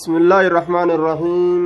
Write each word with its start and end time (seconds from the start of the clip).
بسم 0.00 0.16
الله 0.16 0.40
الرحمن 0.40 0.90
الرحيم. 0.90 1.62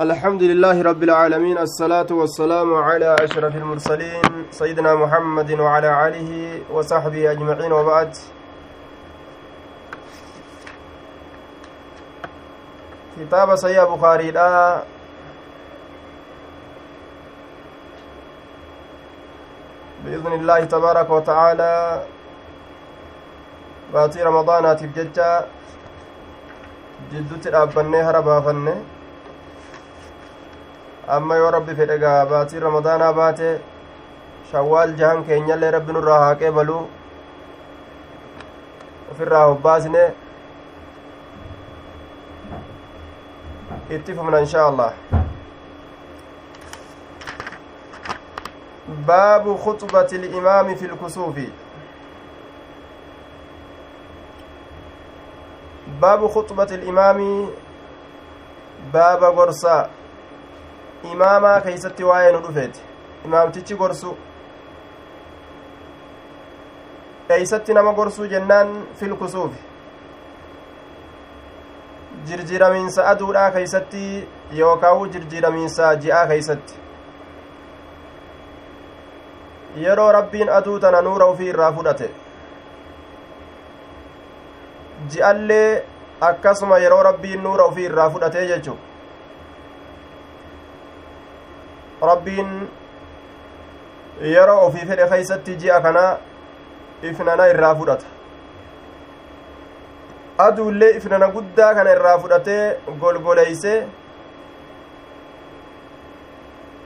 الحمد 0.00 0.42
لله 0.42 0.82
رب 0.82 1.02
العالمين 1.02 1.58
الصلاة 1.58 2.06
والسلام 2.10 2.74
على 2.74 3.16
أشرف 3.20 3.56
المرسلين 3.56 4.22
سيدنا 4.50 4.94
محمد 4.94 5.50
وعلى 5.60 5.90
آله 6.06 6.30
وصحبه 6.70 7.32
أجمعين 7.32 7.72
وبعد. 7.72 8.10
كتاب 13.18 13.56
سيا 13.56 13.84
بخاري 13.84 14.30
لا. 14.30 14.82
بإذن 20.04 20.32
الله 20.32 20.64
تبارك 20.64 21.10
وتعالى 21.10 22.02
baatii 23.92 24.24
ramadaanaatiif 24.28 24.94
jecha 24.96 25.26
jiddutti 27.10 27.50
dhaabbannee 27.54 28.02
hara 28.08 28.22
baafanne 28.28 28.74
amma 31.16 31.36
yoo 31.42 31.50
rabbi 31.56 31.74
fedhe 31.80 31.98
gaa 32.04 32.16
baatii 32.32 32.60
ramadaanaa 32.64 33.12
baate 33.18 33.50
shawwaal 34.50 34.92
jahan 35.02 35.24
keenyallee 35.28 35.70
rabbi 35.76 35.92
nurraa 35.96 36.18
haaqee 36.24 36.50
baluu 36.58 36.82
ofirraa 39.12 39.44
hobbaasne 39.50 40.02
itti 43.98 44.14
fufna 44.18 44.40
inshaa 44.46 44.66
allah 44.72 44.90
baabu 49.12 49.56
khuxbati 49.64 50.16
ilimaami 50.20 50.76
fi 50.82 50.86
lkusuufi 50.92 51.46
baabu 56.00 56.28
khuxbati 56.34 56.74
ilimaami 56.74 57.30
baaba 58.92 59.30
gorsaa 59.38 59.88
imaamaa 61.12 61.60
keeysatti 61.60 62.04
waa'ee 62.10 62.32
nu 62.32 62.40
dhufeeti 62.46 62.80
imaamtichi 63.24 63.74
gorsu 63.74 64.16
eeysatti 67.36 67.74
nama 67.74 67.92
gorsuu 67.92 68.26
jennaan 68.26 68.68
fil 69.00 69.14
kusuufi 69.22 69.60
jirjiramiinsa 72.28 73.06
aduudhaa 73.12 73.50
keeysatti 73.56 74.04
yookaawu 74.60 75.06
jirjiramiinsa 75.16 75.96
ji'aa 76.04 76.26
keeysatti 76.26 76.74
yeroo 79.84 80.12
rabbiin 80.12 80.48
aduu 80.60 80.78
tana 80.80 81.02
nuura 81.02 81.26
ufii 81.34 81.48
irraa 81.54 81.72
fudhate 81.72 82.10
ji'allee 85.14 85.82
akkasuma 86.20 86.78
yeroo 86.78 87.02
rabbiin 87.02 87.42
nuura 87.42 87.66
ufii 87.66 87.84
irraa 87.90 88.10
fudhatee 88.10 88.46
jechu. 88.48 88.76
Rabbiin 92.10 92.50
yeroo 94.34 94.66
ofii 94.66 94.86
fedhe 94.86 95.08
keeysatti 95.12 95.56
ji'a 95.62 95.80
kana 95.80 96.04
ifnana 97.02 97.46
irraa 97.54 97.74
fudhata. 97.74 98.06
Aduullee 100.38 100.90
ifnana 100.96 101.28
guddaa 101.38 101.74
kana 101.74 101.92
irraa 101.92 102.18
fudhatee 102.18 102.76
golgoleeyse 103.00 103.86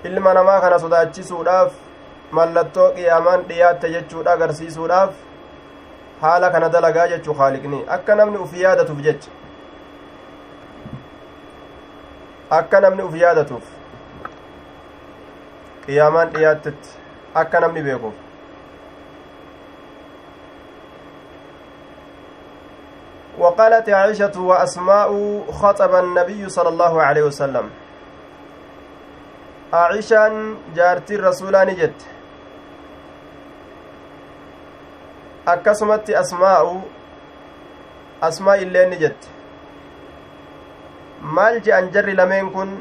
ilma 0.04 0.34
namaa 0.34 0.60
kana 0.60 0.78
sodaachisuudhaaf 0.78 1.72
mallattoo 2.38 2.90
qiyaamaan 2.94 3.44
dhiyaatte 3.48 3.90
jechuudha 3.90 4.32
agarsiisuudhaaf 4.32 5.10
haala 6.22 6.50
kana 6.50 6.68
dalagaa 6.68 7.06
jechuu 7.12 7.34
haaliqni 7.42 7.84
akka 7.98 8.14
namni 8.22 8.38
uf 8.46 8.52
yaadatuuf 8.64 8.98
jecha 9.06 9.30
akka 12.58 12.80
namni 12.86 13.02
uf 13.08 13.14
yaadatuuf 13.22 13.70
qiyaamaan 15.86 16.34
dhiyaattetti 16.36 16.90
akka 17.44 17.60
namni 17.66 17.82
beekuuf 17.88 18.20
وقالت 23.38 23.88
عائشة 23.88 24.40
وأسماء 24.40 25.10
خطب 25.60 25.94
النبي 25.94 26.48
صلى 26.48 26.68
الله 26.68 27.02
عليه 27.02 27.22
وسلم 27.22 27.70
عائشة 29.72 30.32
جارتي 30.76 31.14
الرسول 31.14 31.54
نجت 31.66 32.11
akkasumatti 35.46 36.14
asmaa'u 36.22 36.74
asmaa 38.28 38.56
illee 38.64 38.86
ni 38.90 38.96
jette 39.02 39.28
maal 41.36 41.60
je'an 41.60 41.92
jarri 41.92 42.14
lameen 42.14 42.50
kun 42.56 42.72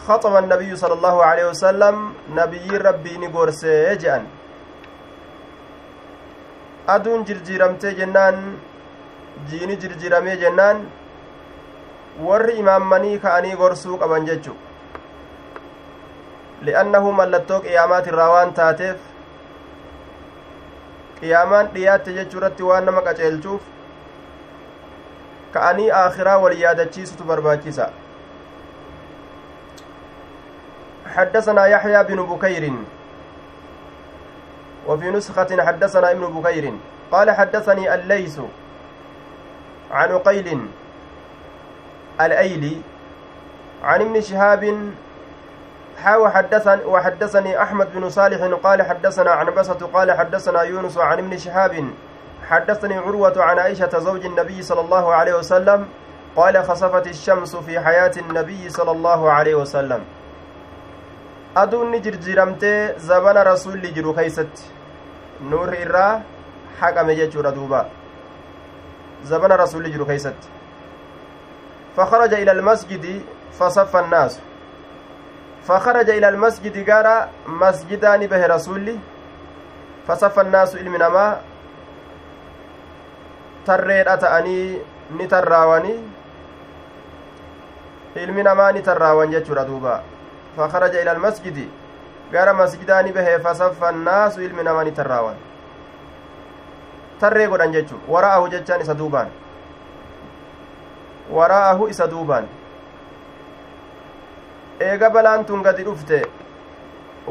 خطب 0.00 0.36
النبي 0.36 0.76
صلى 0.76 0.94
الله 0.96 1.16
عليه 1.24 1.46
وسلم 1.52 1.96
نبي 2.32 2.68
ربي 2.72 3.14
نغورسي 3.20 3.96
جان 4.02 4.24
أدون 6.88 7.24
جرجيرمتي 7.28 7.90
جنان 8.00 8.36
جيني 9.50 9.76
جرجيرمي 9.76 10.36
جنان 10.36 10.78
warri 12.28 12.58
imaammanii 12.60 13.18
ka'anii 13.24 13.56
gorsuu 13.56 13.96
qaban 14.00 14.26
jechu 14.28 14.54
li'annahu 16.66 17.12
mallattoo 17.20 17.60
qiyaamaatirraa 17.66 18.30
waan 18.34 18.50
taateef 18.58 18.98
qiyaamaan 21.20 21.72
dhiyaatte 21.74 22.12
jechuu 22.18 22.38
irratti 22.40 22.62
waan 22.68 22.84
nama 22.90 23.02
qaceelchuuf 23.08 23.62
ka'anii 25.56 25.90
aakhiraa 26.02 26.38
wal 26.46 26.56
yaadachiisutu 26.66 27.24
barbaachisa 27.32 27.90
حدثنا 31.10 31.66
يحيى 31.66 32.04
بن 32.04 32.22
بكير 32.22 32.72
وفي 34.86 35.10
نسخة 35.10 35.66
حدثنا 35.66 36.10
ابن 36.10 36.26
بكير 36.40 36.74
قال 37.12 37.30
حدثني 37.30 37.94
الليث 37.94 38.40
عن 39.90 40.18
قيل 40.18 40.48
الأيلي 42.20 42.76
عن 43.82 44.00
ابن 44.00 44.20
شهاب 44.20 44.62
حاو 46.04 46.28
حدثني 46.28 46.84
وحدثني 46.84 47.62
أحمد 47.62 47.88
بن 47.94 48.10
صالح 48.10 48.40
قال 48.62 48.82
حدثنا 48.82 49.30
عن 49.30 49.46
بسة 49.54 49.80
قال 49.94 50.12
حدثنا 50.12 50.62
يونس 50.62 50.98
عن 50.98 51.18
ابن 51.18 51.38
شهاب. 51.38 51.84
حدثني 52.50 52.94
عروة 52.94 53.42
عن 53.42 53.58
عائشة 53.58 53.98
زوج 53.98 54.26
النبي 54.26 54.62
صلى 54.62 54.80
الله 54.80 55.14
عليه 55.14 55.34
وسلم 55.34 55.86
قال 56.36 56.64
خسفت 56.64 57.06
الشمس 57.06 57.56
في 57.56 57.80
حياة 57.80 58.12
النبي 58.16 58.70
صلى 58.70 58.90
الله 58.90 59.32
عليه 59.32 59.54
وسلم. 59.54 60.00
aduunni 61.54 62.00
jirjiramtee 62.00 62.94
zabana 62.98 63.44
rasulli 63.44 63.92
jiru 63.92 64.14
keeysatti 64.14 64.62
nuurri 65.50 65.80
irraa 65.84 66.22
haqame 66.80 67.16
jechuudha 67.16 67.50
duuba 67.52 67.86
zabana 69.24 69.56
rasulli 69.56 69.90
jiru 69.90 70.06
keeysatti 70.06 70.48
فخرج 71.96 72.34
إلى 72.34 72.52
المسجد 72.52 73.22
فصف 73.58 73.96
الناس. 73.96 74.38
فخرج 75.68 76.10
إلى 76.10 76.28
المسجد 76.28 76.90
قال 76.90 77.28
مسجدان 77.46 78.26
به 78.26 78.46
رسولي 78.46 78.98
فصف 80.08 80.38
الناس 80.38 80.76
علم 80.76 80.96
نما 80.96 81.40
ترين 83.66 84.08
أتأني 84.08 84.78
نتراوني. 85.20 85.94
علم 88.16 88.36
نما 88.40 88.72
نتراون 88.72 89.30
جتشورا 89.30 89.62
دوبا 89.62 90.02
فخرج 90.56 90.94
إلى 90.96 91.12
المسجد 91.12 91.68
قال 92.34 92.48
مسجدان 92.56 93.06
به. 93.12 93.38
فصف 93.38 93.84
الناس 93.84 94.38
علم 94.38 94.60
نما 94.60 94.84
نتراون. 94.84 95.36
tarree 97.20 97.44
godhan 97.52 97.68
jechu 97.68 98.00
wara'ahu 98.08 98.48
jechaan 98.48 98.80
isa 98.80 98.96
duubaan 98.96 99.28
wara'ahu 101.28 101.92
isa 101.92 102.08
duubaan 102.08 102.48
eega 104.88 105.10
balaan 105.10 105.44
tun 105.46 105.62
gadi 105.62 105.84
dhufte 105.84 106.18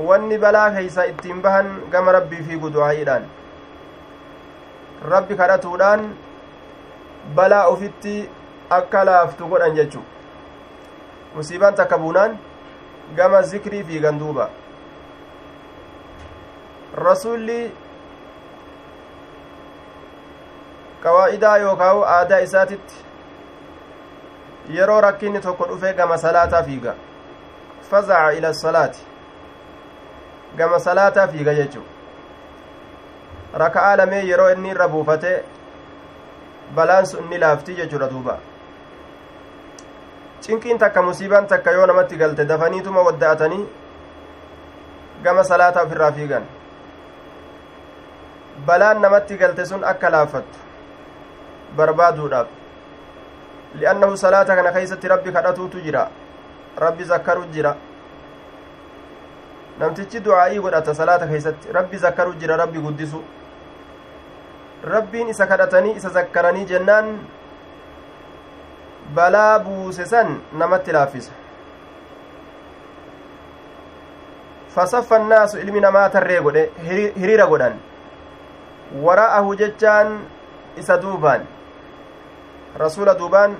wanni 0.07 0.37
balaa 0.37 0.69
keeysa 0.77 1.05
ittiin 1.11 1.41
bahan 1.41 1.69
gama 1.91 2.11
rabbii 2.11 2.43
fi 2.47 2.59
du'aa'iidhaan 2.75 3.25
rabbi 5.13 5.35
kadhatuudhaan 5.41 6.05
balaa 7.35 7.65
ofitti 7.67 8.29
akka 8.69 9.03
laaftu 9.05 9.47
godhan 9.47 9.75
jechu. 9.75 10.01
Musiibaan 11.35 11.75
takka 11.75 11.97
buunaan 11.97 12.39
gama 13.15 13.41
zikrii 13.41 13.83
fiigan 13.83 14.19
duuba. 14.19 14.49
Rasulli 16.93 17.71
qawaa'idaa 21.03 21.57
yookaawu 21.57 22.01
aadaa 22.13 22.39
isaatitti 22.47 22.95
yeroo 24.77 25.01
rakkinni 25.01 25.39
tokko 25.41 25.65
dhufe 25.69 25.93
gama 25.93 26.17
salaataa 26.17 26.63
fiiga 26.63 26.95
fazaca 27.89 28.33
ila 28.37 28.53
salaati 28.53 28.99
gama 30.57 30.79
salaataa 30.79 31.27
fiiga 31.27 31.53
jechu 31.61 31.81
raka'aa 33.63 33.95
lamee 34.01 34.21
yeroo 34.29 34.49
inni 34.55 34.69
irra 34.75 34.87
buufate 34.93 35.33
balaan 36.75 37.05
sun 37.11 37.29
ni 37.29 37.37
laafti 37.45 37.75
jechuudha 37.81 38.09
duuba 38.13 38.37
cinqiin 40.41 40.79
takka 40.85 41.01
musiibaan 41.01 41.47
takka 41.47 41.71
yoo 41.71 41.85
namatti 41.91 42.17
galte 42.23 42.45
dafaniituma 42.53 43.01
wadda'atanii 43.09 43.65
gama 45.23 45.43
salaataa 45.43 45.83
ofirraa 45.89 46.11
fiigan 46.11 46.45
balaan 48.65 49.01
namatti 49.01 49.37
galte 49.37 49.65
sun 49.65 49.83
akka 49.83 50.09
laaffattu 50.15 50.57
barbaaduudhaaf 51.77 52.47
li'annahu 53.81 54.17
salaata 54.17 54.55
kana 54.55 54.71
keeysatti 54.77 55.07
rabbi 55.13 55.31
kadhatuutu 55.37 55.81
jira 55.85 56.09
rabbi 56.79 57.03
zakkaru 57.03 57.45
jira 57.53 57.75
namtichi 59.79 60.19
du'aa'ii 60.19 60.59
godhata 60.59 60.93
salaata 60.95 61.27
keeysatti 61.27 61.71
rabbi 61.71 61.97
zakkaru 61.97 62.33
jira 62.39 62.57
rabbi 62.57 62.79
guddisu 62.79 63.21
rabbiin 64.83 65.29
isa 65.35 65.47
kadhatanii 65.47 65.95
isa 65.99 66.09
zakkaranii 66.09 66.65
jennaan 66.65 67.19
balaa 69.15 69.59
buuse 69.59 70.05
san 70.05 70.39
namatti 70.53 70.91
laaffisa 70.91 71.31
fasaffa 74.75 75.15
annaasu 75.15 75.59
ilmi 75.59 75.79
namaa 75.85 76.09
tarree 76.09 76.41
godhe 76.41 76.65
hiriira 76.87 77.47
godhan 77.47 77.79
wara'ahu 79.05 79.55
jechaan 79.61 80.19
isa 80.77 80.97
duubaan 81.01 81.47
rasuula 82.83 83.15
duubaan 83.21 83.57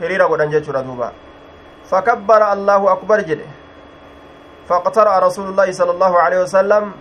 hiriira 0.00 0.26
godhan 0.28 0.50
jechuudha 0.56 0.82
duuba 1.94 2.02
fakabbara 2.02 2.50
allaahu 2.50 2.88
akbar 2.88 3.24
jedhe 3.24 3.46
faqtara'a 4.68 5.20
rasuulullaahi 5.20 5.74
sala 5.74 5.92
allaahu 5.92 6.16
aleyhi 6.16 6.42
wasalam 6.42 6.94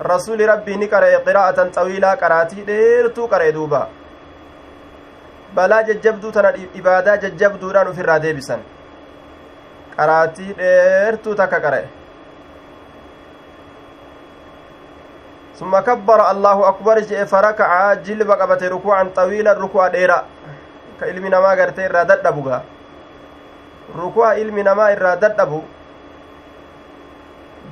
rasuli 0.00 0.46
rabbii 0.46 0.76
ni 0.76 0.88
qara'e 0.88 1.24
qiraa'atan 1.24 1.72
xawiilaa 1.72 2.16
qaraatii 2.16 2.66
dheertuu 2.66 3.28
qara'e 3.28 3.52
duuba 3.52 3.88
balaa 5.54 5.82
jajjabduu 5.82 6.32
tana 6.32 6.52
ibaadaa 6.74 7.16
jajjabduudhaan 7.16 7.88
ufirraa 7.88 8.18
deebisan 8.22 8.60
qaraatii 9.96 10.54
dheertuu 10.56 11.34
takka 11.34 11.60
qara'e 11.60 11.88
ثم 15.60 15.78
كبر 15.78 16.30
الله 16.30 16.68
أكبر 16.68 17.00
جئ 17.00 17.26
فركع 17.28 17.94
جلب 17.94 18.30
قبته 18.30 18.68
ركوعا 18.68 19.10
طويلا 19.16 19.52
ركوع 19.52 19.88
ديرا 19.88 20.24
كإلمي 21.00 21.28
نما 21.28 21.52
غرتي 21.54 21.86
إرا 21.86 22.02
ددبوغا 22.02 22.79
ركوع 23.98 24.32
إلمي 24.32 24.62
نما 24.62 24.92
إرا 24.92 25.14
ددبو 25.14 25.62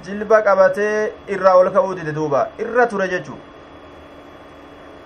jilba 0.05 0.43
qabatee 0.47 1.12
irraa 1.35 1.56
ol 1.59 1.70
ka'uu 1.75 1.94
dide 1.99 2.12
duuba 2.15 2.49
irra 2.62 2.87
ture 2.87 3.09
jechu 3.12 3.35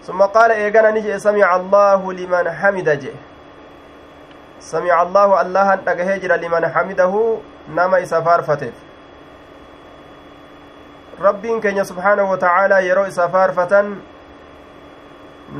summa 0.06 0.29
qaala 0.35 0.55
eegana 0.64 0.91
ni 0.93 1.00
jedhe 1.06 1.20
samica 1.26 1.49
allaahu 1.56 2.12
liman 2.20 2.47
hamida 2.61 2.97
jedhe 3.05 3.19
samica 4.70 4.99
allaahu 5.05 5.35
allahan 5.43 5.85
dhagahee 5.87 6.19
jira 6.25 6.37
liman 6.44 6.64
hamidahu 6.75 7.20
nama 7.79 8.00
isa 8.05 8.23
faarfateef 8.29 8.75
rabbiin 11.26 11.61
keenya 11.61 11.85
subhaanahu 11.85 12.31
wa 12.35 12.38
tacaalaa 12.44 12.81
yeroo 12.88 13.06
isa 13.12 13.29
faarfatan 13.37 13.93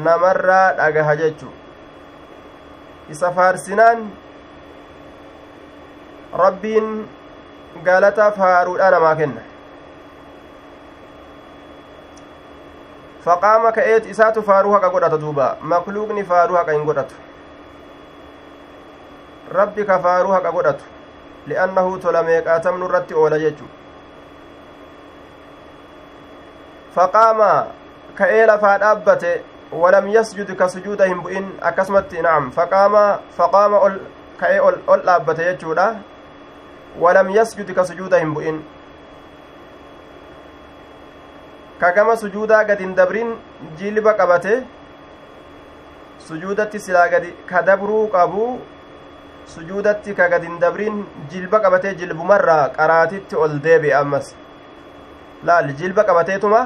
namarraa 0.08 0.66
dhagaha 0.82 1.16
jechu 1.22 1.48
isa 3.16 3.32
faarsinaan 3.38 4.10
rabbiin 6.32 7.08
galata 7.84 8.31
faaruudha 8.32 8.90
namaa 8.90 9.17
kenna 9.17 9.43
faqaama 13.25 13.73
ka'eet 13.73 14.06
isaatu 14.06 14.43
faaruu 14.43 14.73
haqa 14.73 14.90
godhata 14.90 15.19
duuba 15.19 15.56
makluuqni 15.61 16.25
faaruu 16.25 16.56
haqa 16.56 16.73
hin 16.73 16.84
godhatu 16.88 17.14
rabbi 19.58 19.84
ka 19.90 19.99
faaruu 20.06 20.32
haqa 20.32 20.52
godhatu 20.56 20.84
li'annahu 21.52 21.99
tola 22.06 22.23
meeqaatamnu 22.31 22.88
irratti 22.88 23.14
oola 23.14 23.38
jechu 23.44 23.69
faqaama 26.96 27.50
ka'ee 28.20 28.46
lafaa 28.52 28.79
dhaabbate 28.84 29.32
walam 29.84 30.08
yasjud 30.17 30.55
ka 30.56 30.69
sujuuda 30.69 31.06
hin 31.12 31.23
bu'in 31.26 31.46
akkasumatti 31.70 32.23
na'am 32.26 32.50
faqaama 32.58 33.05
faqaama 33.38 33.84
ol 33.87 34.00
ka'ee 34.43 34.61
ol 34.67 35.06
dhaabbate 35.06 35.46
gama 41.94 42.16
sujuudaa 42.16 42.64
gad 42.64 42.78
hin 42.78 42.94
dabrin 42.94 43.34
jilba 43.78 44.14
qabate 44.20 44.52
sujuudatti 46.28 46.78
silaa 46.80 47.08
gadi 47.14 47.32
ka 47.46 47.62
dabruu 47.62 48.04
qabu 48.12 48.44
sujuudatti 49.54 50.14
ka 50.14 50.28
gad 50.28 50.42
hin 50.48 50.60
dabrin 50.60 51.02
jilba 51.32 51.60
qabatee 51.64 51.94
jilbumarraa 52.02 52.68
qaraatitti 52.78 53.36
ol 53.36 53.58
deebi'e 53.66 53.94
ammas 54.00 54.34
laal 55.50 55.72
jilba 55.80 56.04
qabateetuma 56.10 56.60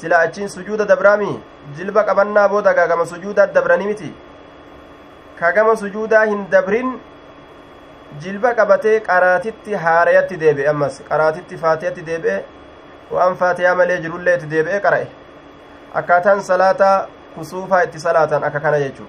silaa 0.00 0.22
achiin 0.28 0.48
sujuuda 0.56 0.84
dabraami 0.92 1.32
jilba 1.76 2.04
qabannaa 2.10 2.48
booda 2.48 2.74
gama 2.74 3.06
sujuudaa 3.12 3.46
dabranii 3.46 3.86
miti 3.92 4.10
ka 5.38 5.52
gama 5.52 5.76
sujuudaa 5.76 6.24
hin 6.32 6.44
dabrin 6.50 6.92
jilba 8.24 8.54
qabatee 8.54 9.00
qaraatitti 9.10 9.74
haarayatti 9.84 10.40
deebi'e 10.40 10.68
ammas 10.72 11.02
qaraatitti 11.10 11.60
faatiyatti 11.66 12.06
deebi'e 12.06 12.38
waan 13.18 13.36
faatiyaa 13.44 13.74
malee 13.82 14.00
jirullee 14.06 14.34
itti 14.40 14.50
deebi'e 14.56 14.80
qara'e 14.88 15.06
akkaataan 16.02 16.42
salaataa 16.50 16.96
kusuufaa 17.34 17.82
itti 17.88 18.00
salaatan 18.08 18.44
akka 18.50 18.60
kana 18.66 18.84
jechuu 18.86 19.08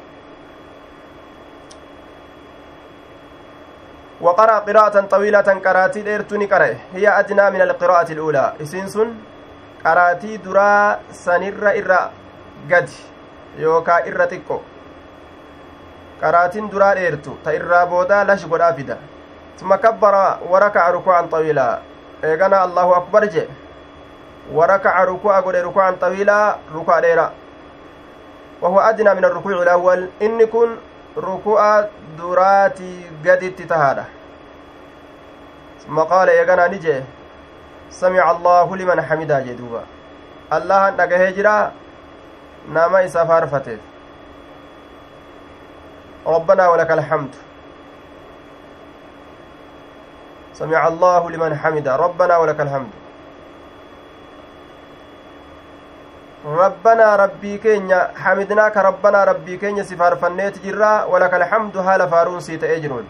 وقرأ 4.22 4.60
قراءة 4.68 5.00
طويلة 5.02 5.50
قراتي 5.66 6.02
ديرتوني 6.02 6.46
قرأ 6.46 6.76
هي 6.94 7.08
أدنى 7.20 7.50
من 7.50 7.62
القراءة 7.62 8.12
الأولى 8.12 8.54
إسنسن 8.62 9.14
قراتي 9.86 10.38
درا 10.38 11.00
سنر 11.12 11.64
إرى 11.80 12.02
قد 12.72 12.90
يوكا 13.58 13.96
إرى 14.08 14.26
تكو 14.28 14.60
qaraatiin 16.22 16.72
duraa 16.72 16.96
dheertu 16.96 17.38
ta 17.44 17.54
irraa 17.62 17.86
boodaa 17.86 18.24
lash 18.32 18.46
godhaa 18.48 18.74
fida. 18.74 18.98
ثم 19.60 19.76
كبر 19.76 20.38
وركع 20.50 20.90
ركوعا 20.90 21.22
طويلا 21.22 21.80
ايغانا 22.24 22.64
الله 22.66 22.98
اكبر 22.98 23.26
جي 23.26 23.44
وركع 24.54 25.04
ركوع 25.04 25.40
قد 25.40 25.56
ركوعا 25.56 25.92
طويلا 25.92 26.56
ركوع 26.76 27.00
ديرا 27.00 27.32
وهو 28.62 28.80
ادنى 28.80 29.14
من 29.14 29.26
الركوع 29.26 29.52
الأول 29.52 30.10
ان 30.22 30.46
كن 30.46 30.70
ركوع 31.18 31.86
دراتي 32.18 33.06
قد 33.26 33.54
تتهادا 33.58 34.06
ثم 35.88 36.00
قال 36.00 36.30
ايغانا 36.30 36.68
نجي 36.68 37.04
سمع 37.92 38.32
الله 38.32 38.76
لمن 38.76 39.02
حمده 39.02 39.40
جدوبا 39.40 39.84
الله 40.54 40.90
نغه 40.90 41.30
جرا 41.30 41.72
نما 42.70 43.06
اسفار 43.06 43.48
فتف 43.48 43.80
ربنا 46.30 46.68
ولك 46.68 46.92
الحمد. 46.92 47.36
سمع 50.54 50.88
الله 50.88 51.32
لمن 51.32 51.56
حمد 51.56 51.88
ربنا 51.88 52.38
ولك 52.38 52.60
الحمد. 52.62 52.94
ربنا 56.46 57.16
ربي 57.16 57.58
كينيا 57.58 58.12
حمدناك 58.16 58.78
ربنا 58.78 59.24
ربي 59.24 59.58
كينيا 59.58 59.84
سفار 59.84 60.16
فنيت 60.16 60.66
جرا 60.66 61.04
ولك 61.04 61.34
الحمد. 61.34 61.78
هال 61.78 62.10
فارون 62.10 62.40
سيت 62.40 62.64
اجرون. 62.64 63.06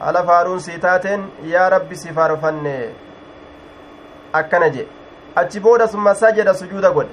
هال 0.00 0.26
فارون 0.26 0.58
سيتاتين. 0.58 1.30
يا 1.42 1.68
ربي 1.68 1.94
سفار 1.94 2.36
فني. 2.36 2.90
أكنجي. 4.34 4.86
أتشبودا 5.38 5.86
ثم 5.86 6.14
سجد 6.14 6.52
سجود 6.52 6.84
قد. 6.84 7.08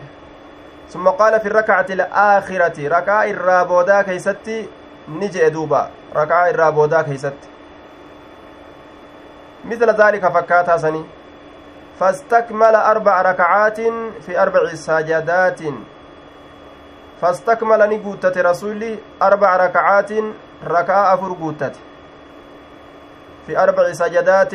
ثم 0.89 1.07
قال 1.07 1.39
في 1.39 1.47
الركعة 1.47 1.85
الآخرة 1.89 2.87
ركعة 2.87 3.23
الرابودا 3.23 4.01
كيستي 4.01 4.69
نجي 5.09 5.49
دوبا 5.49 5.89
ركعة 6.15 6.49
الرابودا 6.49 7.01
كيستي 7.01 7.49
مثل 9.65 9.89
ذلك 9.89 10.27
فكاتا 10.27 10.77
سني. 10.77 11.05
فاستكمل 11.99 12.75
أربع 12.75 13.21
ركعات 13.21 13.79
في 14.25 14.41
أربع 14.41 14.73
سجدات. 14.73 15.59
فاستكمل 17.21 17.89
نقوتة 17.89 18.41
رسولي 18.41 18.99
أربع 19.21 19.55
ركعات 19.65 20.11
ركعة 20.67 21.13
أفر 21.13 21.53
في 23.47 23.59
أربع 23.59 23.93
سجدات 23.93 24.53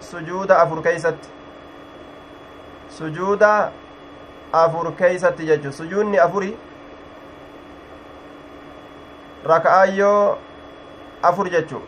سجود 0.00 0.50
أفر 0.50 0.80
كيست. 0.82 1.16
سجود 2.90 3.42
afur 4.62 4.92
keeysatti 5.00 5.46
jechu. 5.46 5.72
Sujuudni 5.72 6.18
afuri 6.18 6.50
raka'aayyoo 9.52 10.38
afur 11.22 11.48
jechu. 11.50 11.80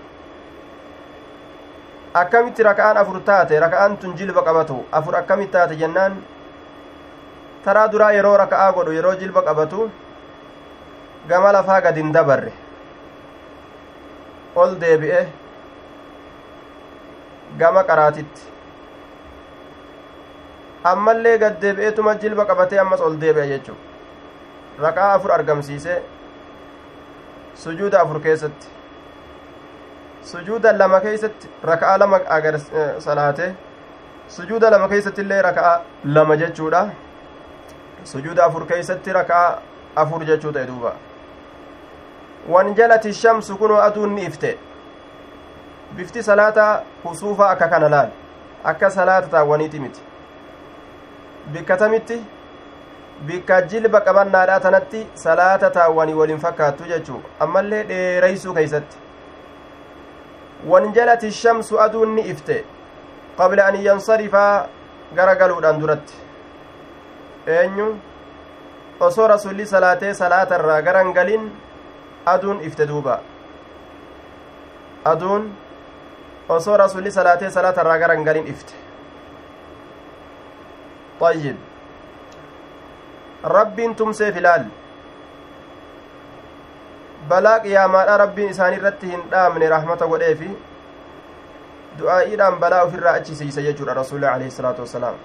Akkamitti 2.14 2.62
raka'aan 2.62 2.96
afur 2.96 3.20
taate? 3.20 3.60
Raka'aan 3.60 3.96
tun 4.00 4.16
jilba 4.16 4.42
qabatu. 4.42 4.84
Afur 4.92 5.14
akkamitti 5.16 5.52
taate 5.52 5.76
jennaan? 5.76 6.18
Taraa 7.64 7.88
duraa 7.92 8.12
yeroo 8.12 8.36
raka'aa 8.42 8.72
godhu 8.72 8.92
yeroo 8.98 9.14
jilba 9.20 9.42
qabatu 9.42 9.90
gama 11.28 11.52
lafaa 11.52 11.80
gad 11.80 11.96
hin 11.96 12.12
dabarre. 12.12 12.52
Ol 14.56 14.76
deebi'e 14.80 15.26
gama 17.58 17.82
qaraatitti 17.84 18.55
ammallee 20.92 21.38
gad 21.38 21.60
deebi'eetuma 21.62 22.14
jilba 22.22 22.44
qabatee 22.50 22.78
ammas 22.84 23.00
ol 23.08 23.16
deebi'a 23.24 23.46
jechuu 23.52 23.76
raqaa 24.86 25.12
afur 25.16 25.32
argamsiise 25.38 25.94
sujuuda 27.64 28.00
afur 28.02 28.20
keessatti 28.26 28.68
sujuuda 30.32 30.72
lama 30.78 31.00
keeysatti 31.00 31.48
raka'a 31.70 31.98
lama 31.98 32.20
salaate 32.98 33.54
sujuuda 34.36 34.70
lama 34.70 34.88
keeysatti 34.88 35.20
illee 35.26 35.42
raka'a 35.48 35.74
lama 36.04 36.36
jechuudha 36.36 36.82
sujuuda 38.12 38.44
afur 38.44 38.66
keeysatti 38.72 39.12
raka'a 39.18 39.58
afur 40.04 40.24
jechuu 40.30 40.52
ta'e 40.52 40.66
duuba 40.72 40.92
wanjalati 42.54 43.12
shamsu 43.22 43.56
kunoo 43.62 43.80
aduun 43.88 44.14
ni 44.14 44.24
ifte 44.30 44.58
bifti 45.96 46.22
salaata 46.22 46.82
husuufa 47.04 47.50
akka 47.50 47.68
kana 47.68 47.88
laal 47.88 48.10
akka 48.64 48.90
salaata 48.90 49.28
taawwaniiti 49.36 49.80
miti 49.80 50.00
bikka 51.52 51.76
tamitti 51.76 52.18
bikka 53.26 53.62
jilba 53.72 54.00
qabannaadhaa 54.06 54.60
tanatti 54.60 55.06
salaata 55.24 55.70
taawwanii 55.76 56.14
waliin 56.20 56.40
fakkaattu 56.46 56.88
jechuu 56.92 57.20
ammallee 57.46 57.82
dheereysuu 57.90 58.54
keeysatti 58.54 58.96
wanjalati 60.72 61.30
shamsu 61.32 61.80
aduun 61.86 62.18
ifte 62.18 62.56
qabla 63.38 63.66
an 63.66 63.76
yansarifaa 63.88 64.66
gara 65.16 65.34
galuudhaan 65.42 65.80
duratti 65.80 66.14
eenyu 67.58 67.86
osoo 69.08 69.28
rasulli 69.34 69.66
salaatee 69.74 70.14
salaata 70.22 70.58
irraa 70.60 70.80
garan 70.88 71.12
galin 71.18 71.50
aduun 72.34 72.60
ifte 72.70 72.86
duuba 72.92 73.20
aduun 75.12 75.46
osoo 76.58 76.76
rasulli 76.84 77.12
salaatee 77.18 77.50
salaata 77.58 77.86
irraa 77.86 77.98
garan 78.04 78.24
galin 78.30 78.46
ifte 78.54 78.85
طيب 81.20 81.56
rabbiin 83.46 83.94
tumseef 83.94 84.36
ilaal 84.36 84.64
balaa 87.28 87.60
qiyaamaadha 87.60 88.16
rabbiin 88.16 88.50
isaanii 88.50 88.78
irratti 88.78 89.10
hin 89.10 89.22
dhaamne 89.30 89.68
rahmata 89.68 90.06
godheefi 90.06 90.50
du'aa'iidhaan 91.98 92.58
balaa 92.64 92.82
ofirraa 92.88 93.14
achisiisa 93.20 93.62
jechuudha 93.68 93.94
rasuuli 93.94 94.26
alayhi 94.26 94.50
salaatu 94.50 94.86
wassalaam 94.86 95.18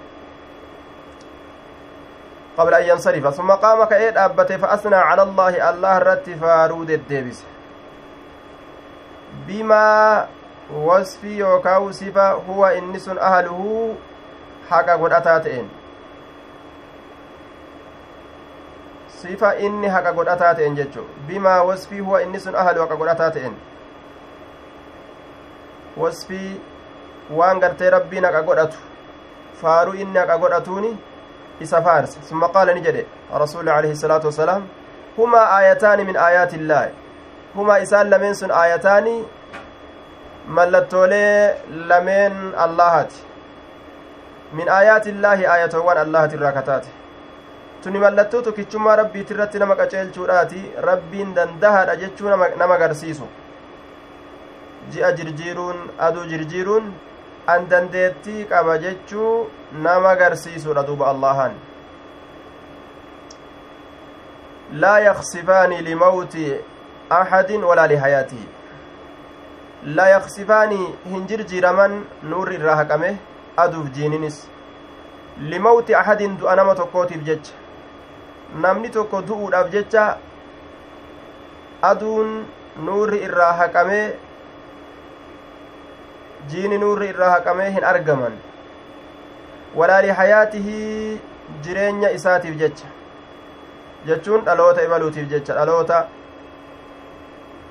قبل 2.56 2.74
أن 2.74 2.84
ينصرف 2.84 3.34
ثم 3.34 3.50
قام 3.50 3.84
كأيد 3.84 4.16
أبته 4.16 4.56
فأثنى 4.56 4.96
على 4.96 5.22
الله 5.22 5.70
الله 5.70 5.96
الرت 5.96 6.30
فارود 6.30 6.90
الديبس 6.90 7.42
بما 9.48 10.26
وصفي 10.74 11.38
يوكاو 11.38 11.90
صفة 11.92 12.30
هو 12.32 12.66
إنس 12.66 13.08
أهله 13.08 13.94
حقا 14.70 14.92
قد 14.92 15.12
أتاتين 15.12 15.68
sifa 19.22 19.54
inni 19.66 19.88
haqa 19.94 20.12
godhataa 20.18 20.54
ta'en 20.60 20.76
jechu 20.76 21.06
bimaa 21.28 21.62
wasfii 21.70 22.00
huwa 22.00 22.22
inni 22.22 22.40
sun 22.40 22.54
ahalu 22.64 22.80
haqa 22.84 22.96
godhataa 23.02 23.30
ta'en 23.38 23.54
wasfii 26.04 26.60
waan 27.40 27.60
gartee 27.64 27.90
rabbiin 27.96 28.24
haqa 28.24 28.42
godhatu 28.42 28.78
faaruu 29.62 29.94
inni 30.04 30.18
haqa 30.18 30.38
godhatuuni 30.44 30.92
isa 31.66 31.82
faarse 31.88 32.18
summa 32.28 32.48
qaala 32.56 32.74
ni 32.78 32.80
jedhe 32.86 33.06
rasuuli 33.44 33.70
alayhi 33.70 33.96
salaatu 34.04 34.26
wasalaam 34.32 34.64
humaa 35.16 35.44
aayataani 35.58 36.04
min 36.10 36.16
aayaati 36.26 36.56
illaahi 36.56 36.92
humaa 37.56 37.78
isaan 37.86 38.10
lameen 38.14 38.34
sun 38.40 38.50
aayataani 38.62 39.14
mallattoolee 40.58 41.54
lameen 41.92 42.40
allahati 42.66 43.22
min 44.60 44.68
aayaati 44.78 45.10
illaahi 45.16 45.46
aayatoowwan 45.54 45.98
allahati 46.06 46.36
irraa 46.40 46.52
kataate 46.58 46.90
tuni 47.82 47.98
mallattoo 47.98 48.42
tokkichummaa 48.46 48.96
rabbiiti 48.96 49.34
irratti 49.34 49.58
nama 49.58 49.76
qaceelchuudhaati 49.80 50.60
rabbiin 50.88 51.34
dandahaadha 51.38 51.96
jechuu 52.02 52.28
nama 52.34 52.74
agarsiisu 52.74 53.28
ji'a 54.92 55.10
jirjiiruun 55.20 55.80
aduu 56.06 56.24
jirjiiruun 56.32 56.92
an 57.54 57.68
dandeettii 57.72 58.44
qaba 58.52 58.78
jechuu 58.84 59.32
nama 59.86 60.10
agarsiisudha 60.16 60.84
duuba 60.90 61.08
allahan 61.12 61.56
laa 64.84 64.98
yaksifaani 65.06 65.80
limawti 65.88 66.44
axadin 67.20 67.64
walaa 67.70 67.86
lihayaatihi 67.94 68.48
laa 69.96 70.08
yaksifaani 70.08 70.78
hin 71.14 71.26
jirjiiraman 71.32 71.98
nuurri 72.34 72.54
irraa 72.60 72.76
haqame 72.82 73.10
aduuf 73.64 73.90
jiininis 73.98 74.38
limawti 75.54 75.94
axadin 76.02 76.38
du'a 76.44 76.56
nama 76.62 76.74
tokkootiif 76.82 77.26
jecha 77.30 77.61
namni 78.60 78.90
tokko 78.90 79.22
du'uudhaaf 79.28 79.70
jecha 79.72 80.18
aduun 81.90 82.44
nuurri 82.86 83.18
irraa 83.26 83.52
haqamee 83.60 84.06
jiini 86.50 86.78
nuurri 86.78 87.08
irraa 87.14 87.30
haqamee 87.30 87.70
hin 87.70 87.84
argaman. 87.84 88.36
Walaa 89.74 90.02
lihayaatihii 90.02 91.20
jireenya 91.62 92.10
isaatiif 92.10 92.58
jecha. 92.58 92.86
Jechuun 94.06 94.44
dhaloota 94.44 94.82
ebaluutiif 94.82 95.28
jecha. 95.28 95.54
Dhaloota 95.54 96.06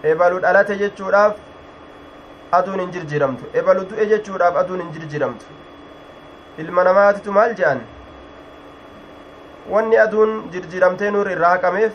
ebalu 0.03 0.39
dhalate 0.41 0.75
jechuudhaaf 0.83 1.35
aduun 2.51 2.79
hin 2.79 2.91
jirjiramtu. 2.91 3.45
Ebalu 3.53 3.89
du'e 3.89 4.05
jechuudhaaf 4.13 4.55
aduun 4.65 4.81
hin 4.81 4.93
jirjiramtu. 4.93 5.45
Ilma 6.57 6.83
namaatitu 6.83 7.31
maal 7.31 7.55
je'an 7.55 7.81
wanni 9.70 9.98
aduun 9.98 10.50
jirjiramtee 10.51 11.12
nuurri 11.12 11.34
irraa 11.34 11.50
haqameef 11.56 11.94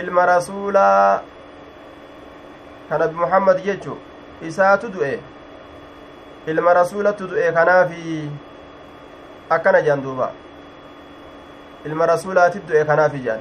ilma 0.00 0.26
rasuulaa 0.26 1.22
kan 2.88 2.98
nabi 3.00 3.14
muhammad 3.14 3.62
jechu 3.64 3.96
isaatu 4.42 4.88
du'e 4.88 5.20
ilma 6.46 6.74
rasuulatu 6.74 7.26
du'e 7.28 7.52
kanaafi 7.52 8.30
akkana 9.50 9.82
jean 9.82 10.02
duuba 10.02 10.32
ilma 11.86 12.06
rasuulaati 12.06 12.60
du'e 12.68 12.84
kanaafi 12.84 13.20
jean 13.24 13.40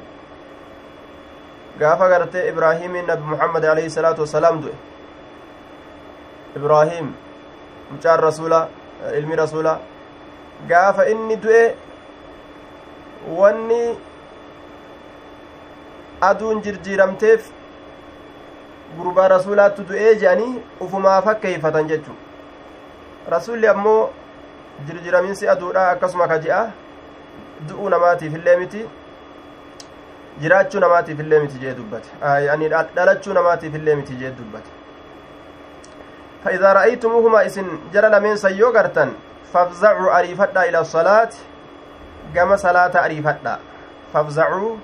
gaafa 1.79 2.09
gartee 2.09 2.47
ibraahiimiin 2.49 3.07
nabi 3.07 3.23
muhammad 3.35 3.65
alayhi 3.65 3.89
salaatu 3.89 4.21
wassalaam 4.21 4.61
du'e 4.61 4.75
ibraahim 6.55 7.13
mucaan 7.91 8.19
rasuula 8.19 8.67
ilmi 9.17 9.35
rasuula 9.35 9.79
gaafa 10.69 11.05
inni 11.09 11.35
du'e 11.45 11.63
wanni 13.38 13.98
aduun 16.30 16.62
jirjiiramteef 16.62 17.50
gurbaa 18.96 19.28
rasuulaattu 19.34 19.86
du'ee 19.90 20.14
je'anii 20.22 20.62
ufumaa 20.86 21.20
fakkeeyfatan 21.28 21.88
jechu 21.92 22.16
rasulli 23.36 23.68
ammoo 23.74 24.10
jirjiraminsi 24.86 25.48
aduudha 25.54 25.90
akkasuma 25.90 26.28
ka 26.28 26.38
je'a 26.46 26.62
du'uu 27.68 27.88
namaatiif 27.96 28.34
illee 28.40 28.56
miti 28.64 28.82
jiraachuu 30.42 30.80
namaatiif 30.86 31.20
illee 31.26 31.40
miti 31.46 31.62
jee 31.66 31.74
dubbate 31.74 32.08
yani 32.48 32.68
dhalachuu 32.74 33.38
namaatiif 33.40 33.80
illee 33.80 33.94
miti 34.02 34.20
jee 34.24 34.34
dubbate 34.42 34.78
فإذا 36.44 36.72
رأيتموهما 36.72 37.46
إسن 37.46 37.66
جرى 37.92 38.08
لمن 38.08 38.36
سيو 38.36 38.68
غرتن 38.70 39.12
فافزعوا 39.52 40.18
أريفتا 40.18 40.68
إلى 40.68 40.78
الصلاة 40.80 41.28
gama 42.33 42.57
salaata 42.57 43.01
ariifadha 43.01 43.57
fafzacuu 44.13 44.79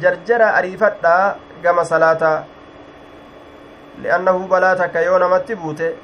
jarjara 0.00 0.54
ariifadha 0.54 1.36
gama 1.62 1.84
salaata 1.84 2.32
li'annahu 4.02 4.48
balaa 4.48 4.76
takka 4.76 5.00
yoo 5.00 5.18
namatti 5.18 5.54
buute 5.54 5.94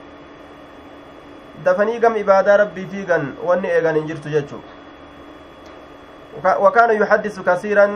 dafanii 1.65 1.99
gam 1.99 2.17
ibaadaa 2.17 2.57
rabbii 2.57 2.87
fiigan 2.87 3.35
wanni 3.51 3.69
eegan 3.69 3.95
hin 4.01 4.07
jirtu 4.13 4.29
jechu 4.29 4.63
وكان 6.45 6.91
يحدث 7.03 7.41
كثيرا 7.41 7.87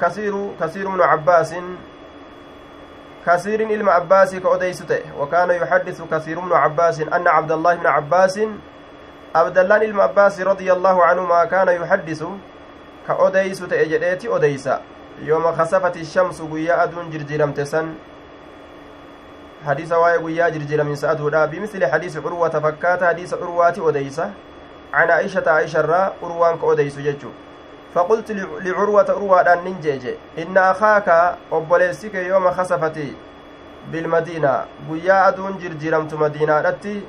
كثير 0.00 0.34
كثير 0.60 0.88
من 0.88 1.00
عباس 1.02 1.54
كثير 3.26 3.68
علم 3.68 3.88
عباس 3.88 4.34
كأوديسته 4.34 5.00
وكان 5.18 5.50
يحدث 5.50 6.02
كثير 6.02 6.40
من 6.40 6.52
عباس 6.52 7.00
أن 7.00 7.28
عبد 7.28 7.52
الله 7.52 7.74
بن 7.74 7.86
عباس 7.86 8.40
عبد 9.34 9.58
الله 9.58 9.78
بن 9.78 10.00
عباس 10.00 10.40
رضي 10.40 10.72
الله 10.72 11.04
عنهما 11.04 11.44
كان 11.44 11.68
يحدث 11.68 12.24
كأوديس 13.08 13.58
تأجديت 13.58 14.24
أوديسا 14.24 14.80
يوم 15.22 15.52
خسفت 15.52 15.96
الشمس 15.96 16.42
قيا 16.42 16.84
أدون 16.84 17.10
جرجرمت 17.10 17.60
سن 17.60 17.94
حديث 19.66 19.92
واي 19.92 20.16
قيا 20.16 20.48
جرجرم 20.48 20.94
سأدودا 20.94 21.44
بمثل 21.46 21.86
حديث 21.86 22.16
عروة 22.16 22.48
فكات 22.48 23.04
حديث 23.04 23.34
عروة 23.34 23.74
أوديسا 23.78 24.30
عن 24.94 25.10
عائشة 25.10 25.50
عائشة 25.50 25.80
الرا 25.80 26.12
أروان 26.22 26.58
كأوديس 26.58 26.98
ججو 26.98 27.30
فقلت 27.94 28.30
لعروة 28.66 29.10
أروى 29.10 29.40
أن 29.40 29.58
ننجيج 29.64 30.04
إن 30.38 30.58
أخاك 30.58 31.08
أبوليسك 31.52 32.14
يوم 32.14 32.50
خسفتي 32.50 33.12
بالمدينة 33.92 34.64
قيا 34.90 35.28
أدون 35.28 35.58
جرجرمت 35.58 36.14
مدينة 36.14 36.60
رتي 36.60 37.00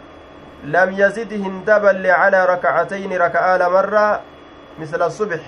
لم 0.65 0.89
يزد 0.97 1.33
هندبل 1.33 2.07
على 2.07 2.45
ركعتين 2.45 3.11
ركعة 3.17 3.69
مرة 3.69 4.21
مثل 4.79 5.01
الصبح 5.01 5.39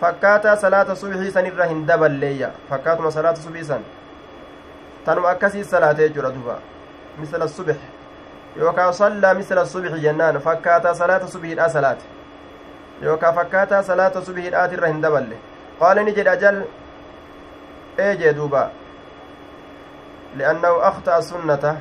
salaata 0.00 0.96
subhii 0.96 1.30
sanirra 1.32 1.66
hin 1.66 1.86
daballeeyya 1.86 2.50
fakkaatuma 2.70 3.10
salaata 3.10 3.40
subhii 3.40 3.64
san 3.64 3.84
tanuma 5.06 5.30
akkasii 5.30 5.64
salaatee 5.64 6.08
jira 6.08 6.30
duba 6.30 6.58
misla 7.18 7.48
subix 7.48 7.76
yookaa 8.58 8.92
sallaa 8.92 9.34
misla 9.34 9.66
subixi 9.66 10.00
jennaan 10.00 10.40
fakkaataa 10.40 10.94
salaata 10.94 11.28
subhiidhaa 11.28 11.68
salaate 11.68 12.04
yookaa 13.02 13.32
fakkaataa 13.32 13.82
salaata 13.82 14.24
subhiidhaatirra 14.28 14.88
hin 14.92 15.00
daballe 15.00 15.38
qaala 15.80 16.02
ni 16.02 16.12
jedhe 16.18 16.30
ajal 16.30 16.62
ee 17.98 18.16
jee 18.22 18.32
duuba 18.38 18.70
li'annahu 20.36 20.80
akhta'a 20.90 21.22
sunnata 21.22 21.76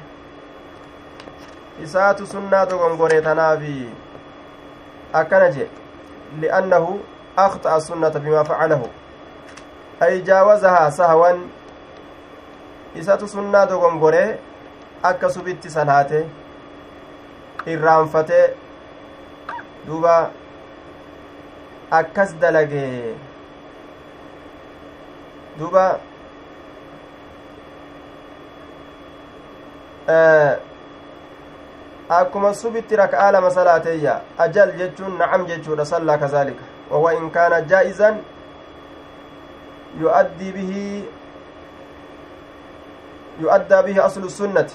isaatu 1.83 2.27
sunnaa 2.27 2.65
dogongore 2.65 3.21
tanaafi 3.21 3.89
akkana 5.13 5.49
jee 5.51 5.69
li'annahu 6.41 6.99
أخطأ 7.37 7.77
السنة 7.77 8.09
بما 8.09 8.43
فعله 8.43 8.81
أي 10.03 10.19
جاوزها 10.21 10.89
سهوا 10.89 11.31
إسات 12.97 13.23
سنة 13.25 13.63
دغنغوري 13.65 14.37
akka 15.05 15.29
subitti 15.29 15.69
salaate 15.69 16.19
irraanfate 17.71 18.39
duuba 19.85 20.31
akkas 21.99 22.31
dalage 22.41 23.13
duuba 25.59 25.83
akkuma 32.09 32.53
subitti 32.53 32.95
raka'aa 32.95 33.31
lama 33.31 33.51
salaateeyya 33.51 34.21
ajal 34.37 34.71
jechuun 34.77 35.17
nacam 35.17 35.45
jechuudha 35.45 35.85
sallaa 35.85 36.17
kazaalika. 36.17 36.75
إن 36.91 37.29
كان 37.29 37.67
جائزا 37.67 38.21
يؤدي 39.99 40.51
به 40.51 41.03
يؤدى 43.39 43.81
به 43.81 44.05
أصل 44.05 44.23
السنة 44.23 44.67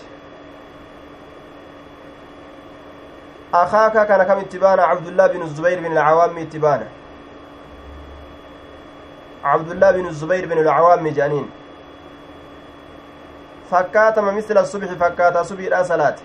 أخاك 3.55 4.07
كان 4.07 4.23
كم 4.23 4.39
اتبانا 4.39 4.83
عبد 4.83 5.07
الله 5.07 5.27
بن 5.27 5.43
الزبير 5.43 5.81
بن 5.81 5.93
العوام 5.93 6.39
اتبانا 6.39 6.87
عبد 9.45 9.71
الله 9.71 9.91
بن 9.91 10.07
الزبير 10.07 10.47
بن 10.47 10.59
العوام 10.59 11.09
جانين 11.09 11.51
فكاتم 13.71 14.37
مثل 14.37 14.59
الصبح 14.59 14.87
فكاتا 14.87 15.43
صبح 15.43 15.65
لا 15.65 15.83
صلاة 15.83 16.17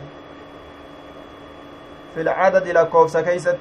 في 2.15 2.21
العدد 2.21 2.67
لكوبس 2.67 3.17
كيست 3.17 3.57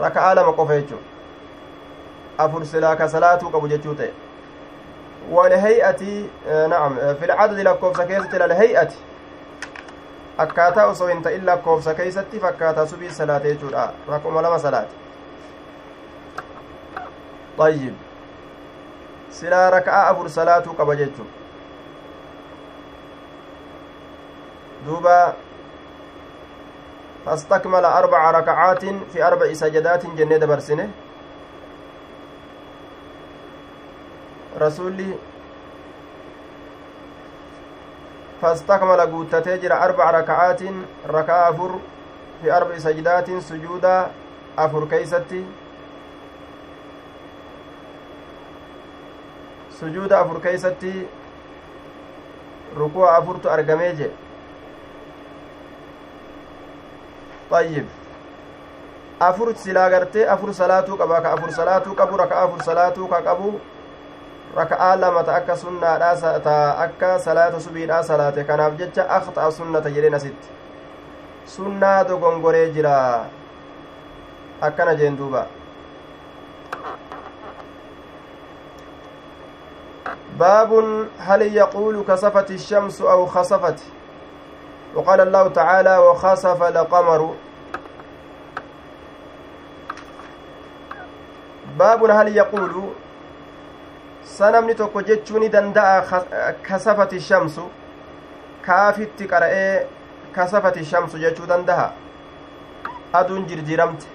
lama 0.00 0.52
qofa 0.52 0.74
jechuun 0.80 1.02
afur 2.38 2.66
silaa 2.66 2.96
ka 2.96 3.08
salaatuu 3.08 3.50
qabu 3.50 3.68
jechuu 3.68 3.94
ta'e 3.94 4.12
walhay'ati 5.30 6.30
na'am 6.72 6.96
fil 7.20 7.32
cadadi 7.40 7.62
lakkoofsa 7.68 8.06
keessatti 8.06 8.38
lalhay'ati 8.38 8.96
akkaataa 10.44 10.86
osoo 10.92 11.08
hin 11.08 11.22
ta'in 11.22 11.44
lakkoofsa 11.46 11.94
keeysatti 11.94 12.40
fakkaataa 12.40 12.86
subii 12.86 13.10
salaate 13.18 13.52
jechuudha 13.52 13.92
rakkuma 14.08 14.42
lama 14.42 14.58
salaate 14.58 14.94
ayyib 17.58 17.94
silaa 19.40 19.70
raka'aa 19.76 20.08
afur 20.14 20.30
salaatuu 20.38 20.74
qaba 20.80 20.96
jechuu 21.02 21.28
duuba 24.86 25.16
فاستكمل 27.26 27.84
أربع 27.84 28.30
ركعات 28.30 28.84
في 28.84 29.22
أربع 29.26 29.52
سجدات 29.52 30.06
جنة 30.06 30.46
برسنه 30.46 30.88
رسولي 34.60 35.14
فاستكمل 38.42 39.00
قوتتي 39.00 39.56
جرى 39.56 39.74
أربع 39.74 40.10
ركعات 40.10 40.60
ركعة 41.08 41.50
أفر 41.50 41.70
في 42.42 42.52
أربع 42.56 42.78
سجدات 42.78 43.30
سجودا 43.38 44.10
أفر 44.58 44.84
كيستي. 44.84 45.44
sujuuda 49.80 50.18
afur 50.20 50.40
keeysatti 50.44 50.90
rukuu 52.76 53.04
afurtu 53.08 53.48
argamee 53.50 53.92
je 54.00 54.08
طيب 57.50 57.86
afur 59.20 59.52
salaatuu 60.54 60.96
qaba 60.96 61.20
ka 61.20 61.32
afur 61.36 61.52
salaatuu 61.52 61.94
qabu 61.94 62.16
raka'a 62.16 62.44
afur 62.48 62.62
salaatuu 62.64 63.08
ka 63.08 63.20
qabu 63.20 63.60
raka'aa 64.56 64.96
lama 64.96 65.22
ta 65.24 65.34
akka 65.36 65.56
sunnaadhaa 65.56 66.40
ta 66.40 66.56
akka 66.84 67.18
salaata 67.18 67.60
subiidhaa 67.60 68.02
salaate 68.02 68.44
kanaaf 68.48 68.78
jecha 68.80 69.04
akhta'a 69.18 69.50
sunnata 69.52 69.92
jedheen 69.92 70.14
asitti 70.14 70.48
sunnaa 71.46 72.04
dogongoree 72.08 72.72
jira 72.72 72.96
akkana 74.60 74.94
jeen 74.96 75.16
duuba 75.16 75.46
باب 80.40 80.72
هل 81.18 81.42
يقول 81.56 82.04
كسفت 82.08 82.50
الشمس 82.50 83.00
أو 83.02 83.26
خسفت 83.26 83.80
وقال 84.94 85.20
الله 85.20 85.48
تعالى 85.48 85.98
وخسف 85.98 86.62
القمر 86.62 87.34
باب 91.78 92.10
هل 92.10 92.36
يقول 92.36 92.74
sanamni 94.40 94.74
tokko 94.74 95.02
jechuu 95.02 95.38
ni 95.38 95.48
danda'a 95.48 96.02
kasafati 96.62 97.20
shamsu 97.20 97.62
kaafitti 98.66 99.26
qara'ee 99.32 99.86
kasafati 100.32 100.84
shamsu 100.84 101.18
jechuu 101.18 101.46
dandaha 101.46 101.86
aduun 103.12 103.46
jirjiramte 103.48 104.06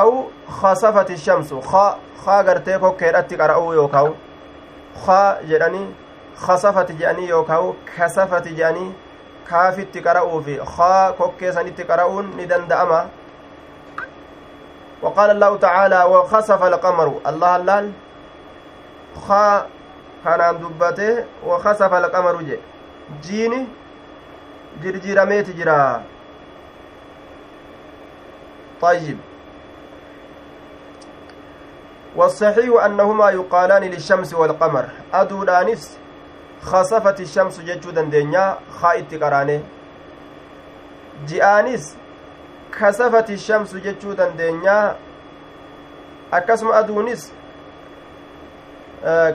aw 0.00 0.10
kasafati 0.60 1.16
shamsu 1.18 1.62
kaa 1.70 2.42
gartee 2.48 2.78
kokkeedhatti 2.78 3.40
qara'uu 3.42 3.72
yookaa'u 3.78 4.12
kaa 5.06 5.36
jedhanii 5.52 5.86
kasafati 6.46 6.98
jedhanii 7.00 7.28
yookaa'u 7.28 7.74
kasafati 7.96 8.54
jedhanii 8.60 8.90
kaafitti 9.52 10.04
qara'uufi 10.06 10.60
kaa 10.76 11.12
kokkee 11.22 11.52
sanitti 11.58 11.90
qara'uun 11.90 12.36
ni 12.36 12.46
danda'ama. 12.54 13.02
وقال 15.02 15.30
الله 15.30 15.56
تعالى 15.56 16.00
وخسف 16.04 16.62
القمر 16.62 17.20
الله 17.26 17.56
اللال 17.56 17.92
خا 19.28 19.66
كان 20.24 20.58
دبته 20.62 21.24
وخسف 21.46 21.92
القمر 21.94 22.42
جي 22.42 22.58
جيني 23.22 23.66
جرجيرميت 24.82 25.50
جرا 25.50 26.02
طيب 28.80 29.18
والصحيح 32.16 32.84
أنهما 32.84 33.30
يقالان 33.30 33.82
للشمس 33.82 34.34
والقمر 34.34 34.84
أدودانس 35.14 35.98
خسفت 36.64 37.20
الشمس 37.20 37.60
جechuu 37.60 37.92
dandeenya 37.92 38.56
haa 38.80 38.94
itti 38.94 39.18
qaraane 39.18 39.60
ji'aanis 41.26 41.96
kasafati 42.78 43.38
shamsu 43.38 43.80
jechuu 43.80 44.14
dandeenya 44.14 44.94
akkasuma 46.30 46.74
aduunis 46.76 47.32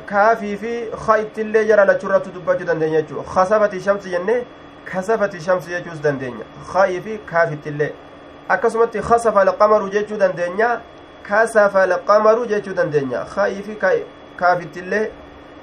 kaafii 0.05 0.57
fi 0.57 0.73
haa 1.07 1.17
ittillee 1.25 1.65
jara 1.65 1.85
lachurrattu 1.85 2.31
dubbachuu 2.31 2.65
dandeenya 2.65 3.01
jechuu 3.01 3.23
kasafati 3.35 3.81
shamsu 3.81 4.09
jenne 4.09 4.45
kasafati 4.91 5.41
shamsu 5.41 5.69
jechuus 5.69 6.01
dandeenya 6.01 6.45
haa'ii 6.73 7.01
fi 7.01 7.17
kaafittillee 7.31 7.91
akkasumatti 8.49 8.99
kasafa 9.11 9.41
alqamaru 9.41 9.89
jechuu 9.89 10.17
dandeenya 10.17 10.79
kasafa 11.29 11.83
alqamaru 11.83 12.45
jechuu 12.45 12.73
dandeenya 12.73 13.25
haa'ii 13.35 13.61
fi 13.63 13.75
kaafittillee 14.35 15.09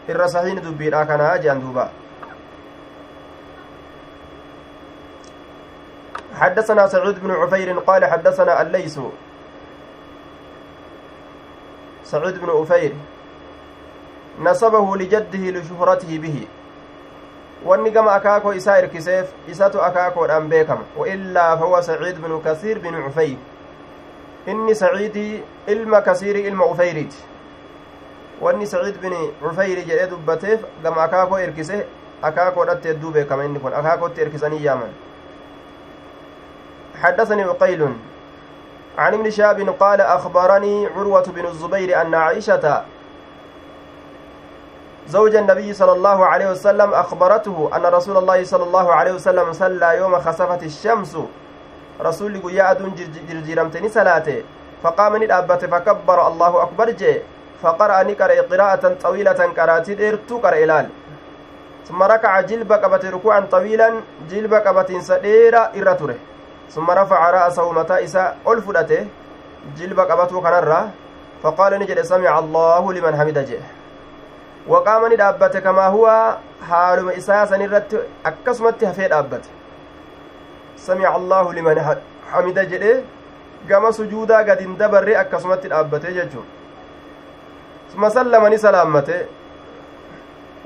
irra 0.09 0.29
sahiini 0.29 0.61
dubbiidha 0.61 1.05
kanaa 1.07 1.39
jean 1.39 1.61
duuba 1.61 1.91
حدثنا 6.35 6.87
سعود 6.87 7.21
بن 7.23 7.31
عفير 7.31 7.79
قال 7.79 8.05
حدثنا 8.05 8.63
الليث 8.63 8.99
سعود 12.05 12.41
بن 12.41 12.51
عفير 12.51 12.93
نسبه 14.43 14.97
لجده 14.97 15.39
لشهرته 15.51 16.19
به 16.19 16.47
gama 17.93 18.13
akaakoo 18.15 18.53
isaa 18.53 18.79
irkiseef 18.79 19.29
isatu 19.49 19.83
akaakoodhaan 19.83 20.49
beekama 20.49 20.85
waillaa 20.97 21.57
fahuwa 21.57 21.83
saciid 21.83 22.19
binu 22.21 22.41
kasiir 22.41 22.79
binu 22.79 23.03
cufeyr 23.05 23.37
inni 24.47 24.75
saciidii 24.75 25.43
ilma 25.67 26.01
kasiiri 26.03 26.41
ilma 26.41 26.67
ufeyriiti 26.67 27.17
wanni 28.41 28.67
saciid 28.67 29.01
bin 29.01 29.15
cufeyri 29.43 29.85
jedhee 29.85 30.11
dubbateef 30.11 30.61
gama 30.83 31.03
akaakoo 31.03 31.39
irkise 31.39 31.87
akaakoodhatti 32.23 32.89
hedduu 32.89 33.11
beekama 33.11 33.45
inni 33.45 33.61
kun 33.61 33.75
akaakootti 33.75 34.21
irkisanii 34.21 34.65
yaaman. 34.65 34.93
حدثني 37.03 37.43
عقيل 37.43 37.83
عن 38.99 39.15
ابن 39.15 39.31
شهاب 39.31 39.69
قال 39.81 40.01
أخبرني 40.01 40.87
عروة 40.87 41.23
بن 41.23 41.47
الزبير 41.47 42.01
أن 42.03 42.15
عائشة 42.15 42.83
زوج 45.09 45.35
النبي 45.37 45.73
صلى 45.75 45.93
الله 45.93 46.27
عليه 46.27 46.51
وسلم 46.51 46.95
أخبرته 46.95 47.71
أن 47.77 47.83
رسول 47.87 48.17
الله 48.17 48.45
صلى 48.45 48.65
الله 48.65 48.93
عليه 48.93 49.13
وسلم 49.13 49.53
صلى 49.53 49.97
يوم 49.97 50.19
خسفت 50.21 50.63
الشمس 50.63 51.17
رسول 52.01 52.41
قيا 52.43 52.71
أدون 52.71 52.95
جرجرمتني 53.29 53.89
صلاته 53.89 54.43
فقام 54.83 55.17
ندابت 55.23 55.65
فكبر 55.65 56.27
الله 56.29 56.63
أكبر 56.63 56.91
جي 56.91 57.21
فقرأ 57.63 58.03
نقرأ 58.03 58.41
قراءة 58.51 58.85
طويلة 59.03 59.41
قراتي 59.57 59.95
ديرتو 59.95 60.39
قرأ 60.39 60.59
إلال. 60.65 60.87
ثم 61.89 62.03
ركع 62.03 62.41
جلب 62.41 62.73
قبت 62.73 63.05
ركوعا 63.05 63.41
طويلا 63.51 63.89
جلب 64.31 64.55
قبت 64.55 64.91
سديرا 65.09 65.63
إرتره 65.77 66.19
ثم 66.75 66.91
رفع 66.91 67.21
رأسه 67.31 67.73
متى 67.73 68.05
إساء 68.05 68.37
ألفدته 68.49 69.07
جلب 69.79 70.01
قبته 70.01 70.41
كنرة. 70.41 70.81
فقال 71.43 71.73
نجد 71.79 72.01
سمع 72.03 72.39
الله 72.39 72.93
لمن 72.93 73.13
حمد 73.21 73.39
جه. 73.49 73.61
وقام 74.69 75.13
ندابت 75.13 75.57
كما 75.57 75.87
هو 75.87 76.37
حال 76.69 76.99
إساء 77.19 77.45
سنرت 77.45 77.91
أكسمت 78.27 78.85
هفيد 78.85 79.13
أبت 79.13 79.45
سمع 80.77 81.17
الله 81.17 81.53
لمن 81.53 81.77
حمد 82.33 82.59
جده 82.71 82.97
gama 83.69 83.93
sujuudaa 83.93 84.43
gadin 84.45 84.77
dabarre 84.77 85.17
akkasumatti 85.17 85.69
dhaabbate 85.73 86.11
jechuun 86.13 86.45
salaammate 88.59 89.29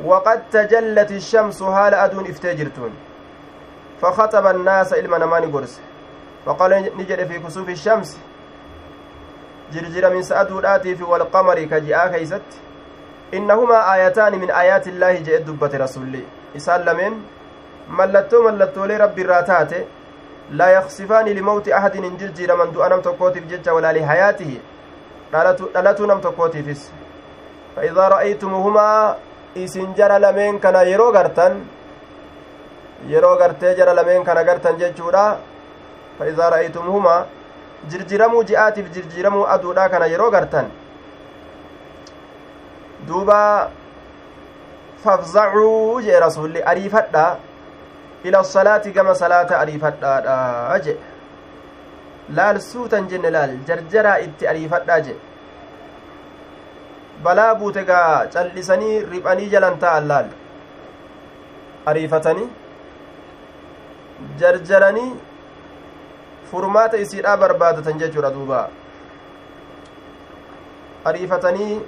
waqad 0.05 0.41
tajallat 0.51 1.11
ishamsu 1.11 1.65
haala 1.65 2.03
aduun 2.03 2.27
iftee 2.27 2.55
jirtuun 2.55 2.93
فخطب 4.03 4.47
الناس 4.47 4.93
إلما 4.93 5.19
نماني 5.19 5.47
قرس. 5.47 5.81
فقال 6.47 6.91
نجد 6.99 7.27
في 7.27 7.39
كسوف 7.39 7.69
الشمس. 7.69 8.19
جرجر 9.73 10.15
من 10.15 10.23
سأدو 10.23 10.59
الآتي 10.59 10.95
في 10.97 11.05
والقمر 11.05 11.65
كجاء 11.65 12.09
كيست 12.13 12.49
إنهما 13.35 13.95
آيتان 13.95 14.39
من 14.39 14.51
آيات 14.51 14.87
الله 14.89 15.13
جاء 15.27 15.41
دبة 15.43 15.77
رسولي 15.85 16.23
إسال 16.57 16.85
لمن؟ 16.85 17.13
ملتو 17.91 18.43
ملتو 18.43 18.85
لي 18.85 18.97
ربي 18.97 19.23
راتاته 19.23 19.85
لا 20.51 20.69
يخصفان 20.71 21.27
لموت 21.27 21.69
أحد 21.69 21.97
إن 21.97 22.17
جرجر 22.17 22.57
من 22.57 22.73
دو 22.73 22.83
أنم 22.83 23.01
تقوتي 23.01 23.41
بجج 23.41 23.69
ولا 23.69 23.93
لحياته. 23.93 24.59
دلتو 25.75 26.07
نم 26.07 26.21
تقوتي 26.21 26.63
فيس. 26.63 26.91
فإذا 27.79 28.05
رأيتمهما 28.09 29.17
إسن 29.57 29.95
جرى 29.95 30.19
لمن 30.19 30.59
كان 30.59 30.75
يرو 30.75 31.11
غرتن 31.15 31.55
gartee 33.39 33.77
jara 33.77 33.95
lameen 33.95 34.25
kana 34.25 34.43
gartan 34.45 34.77
jechuudha 34.79 35.39
faidaa 36.19 36.51
ra'aytumuhumaa 36.51 37.27
jirjiramuu 37.91 38.43
ji'aatiif 38.51 38.91
jirjiramuu 38.95 39.45
aduudha 39.55 39.89
kana 39.89 40.07
yeroo 40.07 40.31
gartan 40.31 40.67
duuba 43.09 43.71
fafzacuu 45.05 46.01
jee 46.07 46.21
rasulli 46.27 46.63
ariifadha 46.73 47.37
ila 48.25 48.45
salaati 48.45 48.91
gama 48.91 49.15
salaata 49.15 49.61
ariifadhaadha 49.61 50.81
je 50.85 50.97
laal 52.37 52.61
suutan 52.71 53.09
jenne 53.09 53.31
laal 53.37 53.57
jarjaraa 53.69 54.19
itti 54.27 54.49
ariifadhaa 54.53 55.01
je 55.07 55.15
balaa 57.23 57.55
buute 57.55 57.85
gaa 57.91 58.27
callisanii 58.35 58.97
riphanii 59.13 59.49
jalan 59.55 59.79
ta'an 59.85 60.09
laal 60.11 60.29
ariifatanii 61.93 62.49
jarjaranii 64.43 65.11
furmaata 66.51 66.97
isiidhaa 67.05 67.37
barbaadatan 67.45 67.99
jechuudha 68.03 68.31
duuba 68.37 68.61
ariifatanii 71.11 71.81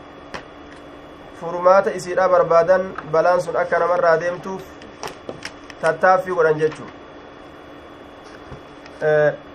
furmaata 1.40 1.90
isiidhaa 2.00 2.28
barbaadan 2.34 2.88
balaan 3.12 3.40
sun 3.46 3.56
akka 3.62 3.78
namarraa 3.84 4.16
deemtuuf 4.24 4.62
tattaaffii 5.82 6.34
godhan 6.40 6.58
jechuu 6.64 6.90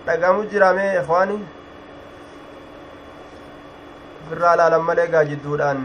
dhagamu 0.06 0.48
jiraamee 0.54 0.90
ikwaani 1.02 1.38
ofirraa 4.26 4.56
laalan 4.58 4.82
malee 4.82 5.06
gaa 5.14 5.24
jidduudhaan 5.24 5.82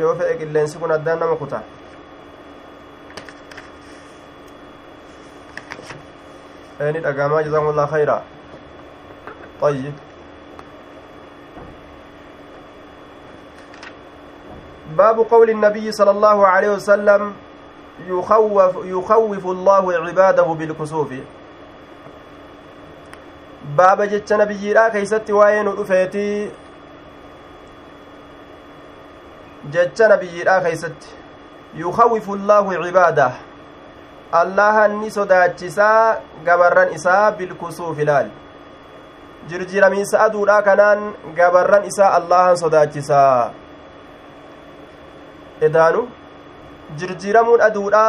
yoo 0.00 0.14
fedhe 0.18 0.34
qilleensi 0.42 0.78
kun 0.78 0.92
addaan 0.96 1.18
nama 1.18 1.36
kuta 1.42 1.60
ni 6.94 7.00
dhagamaa 7.00 7.42
jazakumullah 7.42 7.90
khayra 7.90 8.22
طيب 9.60 9.92
باب 14.96 15.18
قول 15.18 15.50
النبي 15.50 15.92
صلى 15.92 16.10
الله 16.10 16.46
عليه 16.46 16.70
وسلم 16.70 17.32
يخوف 18.08 18.76
يخوف 18.84 19.46
الله 19.46 19.84
عباده 19.94 20.42
بالكسوف 20.42 21.10
باب 23.78 24.02
جتش 24.02 24.32
نبييرا 24.32 24.88
كيست 24.88 25.30
وين 25.30 25.68
رفيتي 25.68 26.50
جتش 29.72 30.02
نبييرا 30.02 30.58
كيست 30.58 31.00
يخوف 31.74 32.26
الله 32.30 32.66
عباده 32.84 33.30
allaha 34.32 34.88
ni 34.88 35.10
sodaachisaa 35.10 36.18
gabarran 36.44 36.92
isaa 36.94 37.30
bilkusuuf 37.32 37.98
ilaal 37.98 38.28
jirjiramiinsa 39.48 40.20
aduudha 40.26 40.62
kanaan 40.62 41.14
gabarran 41.34 41.86
isaa 41.90 42.10
allahan 42.18 42.56
sodaachisaa 42.56 43.52
edaanu 45.68 46.08
jirjiramuun 47.02 47.60
aduudha 47.68 48.04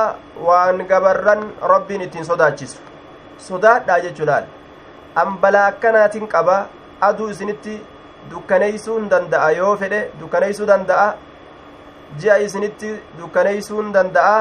waan 0.47 0.85
gabarran 0.87 1.43
rabbiin 1.73 2.01
ittiin 2.07 2.25
sodaachisu 2.25 2.81
sodaadhaa 3.49 3.99
jechuudhaan 4.07 4.49
ambalaa 5.23 5.65
akkanaatiin 5.71 6.27
qaba 6.33 6.57
aduu 7.09 7.29
isinitti 7.33 7.75
dukkaneeysuu 8.31 8.97
hin 8.99 9.09
danda'a 9.13 9.49
yoo 9.57 9.73
fedhe 9.83 9.99
dukkaneeysuu 10.21 10.67
danda'a 10.71 11.07
ji'a 12.23 12.37
isinitti 12.47 12.93
dukkaneeysuu 13.19 13.81
hin 13.81 13.93
danda'a 13.97 14.39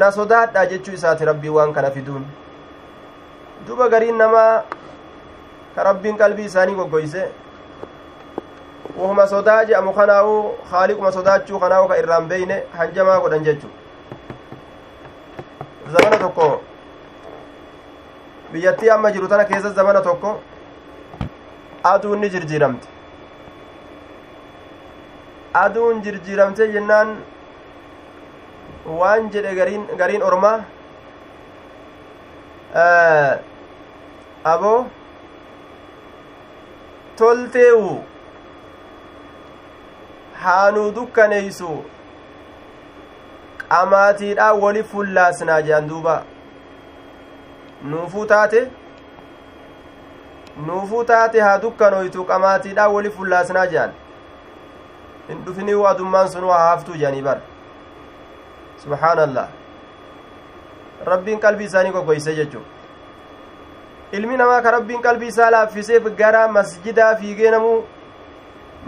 na 0.00 0.10
sodaadhaa 0.18 0.66
jechuu 0.72 0.94
isaati 0.98 1.24
rabbii 1.30 1.54
waan 1.58 1.72
kana 1.78 1.90
fiduun 1.96 2.26
duba 3.68 3.88
gariin 3.94 4.18
namaa 4.24 4.52
ka 5.76 5.84
rabbiin 5.90 6.18
qalbii 6.22 6.50
isaanii 6.50 6.74
goggoyse 6.80 7.24
wahuma 8.98 9.26
sodaa 9.32 9.64
je'amu 9.70 9.92
kanaa'u 10.00 10.36
haaliquma 10.74 11.12
sodaachuu 11.16 11.60
kanaa'u 11.64 11.88
ka 11.92 11.98
irraan 12.02 12.28
beeyne 12.34 12.60
hanjamaa 12.78 13.18
godhan 13.24 13.44
jechu 13.48 13.68
zamana 15.96 16.18
tokko 16.24 16.48
biyyattii 18.54 18.90
amma 18.96 19.10
jiru 19.14 19.28
tana 19.34 19.44
keessa 19.50 19.70
zamana 19.78 20.00
tokko 20.08 20.32
aduun 21.92 22.20
ni 22.24 22.28
jirjiiramte 22.34 22.88
aduun 25.62 26.02
jirjiiramte 26.06 26.68
jennaan 26.76 27.14
waan 29.00 29.30
jedhe 29.36 29.54
gariin 29.60 29.84
gariin 30.02 30.22
ormaa 30.28 30.56
aboo 34.52 34.78
tolteewu 37.18 37.90
haanuu 40.44 40.88
dukkaneeysu 41.00 41.70
qamaatiidhaa 43.74 44.52
wali 44.64 44.82
fullaasnaa 44.94 45.60
jedhan 45.68 45.88
duuba 45.92 46.16
nuufuu 47.92 48.26
taate 48.26 48.60
nuufuu 50.66 51.04
taate 51.04 51.40
haa 51.40 51.58
dukkanoytu 51.64 52.24
qamaatiidhaa 52.30 52.88
wali 52.98 53.10
fullaasnaa 53.16 53.66
jedhan 53.72 53.92
hin 55.28 55.42
dhufinii 55.48 55.80
adummaan 55.94 56.30
sun 56.36 56.44
waa 56.52 56.62
haaftuu 56.66 56.94
jedhanii 56.94 57.22
bara. 57.22 57.40
Subhaanallah. 58.84 59.48
Rabbiin 61.06 61.40
qalbii 61.40 61.64
isaanii 61.70 61.92
goggoyse 61.98 62.34
jechuu 62.34 62.62
ilmi 64.12 64.36
namaa 64.36 64.62
ka 64.62 64.70
rabbiin 64.70 65.02
qalbii 65.02 65.28
isaa 65.32 65.50
laaffiseef 65.54 66.04
gara 66.18 66.48
masjidaa 66.56 67.14
fiigee 67.22 67.50
namuu 67.54 67.76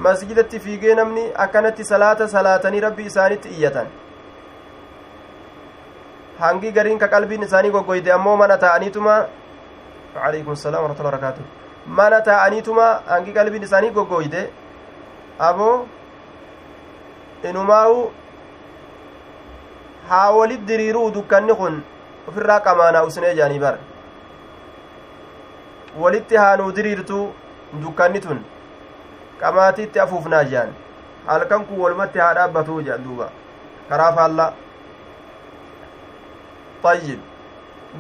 masjidatti 0.07 0.61
fiigee 0.67 0.95
namni 0.99 1.25
akkanatti 1.45 1.85
salaata 1.91 2.29
salaatanii 2.35 2.81
rabbii 2.85 3.07
isaanitti 3.13 3.49
iyyatan 3.57 3.87
hangi 6.41 6.73
gariin 6.73 6.99
ka 6.99 7.09
qalbiin 7.09 7.43
isaanii 7.43 7.71
goggoyde? 7.71 8.13
Ammoo 8.13 8.37
mana 8.37 8.57
taa'aniituma 8.59 9.15
alaykum 10.29 10.57
salaam 10.57 10.83
warahmatullahi 10.85 11.15
wabarakaatu 11.15 11.43
mana 11.87 12.21
taa'aniituma 12.29 12.87
hangi 13.09 13.33
qalbiin 13.33 13.63
isaanii 13.69 13.91
goggoyde? 13.91 14.51
Aboo 15.39 15.87
inumaawu 17.51 18.13
haa 20.09 20.31
walit 20.39 20.67
diriiruu 20.67 21.11
dukkanni 21.19 21.55
kun 21.55 21.83
ofirraa 22.29 22.61
qamaanaa 22.61 23.03
usnee 23.11 23.35
jaanii 23.35 23.59
bara. 23.59 23.79
Walitti 25.99 26.37
haanuu 26.37 26.73
diriirtu 26.77 27.19
dukkanni 27.83 28.21
tun. 28.21 28.45
Qamaatiitti 29.41 30.01
afuufnaa 30.01 30.45
jaan. 30.45 30.75
Halkan 31.27 31.65
kun 31.67 31.79
walumatti 31.85 32.19
haa 32.19 32.35
dhaabbatuu 32.35 32.81
jedhan 32.83 33.05
duuba. 33.05 33.29
Karaa 33.89 34.13
faallaa 34.13 34.53
طيب. 36.83 37.19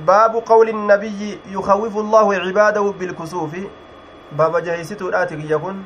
باب 0.07 0.35
قول 0.47 0.69
النبي 0.69 1.39
يخوف 1.49 1.97
الله 1.97 2.35
عباده 2.35 2.81
بالكسوف. 2.99 3.53
باب 4.33 4.57
جهيستو 4.63 5.09
الآتك 5.09 5.39
يكون. 5.51 5.85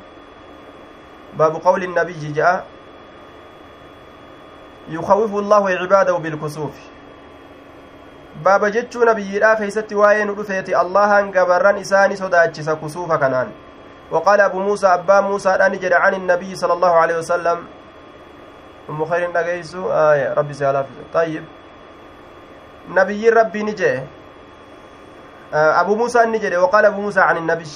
باب 1.39 1.55
قول 1.55 1.83
النبي 1.85 2.33
جاء 2.33 2.67
يخوف 4.89 5.35
الله 5.35 5.71
عباده 5.71 6.17
بالكسوف. 6.19 6.75
jechuu 8.71 9.05
nabiyyiidhaa 9.05 9.57
keeysatti 9.57 9.95
waa'ee 9.95 10.25
nu 10.25 10.35
dhufeeti 10.35 10.75
allahan 10.75 11.33
gabarran 11.33 11.79
isaani 11.79 12.17
sodaachisa 12.17 12.77
kusuufa 12.77 13.19
kanaan 13.19 13.51
وقال 14.11 14.41
أبو 14.41 14.59
موسى 14.59 14.87
أبا 14.87 15.21
موسى 15.21 15.49
أن 15.49 15.73
جد 15.73 15.93
عن 15.93 16.15
النبي 16.15 16.55
صلى 16.55 16.73
الله 16.73 16.91
عليه 16.91 17.19
وسلم. 17.19 17.59
أم 18.91 19.05
خير 19.05 19.31
آية 19.87 20.35
ربي 20.35 20.55
سيالا 20.55 20.85
طيب. 21.15 21.45
نبي 22.91 23.29
ربي 23.31 23.63
نجي 23.63 24.01
أبو 25.53 25.95
موسى 25.95 26.25
نجد 26.27 26.55
وقال 26.55 26.85
أبو 26.87 27.01
موسى 27.01 27.21
عن 27.21 27.37
النبي 27.37 27.73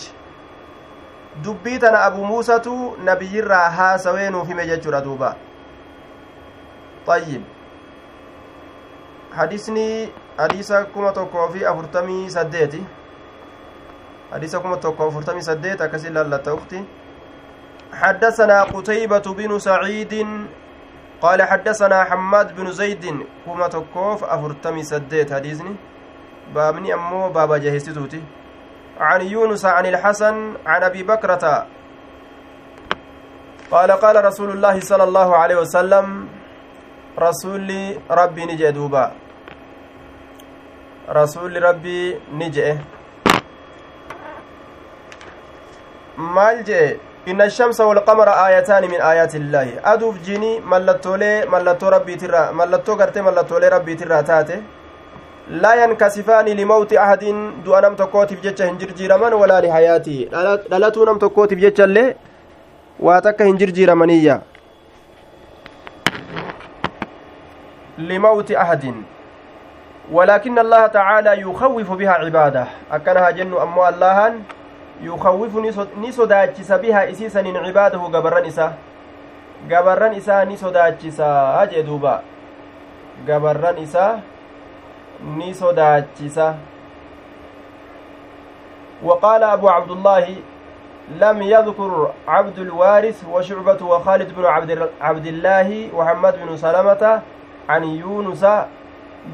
dubbii 1.44 1.82
أبو 1.84 2.24
موسى 2.24 2.60
tu 2.60 2.96
nabiyyiirraa 3.04 3.70
haasawee 3.70 4.30
nuuf 4.30 4.48
hime 4.48 4.66
jechuudha 4.66 5.00
duuba 5.00 5.36
طيب 7.06 7.42
hadisni 9.36 10.12
hadiisa 10.36 10.84
kuma 10.84 11.12
tokkoo 11.12 11.48
fi 11.48 11.66
afurtamii 11.66 12.30
saddeeti 12.30 12.86
hadiisa 14.30 14.60
kuma 14.60 14.76
tokko 14.76 15.08
afurtamii 15.08 15.42
saddeet 15.42 15.80
akkasi 15.80 16.10
lallatta 16.10 16.54
ukti 16.54 16.84
حدثنا 17.94 18.62
قتيبة 18.62 19.26
بن 19.38 19.58
سعيد 19.58 20.26
قال 21.22 21.42
حدثنا 21.42 22.04
حماد 22.04 22.56
بن 22.56 22.72
زيد 22.72 23.04
كما 23.46 23.68
تكوف 23.68 24.24
أفرتمي 24.24 24.82
سديت 24.82 25.32
حديثني. 25.32 25.76
بابني 26.54 26.94
أمو 26.94 27.28
بابا 27.28 27.56
جهستوتي 27.58 28.22
عن 29.00 29.20
يونس 29.22 29.64
عن 29.64 29.86
الحسن 29.86 30.54
عن 30.66 30.82
أبي 30.82 31.02
بكرة. 31.02 31.66
قال 33.70 33.90
قال 33.92 34.24
رسول 34.24 34.50
الله 34.50 34.80
صلى 34.80 35.04
الله 35.04 35.36
عليه 35.36 35.56
وسلم 35.56 36.28
رسول 37.18 37.68
ربي 38.10 38.44
نجي 38.44 38.70
دوبا. 38.70 39.12
rabbii 41.08 42.16
ni 42.32 42.50
je'e 42.50 42.80
maal 46.16 46.64
je'e 47.26 47.30
inna 47.30 47.50
shamsa 47.50 47.86
walqamara 47.86 48.36
aayataani 48.36 48.88
min 48.88 49.00
aayaati 49.00 49.36
illaahi 49.36 49.78
aduuf 49.82 50.16
jini 50.22 50.60
mallattoolee 50.60 51.44
mallattoo 51.44 51.90
rabbiitirraa 51.90 52.52
mallattoo 52.52 52.96
gartee 52.96 53.22
mallattoolee 53.22 53.70
rabbiitirraa 53.70 54.22
taate 54.22 54.58
laa 55.48 55.74
yankasifaani 55.74 56.54
limawti 56.54 56.98
ahadin 56.98 57.64
du'a 57.64 57.80
nam 57.80 57.96
tokkootiif 57.96 58.42
jecha 58.42 58.66
hin 58.66 58.78
jirjiiraman 58.78 59.34
walaa 59.34 59.60
lihayaatii 59.60 60.28
dhalatuu 60.70 61.04
nam 61.04 61.18
tokkootiif 61.18 61.60
jecha 61.60 61.84
illee 61.84 62.16
waa 63.00 63.20
takka 63.20 63.44
hin 63.44 63.58
jirjiiramaniyya 63.58 64.40
limawti 67.98 68.56
ahadin 68.56 69.02
ولكن 70.12 70.58
الله 70.58 70.86
تعالى 70.86 71.40
يخوف 71.40 71.90
بها 71.92 72.10
عباده 72.12 72.66
أكنها 72.92 73.30
جن 73.30 73.54
أمو 73.56 73.88
الله 75.00 75.14
يخوف 75.14 75.52
نسوداتشس 75.98 76.72
بها 76.72 77.10
إسيسا 77.10 77.40
عباده 77.40 77.98
قبرن 77.98 78.46
إسا. 78.46 78.72
قبرن 79.70 80.14
إسا 80.14 80.44
نسوداتشسا 80.44 81.62
أجي 81.62 81.82
دوبا. 81.82 82.22
قبرن 83.28 83.76
إسا 83.82 84.20
نسوداتشسا 85.38 86.48
وقال 89.02 89.42
أبو 89.42 89.68
عبد 89.68 89.90
الله 89.90 90.36
لم 91.20 91.42
يذكر 91.42 92.12
عبد 92.28 92.58
الوارث 92.58 93.18
وشعبة 93.32 93.80
وخالد 93.86 94.28
بن 94.36 94.44
عبد 95.00 95.26
الله 95.26 95.68
وحمد 95.94 96.34
بن 96.42 96.56
سلمة 96.56 97.22
عن 97.68 97.82
يونس. 97.84 98.44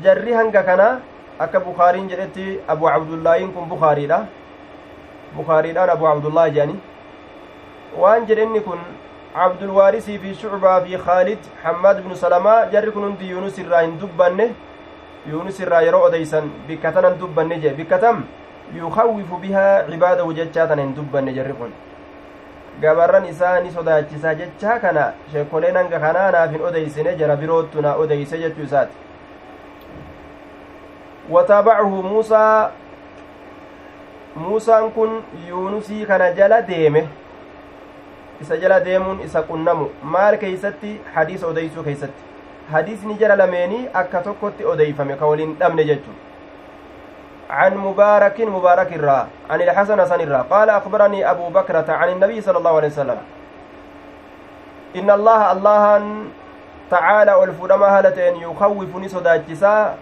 jarri 0.02 0.32
hanga 0.32 0.62
kana 0.62 1.00
akka 1.38 1.58
bukaariin 1.60 2.06
jedhetti 2.08 2.60
abu 2.68 2.86
cabdullaahiin 2.86 3.50
kun 3.52 3.66
bukaariidha 3.66 4.26
bukaariidhaan 5.36 5.90
abu 5.90 6.04
cabdullaahi 6.04 6.54
jedhani 6.56 6.80
waan 8.02 8.26
jedhenni 8.26 8.60
kun 8.60 8.80
cabdulwaarisii 9.34 10.18
fi 10.18 10.34
shucbaa 10.42 10.80
fi 10.86 10.98
khaalid 11.06 11.38
hammaad 11.64 11.98
ibnu 12.04 12.16
salamaa 12.24 12.58
jarri 12.72 12.92
kun 12.96 13.04
hundi 13.08 13.30
yuunus 13.30 13.58
irraa 13.64 13.82
hin 13.86 13.98
dubbanne 14.00 14.46
yuunus 15.32 15.60
irraa 15.60 15.82
yeroo 15.88 16.02
odeysan 16.08 16.50
bikka 16.68 16.92
tanan 16.92 17.18
dubbanne 17.20 17.60
jee 17.66 17.74
bikka 17.82 17.98
tam 18.06 18.24
yukawwifu 18.80 19.36
bihaa 19.44 19.84
cibaadahu 19.90 20.34
jechaa 20.40 20.66
tana 20.72 20.82
hin 20.82 20.94
dubbanne 20.96 21.32
jarri 21.38 21.54
kun 21.60 21.72
gabarran 22.82 23.26
isaa 23.34 23.60
ni 23.60 23.70
sodaachisaa 23.76 24.34
jechaa 24.34 24.78
kana 24.84 25.06
sheekoleen 25.32 25.76
hanga 25.76 26.00
kanaa 26.04 26.30
naaf 26.36 26.50
hin 26.56 26.66
odeysine 26.72 27.14
jara 27.22 27.36
biroottu 27.36 27.82
na 27.86 27.94
odeyse 28.04 28.38
jechuu 28.42 28.62
isaati 28.68 28.94
wataabacahu 31.30 32.02
muusaa 32.02 32.70
muusaan 34.36 34.90
kun 34.92 35.22
yuunusii 35.48 36.06
kana 36.06 36.30
jala 36.32 36.62
deeme 36.62 37.08
isa 38.40 38.56
jala 38.56 38.80
deemuun 38.80 39.20
isa 39.26 39.42
qunnamu 39.42 39.90
maal 40.02 40.36
keeysatti 40.38 41.00
hadiisa 41.14 41.46
odeysuu 41.46 41.82
keeysatti 41.82 42.22
hadiisni 42.72 43.14
jara 43.22 43.36
lameenii 43.36 43.88
akka 44.02 44.22
tokkotti 44.26 44.64
odeeyfame 44.64 45.16
ka 45.22 45.26
waliin 45.26 45.56
dhabne 45.60 45.84
jechu 45.92 46.10
عن 47.50 47.76
مبارك 47.76 48.40
مبارك 48.40 48.92
الرا 48.92 49.26
عن 49.50 49.62
الحسن 49.62 50.00
حسن 50.00 50.20
الرا 50.20 50.42
قال 50.50 50.70
أخبرني 50.70 51.30
أبو 51.30 51.48
بكرة 51.48 51.92
عن 51.92 52.08
النبي 52.08 52.40
صلى 52.40 52.58
الله 52.58 52.76
عليه 52.76 52.88
وسلم 52.88 53.18
إن 54.96 55.10
الله 55.10 55.52
الله 55.52 56.02
تعالى 56.90 57.32
والفرما 57.34 57.86
هالتين 57.98 58.36
يخوفني 58.36 59.08
صداجسا 59.08 59.94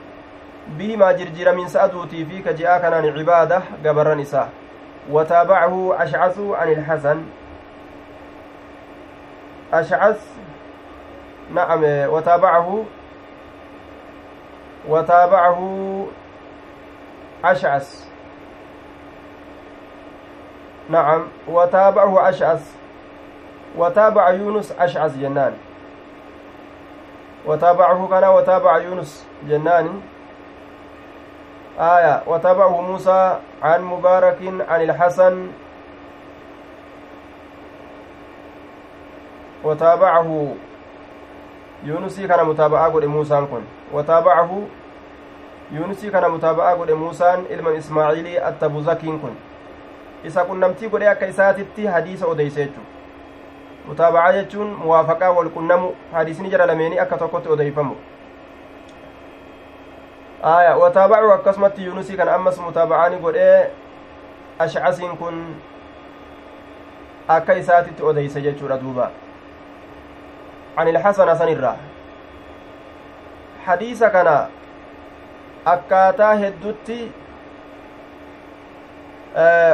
بما 0.69 1.13
جرجر 1.13 1.55
من 1.55 1.69
سأدوتي 1.69 2.25
في 2.25 2.43
كجاء 2.43 2.79
كان 2.79 2.95
عبادة 2.95 3.63
قبر 3.87 4.15
نساء 4.15 4.49
وتابعه 5.11 6.03
أشعث 6.03 6.41
عن 6.41 6.69
الحسن. 6.73 7.23
أشعث 9.73 10.21
نعم 11.55 11.83
وتابعه 11.85 12.85
وتابعه 14.89 15.61
أشعث. 17.45 18.09
نعم 20.91 21.29
وتابعه 21.49 22.29
أشعث. 22.29 22.77
وتابع 23.77 24.31
يونس 24.31 24.73
أشعث 24.73 25.17
جنان. 25.17 25.55
وتابعه 27.47 28.09
كان 28.11 28.25
وتابع 28.25 28.79
يونس 28.79 29.27
جنان. 29.49 30.01
آية 31.79 32.23
وتابعه 32.27 32.81
موسى 32.81 33.39
عن 33.63 33.83
مبارك 33.83 34.39
عن 34.69 34.83
الحسن 34.83 35.49
وتابعه 39.65 40.55
يونسي 41.85 42.27
كان 42.29 42.47
متابعة 42.47 42.89
قد 42.93 43.05
موسى 43.05 43.47
كن 43.51 43.63
وتابعه 43.93 44.63
يونسي 45.73 46.11
كان 46.11 46.31
متابعة 46.31 46.75
قد 46.75 46.91
موسى 46.91 47.35
إلما 47.51 47.79
إسماعيلي 47.79 48.49
التبوزكين 48.49 49.19
كن 49.19 49.35
akka 50.27 51.27
isaatitti 51.27 51.87
hadiisa 51.87 52.27
odeyse 52.27 52.61
jechu 52.61 52.81
mutaabacaa 53.89 54.33
jechuun 54.33 54.71
muwaafaqaa 54.83 55.31
wal 55.31 55.51
qunnamu 55.51 55.95
hadiisni 56.13 56.51
jara 56.51 56.67
lameenii 56.67 56.99
akka 56.99 57.19
tokkotti 57.19 57.49
odeyfamu 57.49 57.97
aya 60.43 60.77
wataabacu 60.77 61.33
akkasumatti 61.33 61.85
yuunusii 61.85 62.17
kan 62.17 62.29
ammas 62.29 62.59
mutaabacaani 62.59 63.19
godhee 63.19 63.71
ashcasiin 64.59 65.17
kun 65.17 65.41
akka 67.29 67.55
isaatitti 67.55 68.03
odeyse 68.03 68.41
jechuudha 68.43 68.79
duuba 68.85 69.11
عن 70.79 70.89
الحسن 70.89 71.31
حسن 71.31 71.49
الرا 71.49 71.77
حديث 73.67 74.05
كان 74.05 74.29
akkaataa 75.67 76.35
heddutti 76.35 76.99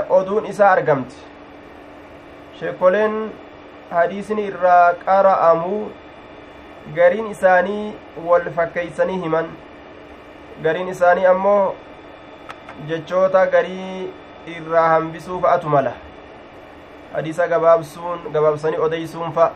oduun 0.09 0.47
isaa 0.47 0.71
argamti 0.71 1.17
sheekoleen 2.61 3.15
hadiisni 3.91 4.47
irraa 4.47 4.95
qara'amuu 5.05 5.83
gariin 6.97 7.31
isaanii 7.35 7.95
wal 8.29 8.49
fakkeeysanii 8.57 9.21
himan 9.27 9.53
gariin 10.63 10.89
isaanii 10.89 11.27
ammoo 11.27 11.75
jechoota 12.89 13.47
garii 13.47 14.13
irraa 14.57 14.89
hambisuu 14.89 15.41
fa'atu 15.41 15.69
mala 15.69 15.93
hadiisa 17.13 17.49
gabaabsuun 17.49 18.19
gabaabsanii 18.33 18.79
odeysuun 18.87 19.33
fa'a 19.33 19.51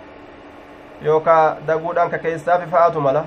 yookaa 1.02 1.56
daguudhaan 1.66 2.10
ka 2.10 2.18
keessaafi 2.18 2.70
fa'atu 2.76 3.00
mala 3.00 3.24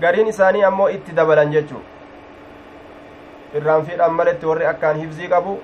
gariin 0.00 0.28
isaanii 0.34 0.62
ammoo 0.68 0.88
itti 0.98 1.12
dabalan 1.16 1.52
jechuu 1.56 1.82
irraan 3.54 3.84
fiidhaan 3.86 4.14
maletti 4.20 4.46
warri 4.46 4.66
akkaan 4.74 5.00
hifzii 5.00 5.28
qabu 5.34 5.58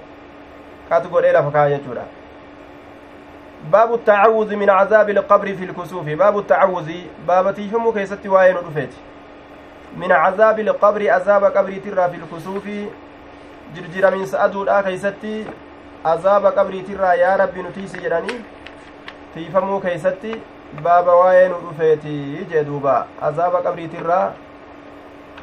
qatu 0.88 1.09
godhee 1.09 1.33
lafa 1.38 1.51
kaa 1.51 1.69
jechuudha 1.77 2.05
باب 3.73 3.95
التعوذ 3.95 4.57
من 4.57 4.71
عذاب 4.71 5.11
القبر 5.11 5.55
في 5.55 5.65
الكسوف 5.65 6.09
باب 6.09 6.38
التعوذ 6.38 6.93
باب 7.29 7.55
تيفمو 7.55 7.93
كيستي 7.93 8.29
واين 8.29 8.57
رفيت 8.57 8.91
من 9.97 10.13
عذاب 10.13 10.61
القبر 10.61 11.11
عذاب 11.11 11.45
قبر 11.45 11.73
ترى 11.85 12.05
في 12.11 12.17
الكسوف. 12.17 12.67
جرجر 13.77 14.17
من 14.17 14.27
سأدو 14.27 14.63
الآ 14.63 14.81
كيستي 14.81 15.45
عذاب 16.05 16.47
قبر 16.47 16.75
ترى 16.89 17.11
يا 17.19 17.37
ربي 17.37 17.63
نتيسي 17.63 17.99
جراني 17.99 18.35
تيفمو 19.35 19.81
كيستي. 19.81 20.41
باب 20.85 21.07
واين 21.07 21.53
رفيت 21.53 22.05
جدوبا. 22.51 23.07
عذاب 23.23 23.55
قبر 23.55 23.81
ترى 23.93 24.33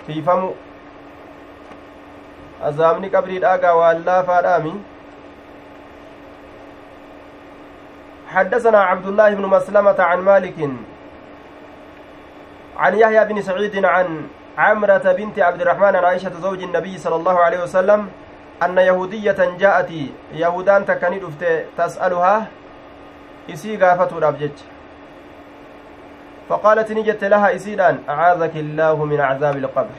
تيفمو. 0.08 0.54
عذابني 2.62 3.08
قبر 3.08 3.30
الآ 3.30 3.72
والله 3.72 4.22
فادامي. 4.22 4.76
حدثنا 8.30 8.80
عبد 8.84 9.08
الله 9.08 9.30
بن 9.34 9.46
مسلمة 9.46 10.00
عن 10.00 10.20
مالك. 10.22 10.70
عن 12.78 12.94
يحيى 12.96 13.26
بن 13.26 13.42
سعيد 13.42 13.86
عن 13.86 14.28
عمرة 14.60 15.06
بنت 15.20 15.40
عبد 15.40 15.62
الرحمن 15.62 15.96
عائشة 15.96 16.34
زوج 16.42 16.62
النبي 16.64 16.98
صلى 16.98 17.16
الله 17.16 17.38
عليه 17.40 17.60
وسلم 17.64 18.10
أن 18.64 18.78
يهودية 18.78 19.40
جاءت 19.62 19.90
يهودان 20.34 20.86
تكني 20.86 21.20
تسألها 21.78 22.36
إسي 23.54 23.78
غافة 23.78 24.12
الأبجج 24.18 24.58
فقالت 26.50 26.92
نجت 26.92 27.24
لها 27.24 27.56
إسيدان 27.56 27.96
أعاذك 28.10 28.56
الله 28.56 29.06
من 29.06 29.20
عذاب 29.22 29.56
القبر. 29.58 29.98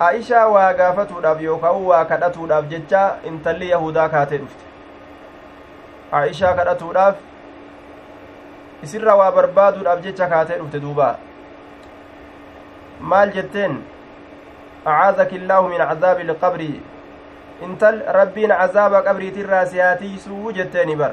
عائشة 0.00 0.48
وغافة 0.48 1.10
الأبيوكا 1.18 1.70
وكدت 1.70 2.36
الأبجج 2.36 2.92
إن 3.26 3.34
تلي 3.44 3.68
يهودا 3.68 4.06
كاتي 4.06 4.38
دفت 4.38 4.60
aishaa 6.14 6.54
kadhatuudhaaf 6.58 7.16
isirra 8.86 9.14
waa 9.20 9.32
barbaaduudhaaf 9.36 10.02
jecha 10.06 10.26
kaatee 10.32 10.58
dhufte 10.58 10.80
duuba 10.84 11.08
maal 13.12 13.32
jetteen 13.36 13.78
acaadaki 14.84 15.36
illaahu 15.40 15.68
min 15.68 15.80
cadaabi 15.90 16.22
ilqabri 16.28 16.70
intal 17.62 18.02
rabbiin 18.18 18.52
cazaaba 18.60 19.02
qabriitirraa 19.08 19.64
siyaatiisuu 19.72 20.52
jetteeni 20.58 20.96
bar 20.96 21.12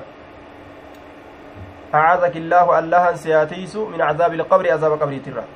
acaadaki 1.93 2.39
illaahu 2.43 2.77
allahan 2.81 3.17
siyaatiisu 3.25 3.87
min 3.95 3.99
cadaabi 4.07 4.35
ilqabri 4.41 4.71
azaaba 4.77 4.97
qabriitirra 5.05 5.47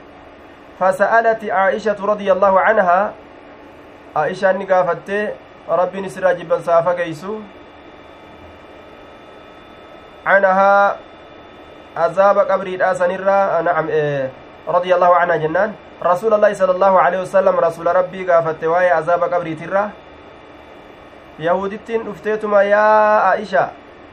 فسألت 0.80 1.43
عائشة 1.43 1.95
رضي 2.06 2.32
الله 2.32 2.60
عنها 2.60 3.13
عائشة 4.15 4.52
نقافت 4.52 5.10
ربي 5.69 6.02
نسرى 6.02 6.36
جبا 6.36 6.60
سافا 6.60 6.91
قيسو 6.91 7.39
عنها 10.26 10.98
عذاب 11.98 12.38
قبري 12.39 12.93
سنرا 12.93 13.62
نعم 13.62 13.88
إيه 13.88 14.32
رضي 14.67 14.95
الله 14.95 15.12
عنها 15.15 15.36
جنان 15.36 15.73
رسول 16.04 16.34
الله 16.34 16.54
صلى 16.54 16.71
الله 16.71 16.93
عليه 16.99 17.19
وسلم 17.21 17.56
رسول 17.60 17.88
ربي 17.95 18.21
قافت 18.32 18.63
واي 18.63 18.89
عذاب 18.91 19.23
قبري 19.23 19.56
ترى 19.56 19.89
يهودتين 21.39 22.01
افتيتما 22.10 22.62
يا 22.63 22.88
عائشة 23.30 23.65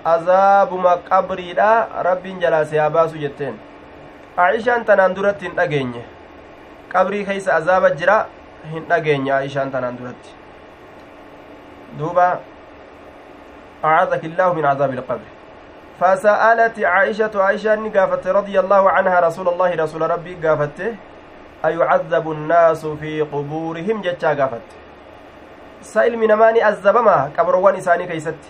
عذابما 0.06 0.92
قبري 1.10 1.52
دا 1.52 1.88
ربي 2.08 2.32
جلاس 2.42 2.72
يا 2.72 2.88
باسو 2.88 3.16
جتين 3.16 3.54
عائشة 4.38 4.82
تنان 4.88 5.14
درتين 5.14 5.58
أجيني 5.58 6.02
قبري 6.94 7.24
كيس 7.24 7.48
عذاب 7.48 7.96
جرا 7.96 8.18
هن 8.72 8.82
أجيني 8.92 9.32
عائشة 9.32 9.64
تنان 9.72 9.96
درت 9.96 10.24
دوبا 11.98 12.28
أعاذك 13.84 14.24
الله 14.24 14.48
من 14.52 14.64
عذاب 14.64 14.90
القبر 14.94 15.41
فسألت 16.00 16.81
عائشة 16.81 17.31
عائشة 17.35 17.90
قافت 17.96 18.26
رضي 18.26 18.61
الله 18.61 18.90
عنها 18.90 19.20
رسول 19.20 19.48
الله 19.48 19.74
رسول 19.74 20.11
ربي 20.11 20.35
قافت. 20.35 20.94
أيعذب 21.64 22.31
الناس 22.31 22.87
في 22.87 23.20
قبورهم؟ 23.20 24.00
جتشا 24.02 24.35
قافت. 24.35 24.66
سائل 25.83 26.18
من 26.18 26.33
ماني 26.35 26.68
أزبما 26.68 27.31
قبروان 27.38 27.74
إساني 27.76 28.07
كيست. 28.07 28.42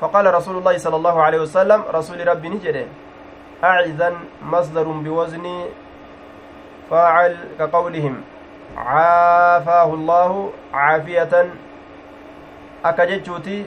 فقال 0.00 0.34
رسول 0.34 0.56
الله 0.58 0.78
صلى 0.78 0.96
الله 0.96 1.22
عليه 1.22 1.40
وسلم 1.40 1.82
رسول 1.94 2.28
ربي 2.28 2.48
نجده 2.48 2.86
أعذا 3.64 4.14
مصدر 4.42 4.82
بوزن 4.82 5.64
فاعل 6.90 7.36
كقولهم. 7.58 8.22
عافاه 8.76 9.94
الله 9.94 10.52
عافية. 10.74 11.50
أكجتشوتي 12.84 13.66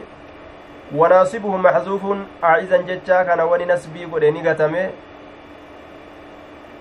وناصبه 0.96 1.58
محذوف 1.58 2.04
أعيذا 2.44 2.78
جتشا 2.78 3.24
كان 3.24 3.40
وني 3.40 3.66
نسبي 3.66 4.06
قد 4.06 4.24
نغتمه 4.26 4.90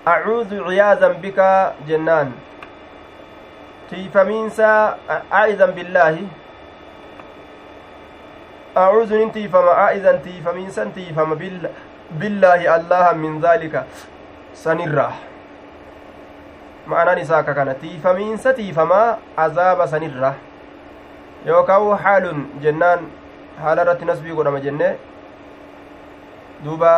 أعوذ 0.07 0.51
عياذا 0.67 1.07
بك 1.23 1.39
جنان. 1.87 2.31
تيفمينسا 3.89 4.97
أعيذا 5.33 5.65
بالله. 5.65 6.15
أعوذ 8.77 9.09
ننتيفما 9.13 9.71
أعيذا 9.71 10.11
تيفمينسا 10.25 10.91
تيفما 10.95 11.35
بالله 11.35 11.69
بالله 12.11 12.75
الله 12.75 13.05
من 13.13 13.39
ذلك. 13.39 13.85
سنرة 14.57 15.09
معنى 16.87 17.21
نساك 17.21 17.45
كان 17.55 17.75
تيفمينسا 17.79 18.51
تيفما 18.51 19.17
عذاب 19.37 19.85
سنرة 19.85 20.33
يوكاو 21.45 21.95
حال 21.95 22.25
جنان. 22.63 23.20
Haala 23.63 23.81
irratti 23.85 24.05
nasbii 24.11 24.35
godhama 24.37 24.59
jenne 24.65 24.87
duuba 26.63 26.93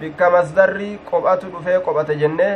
bikka 0.00 0.30
masdarri 0.36 0.90
qophatu 1.10 1.52
dhufee 1.54 1.78
qophate 1.86 2.14
jenne 2.22 2.48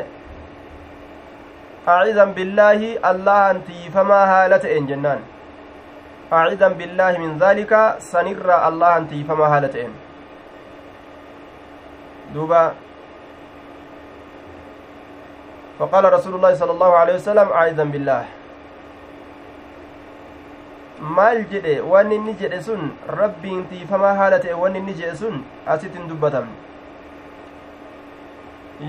acidan 1.97 2.33
billaahi 2.39 2.91
allahan 3.11 3.63
tiifamaa 3.69 4.25
haala 4.33 4.59
ta'een 4.65 4.87
jennaan 4.93 5.21
acidan 6.41 6.79
billaahi 6.81 7.19
min 7.25 7.37
dhaalika 7.43 7.83
sanirra 8.13 8.63
allahan 8.71 9.09
tiifamaa 9.13 9.53
haala 9.57 9.69
ta'een 9.77 9.93
duuba 12.35 12.65
فقال 15.79 16.05
رسول 16.13 16.35
الله 16.39 16.55
صلى 16.55 16.73
الله 16.73 16.93
عليه 16.97 17.15
وسلم 17.19 17.49
أعوذ 17.53 17.81
بالله 17.85 18.23
maal 21.17 21.45
jedhe 21.53 21.81
wanni 21.93 22.15
inni 22.21 22.35
jedhe 22.41 22.63
sun 22.63 22.91
rabbiin 23.21 23.65
tiifamaa 23.71 24.15
haala 24.21 24.39
ta'e 24.45 24.55
wanni 24.63 24.79
inni 24.79 24.95
jedhe 25.01 25.17
sun 25.17 25.43
asitti 25.75 25.99
hin 25.99 26.09
dubbatamne 26.09 26.55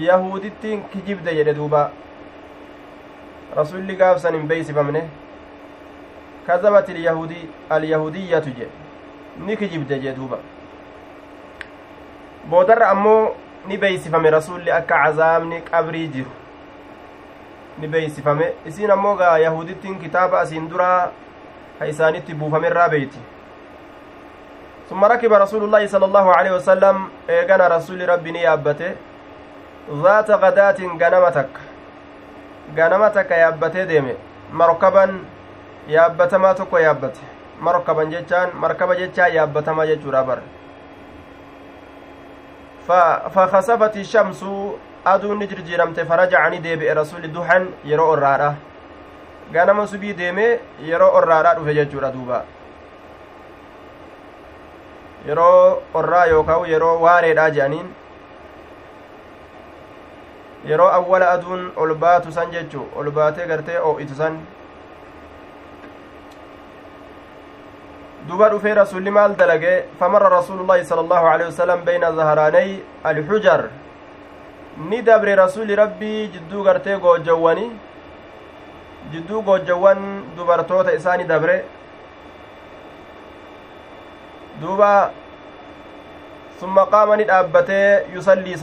yahudittiin 0.07 0.83
kijibde 0.93 1.35
jedhe 1.35 1.53
duuba 1.59 1.81
rasulli 3.55 3.95
gaafsan 3.95 4.33
hin 4.39 4.47
beeysifamne 4.47 5.01
kazabat 6.47 6.89
ilyahudi 6.89 7.49
alyahudiyyatu 7.69 8.49
jedhe 8.49 8.71
ni 9.47 9.57
kijibde 9.57 9.99
jee 9.99 10.13
duuba 10.15 10.37
boodarra 12.49 12.89
ammoo 12.89 13.35
ni 13.67 13.77
beeysifame 13.77 14.29
rasulli 14.29 14.71
akka 14.71 15.03
cazaabni 15.03 15.61
qabrii 15.69 16.07
jiru 16.07 16.31
ni 17.77 17.87
beeysifame 17.87 18.51
isiin 18.65 18.91
ammoo 18.91 19.15
gaa 19.21 19.37
yahudittiin 19.37 19.99
kitaaba 19.99 20.39
asiin 20.41 20.69
duraa 20.69 21.11
isaanitti 21.81 22.33
buufamerraa 22.33 22.87
beeyti 22.87 23.19
ثم 24.89 25.05
ركب 25.05 25.33
رسول 25.33 25.63
الله 25.63 25.87
صلى 25.87 26.05
الله 26.05 26.25
عليه 26.37 26.51
وسلم 26.61 27.09
إيغانا 27.29 27.67
رسول 27.67 28.09
ربي 28.09 28.31
نيابته. 28.31 28.91
ذات 29.89 30.29
غداة 30.31 30.79
غنمتك. 31.01 31.53
غنمتك 32.77 33.31
يابته 33.31 33.83
ديمه 33.83 34.15
مركبا 34.53 35.05
يابتما 35.87 36.53
تكو 36.53 36.77
يابته 36.77 37.25
مركبا 37.61 38.03
جتان 38.03 38.49
مركبا 38.61 38.93
جتا 38.93 39.27
يابتما 39.27 39.85
جتورا 39.85 40.21
بر 40.21 40.39
فخسفت 43.33 43.97
الشمس 43.97 44.41
aduun 45.05 45.37
ni 45.39 45.47
jirjiiramte 45.47 46.05
farajacani 46.05 46.59
deebi'e 46.59 46.93
rasuli 46.93 47.27
duhan 47.27 47.67
yeroo 47.85 48.09
orraadha 48.13 48.55
ganama 49.53 49.87
subii 49.87 50.13
deemee 50.13 50.59
yeroo 50.89 51.11
orraadha 51.17 51.55
dhufe 51.55 51.73
jechuudha 51.79 52.11
duuba 52.11 52.43
yeroo 55.27 55.81
orraa 55.93 56.25
yookaan 56.33 56.65
yeroo 56.71 56.97
waareedha 57.05 57.49
jedhaniin 57.55 57.87
yeroo 60.71 60.89
awwala 60.97 61.31
aduun 61.37 61.71
ol 61.75 61.95
baatu 62.03 62.31
san 62.37 62.51
jechuu 62.51 62.85
ol 62.95 63.11
baatee 63.17 63.47
gartee 63.53 63.79
oo'itu 63.89 64.15
san 64.21 64.37
duba 68.27 68.49
dhufee 68.49 68.73
rasulli 68.81 69.11
maal 69.17 69.35
dalage 69.41 69.73
famarra 69.99 70.29
rasuulullaahi 70.37 70.85
sala 70.91 71.01
allahu 71.05 71.27
alehi 71.33 71.49
wasalam 71.51 71.83
beyna 71.89 72.11
zaharaanay 72.19 72.69
alxujar 73.11 73.61
ni 74.89 75.01
dabre 75.09 75.35
rasuli 75.35 75.75
rabbii 75.81 76.27
jidduu 76.33 76.63
gartee 76.63 76.97
goojjawwani 77.03 77.67
jidduu 79.11 79.41
goojjawwan 79.41 79.99
dubartoota 80.37 80.93
isaani 80.93 81.23
dabre 81.23 81.63
duuba 84.61 85.11
summa 86.59 86.85
qaama 86.85 87.17
ni 87.17 87.23
dhaabbatee 87.23 88.05
yusallii 88.15 88.57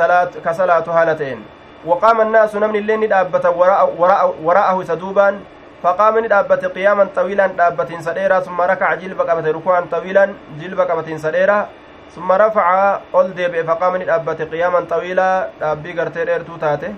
ka 0.45 0.55
salaatu 0.55 0.91
haala 0.91 1.15
ta'een 1.15 1.43
waqaama 1.87 2.23
annaasu 2.23 2.61
namni 2.61 2.79
illee 2.79 2.97
ni 2.97 3.07
dhaabbata 3.07 3.51
wara'ahu 3.51 4.83
isa 4.83 4.97
duubaan 4.97 5.41
فقام 5.83 6.19
ندابت 6.25 6.65
قياما 6.65 7.05
طويلا 7.17 7.47
دابتين 7.47 8.01
سديرا 8.07 8.41
ثم 8.47 8.61
ركع 8.61 8.95
جلب 8.95 9.21
قبت 9.21 9.47
ركوعا 9.47 9.81
طويلا 9.91 10.25
جلب 10.61 10.81
قبتين 10.81 11.19
سديرا 11.19 11.69
ثم 12.15 12.33
رفع 12.33 12.67
أول 13.15 13.35
ديب 13.35 13.67
فقام 13.67 13.97
ندابت 14.03 14.43
قياما 14.53 14.81
طويلا 14.91 15.49
دابي 15.61 15.93
قرتي 15.99 16.25
ديرتو 16.25 16.57
تاته 16.57 16.95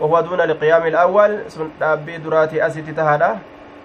وهو 0.00 0.20
دون 0.20 0.40
القيام 0.40 0.86
الأول 0.86 1.30
دابي 1.80 2.16
دراتي 2.18 2.66
أسيتي 2.66 2.92
تهادا. 2.92 3.38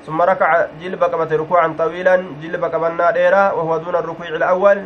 ثم 0.05 0.22
ركع 0.22 0.66
جلب 0.82 1.03
قبت 1.03 1.34
ركوعا 1.34 1.76
طويلا 1.78 2.16
جلب 2.41 2.64
قبنا 2.66 3.12
ديرا 3.12 3.51
وهو 3.51 3.78
دون 3.78 3.95
الركوع 3.95 4.28
الأول. 4.28 4.78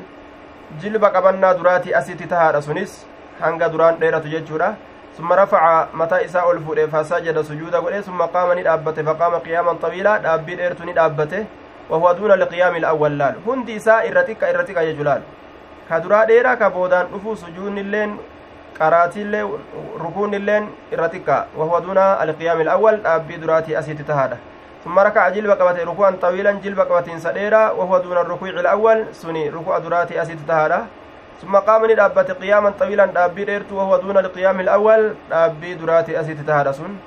جلب 0.82 1.05
قبنا 1.05 1.53
دراتي 1.53 1.97
أسيتي 1.99 2.26
تهادا 2.26 2.59
سنس 2.59 3.05
hanga 3.41 3.65
duraan 3.69 3.97
dheeratu 3.97 4.30
jechuudha 4.30 4.78
ثم 5.17 5.34
رفع 5.34 5.88
متى 5.93 6.26
إساء 6.26 6.51
الفؤاد 6.51 6.89
فسجد 6.89 7.41
سجودا 7.41 7.80
قل 7.80 8.03
ثم 8.03 8.21
قام 8.21 8.59
ندابته 8.59 9.03
فقام 9.03 9.34
قياما 9.36 9.74
طويلا 9.74 10.17
دابين 10.17 10.59
إرتو 10.59 10.84
ندابته 10.84 11.45
وهو 11.89 12.11
دون 12.11 12.32
القيام 12.32 12.76
الأول 12.76 13.17
لال. 13.17 13.36
هندي 13.47 13.78
إساء 13.78 14.09
إرتك 14.09 14.43
إرتك 14.43 14.78
يجلال 14.78 15.21
كدرا 15.89 16.24
ديرا 16.24 16.53
كبودان 16.53 17.05
أفو 17.13 17.36
سجون 17.36 17.78
اللين 17.78 18.17
قراتي 18.80 19.21
اللين 19.21 19.47
ركون 19.99 20.34
اللين 20.36 20.69
إرتك 20.93 21.45
وهو 21.57 21.80
دون 21.80 21.97
القيام 21.97 22.61
الأول 22.61 23.03
دابي 23.03 23.36
دراتي 23.36 23.80
أسيت 23.80 24.01
تهاده 24.01 24.38
ثم 24.84 24.99
ركع 24.99 25.30
جلب 25.30 25.51
قبته 25.51 25.84
ركوعا 25.84 26.11
طويلا 26.21 26.51
جلب 26.51 26.80
قبته 26.80 27.17
سديرا 27.17 27.71
وهو 27.71 27.97
دون 27.97 28.17
الركوع 28.17 28.49
الأول 28.49 29.05
سني 29.13 29.49
ركوع 29.49 29.78
دراتي 29.78 30.21
أسيت 30.21 30.39
تهاده 30.47 30.82
ثم 31.41 31.55
قام 31.55 31.91
ندابت 31.91 32.32
قياما 32.32 32.69
طويلا 32.80 33.05
دابي 33.05 33.45
ديرت 33.45 33.71
وهو 33.71 33.97
دون 33.97 34.17
القيام 34.17 34.59
الأول 34.59 35.13
دابي 35.30 35.74
دراتي 35.74 36.19
أسيت 36.19 36.39
تهارسون 36.47 36.99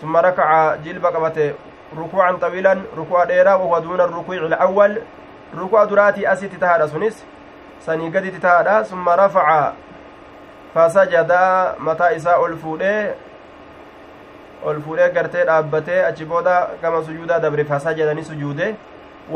ثم 0.00 0.16
ركع 0.16 0.74
جلب 0.84 1.06
قبته 1.06 1.52
ركوعا 1.98 2.32
طويلا 2.32 2.78
ركوع 2.98 3.24
ديرا 3.24 3.54
وهو 3.54 3.78
دون 3.78 4.00
الركوع 4.00 4.36
الأول 4.36 4.98
ركوع 5.58 5.84
دراتي 5.84 6.32
أسيت 6.32 6.54
تهارسونس 6.54 7.24
سني 7.86 8.08
قد 8.08 8.40
تهارا 8.42 8.82
ثم 8.82 9.08
رفع 9.08 9.48
فسجد 9.50 9.93
متى 10.76 12.16
إساء 12.16 12.46
الفودي 12.46 13.08
ol 14.64 14.80
fuudhee 14.80 15.10
gartee 15.12 15.44
dhaabbatee 15.44 16.04
achi 16.08 16.24
booda 16.24 16.54
gama 16.82 17.02
sujuudaa 17.04 17.38
dabre 17.38 17.64
fasajadani 17.64 18.24
sujuude 18.24 18.74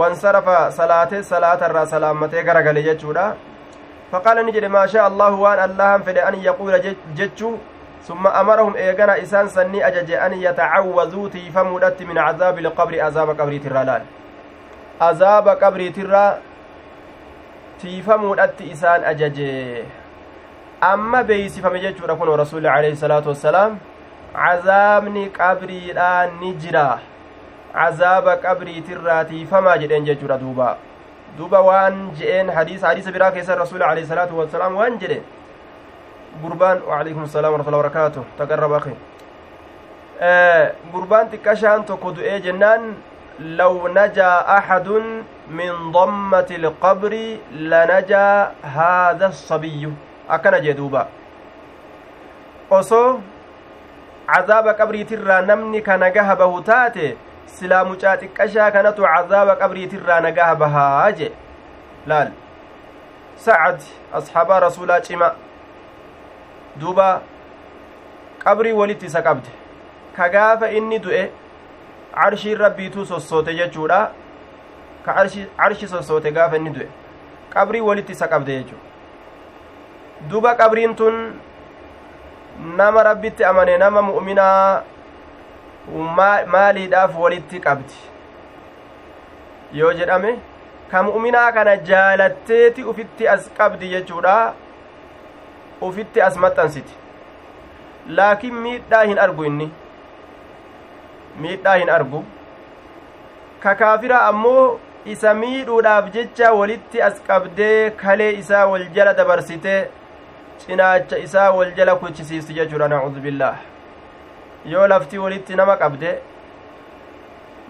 wansarafa 0.00 0.72
salaate 0.72 1.22
salaatarraa 1.22 1.86
salaammatee 1.86 2.42
garagale 2.48 2.82
jechuudha. 2.82 3.26
فقال 4.12 4.46
نجد 4.46 4.64
ما 4.64 4.86
شاء 4.86 5.08
الله 5.08 5.32
وان 5.34 5.70
الله 5.70 5.98
فدي 5.98 6.20
أن 6.28 6.34
يقول 6.34 6.96
جتشو 7.16 7.50
ثم 8.08 8.26
أمرهم 8.26 8.76
إيغانا 8.76 9.22
إسان 9.22 9.48
سني 9.48 9.86
أجج 9.86 10.10
أن 10.12 10.32
يتعوذوا 10.32 11.28
تيفمودت 11.28 12.02
من 12.02 12.18
عذاب 12.18 12.58
القبر 12.58 13.00
عذاب 13.00 13.28
قبر 13.40 13.56
ترى 13.64 14.00
عذاب 15.00 15.48
قبر 15.48 15.80
ترى 15.96 16.26
تيفمودت 17.80 18.62
إسان 18.72 19.04
أجج 19.04 19.38
جتشو 21.76 22.06
ركون 22.06 22.28
رسول 22.28 22.66
عليه 22.66 22.92
الصلاة 22.92 23.24
والسلام 23.28 23.78
عذابني 24.34 25.24
قبري 25.28 25.92
لا 25.92 26.30
نجرا 26.42 26.98
عذاب 27.74 28.26
قبري 28.28 28.80
ترى 28.80 29.24
تيفما 29.24 29.76
جدين 29.76 30.04
جتشو 30.04 30.36
دوبا 30.36 30.76
duuba 31.38 31.60
waan 31.62 32.10
je'een 32.18 32.48
hadiisa 32.50 32.88
hadiisa 32.88 33.12
biraa 33.12 33.30
keessa 33.30 33.54
rasuuli 33.54 33.84
alayhi 33.84 34.08
salaatu 34.08 34.38
wassalaam 34.38 34.76
waan 34.80 34.98
jedhe 35.02 35.18
gurbaan 36.42 36.82
waalaikum 36.88 37.26
salaam 37.34 37.52
warahmatullahi 37.54 37.82
wabarakaatu 37.84 38.24
taqarrab 38.38 38.72
akhi 38.78 38.94
gurbaan 40.94 41.30
xiqqashaan 41.34 41.84
tokko 41.90 42.12
du'ee 42.18 42.40
jennaan 42.46 42.90
law 43.60 43.74
najaa 43.98 44.34
axadun 44.56 45.06
min 45.60 45.92
dammati 45.98 46.58
ilqabri 46.60 47.40
lanajaa 47.74 48.50
haada 48.76 49.30
asabiyyu 49.34 49.92
akkana 50.36 50.60
jee 50.60 50.74
duuba 50.74 51.06
osoo 52.70 53.20
cazaaba 54.26 54.74
qabriitirraa 54.74 55.40
namni 55.42 55.82
ka 55.82 55.96
nagaha 55.96 56.36
bahu 56.36 56.62
taate 56.62 57.16
silaa 57.58 57.84
mucaa 57.90 58.16
xiqqashaa 58.22 58.70
kanatu 58.76 59.02
cazaaba 59.02 59.56
qabriitirraa 59.62 60.20
nagaha 60.26 60.54
bahaa 60.62 61.12
je 61.20 61.28
laal 62.12 62.32
sacad 63.46 63.80
asxaabaa 64.20 64.60
rasuulaa 64.66 65.00
cima 65.08 65.32
duuba 66.80 67.08
qabrii 68.44 68.72
walitti 68.80 69.06
isa 69.12 69.22
qabde 69.22 69.50
ka 70.16 70.28
gaafa 70.36 70.70
inni 70.80 70.98
du'e 71.06 71.22
carshiin 72.14 72.58
rabbiituu 72.64 73.04
sossoote 73.12 73.54
jechuudha 73.62 74.00
ka 75.06 75.14
carshi 75.56 75.88
sossoote 75.94 76.30
gaafa 76.40 76.56
inni 76.62 76.70
du'e 76.76 76.88
qabrii 77.54 77.80
walitti 77.88 78.12
isa 78.18 78.28
qabde 78.34 78.58
jechuu 78.58 78.87
duba 80.26 80.54
qabriin 80.56 80.94
tun 80.96 81.40
nama 82.76 83.02
rabbitti 83.02 83.44
amane 83.44 83.78
nama 83.78 84.02
mu'minaa 84.02 84.82
maaliidhaaf 86.54 87.16
walitti 87.24 87.60
qabdi? 87.60 87.94
Yoo 89.72 89.92
jedhame 89.92 90.38
ka 90.90 91.02
mu'minaa 91.02 91.52
kana 91.52 91.76
jaalatteeti 91.90 92.84
ufitti 92.84 93.28
as 93.28 93.50
qabdi 93.58 93.90
jechuudha. 93.90 94.54
Ufitti 95.80 96.20
as 96.20 96.36
maxxansiti. 96.36 96.94
Laakiin 98.08 98.54
miidhaa 98.54 99.04
hin 99.04 99.18
argu 99.18 99.44
inni. 99.44 99.70
Miidhaa 101.40 101.76
hin 101.76 101.90
argu. 101.90 102.24
Ka 103.60 103.74
kaafira 103.74 104.22
ammoo 104.26 104.78
isa 105.06 105.34
miidhuudhaaf 105.34 106.10
jecha 106.16 106.52
walitti 106.52 107.02
as 107.02 107.20
qabdee 107.28 107.90
kalee 107.90 108.32
isaa 108.40 108.66
wal 108.66 108.88
jala 108.96 109.14
dabarsite 109.14 109.90
cinaacha 110.66 111.18
isaa 111.18 111.50
wal 111.52 111.72
jala 111.74 111.96
kuchisiisti 111.96 112.54
jechuudha 112.54 112.88
nacuudu 112.88 113.20
billaah. 113.20 113.56
Yoo 114.66 114.86
lafti 114.86 115.18
walitti 115.18 115.56
nama 115.56 115.76
qabde 115.76 116.18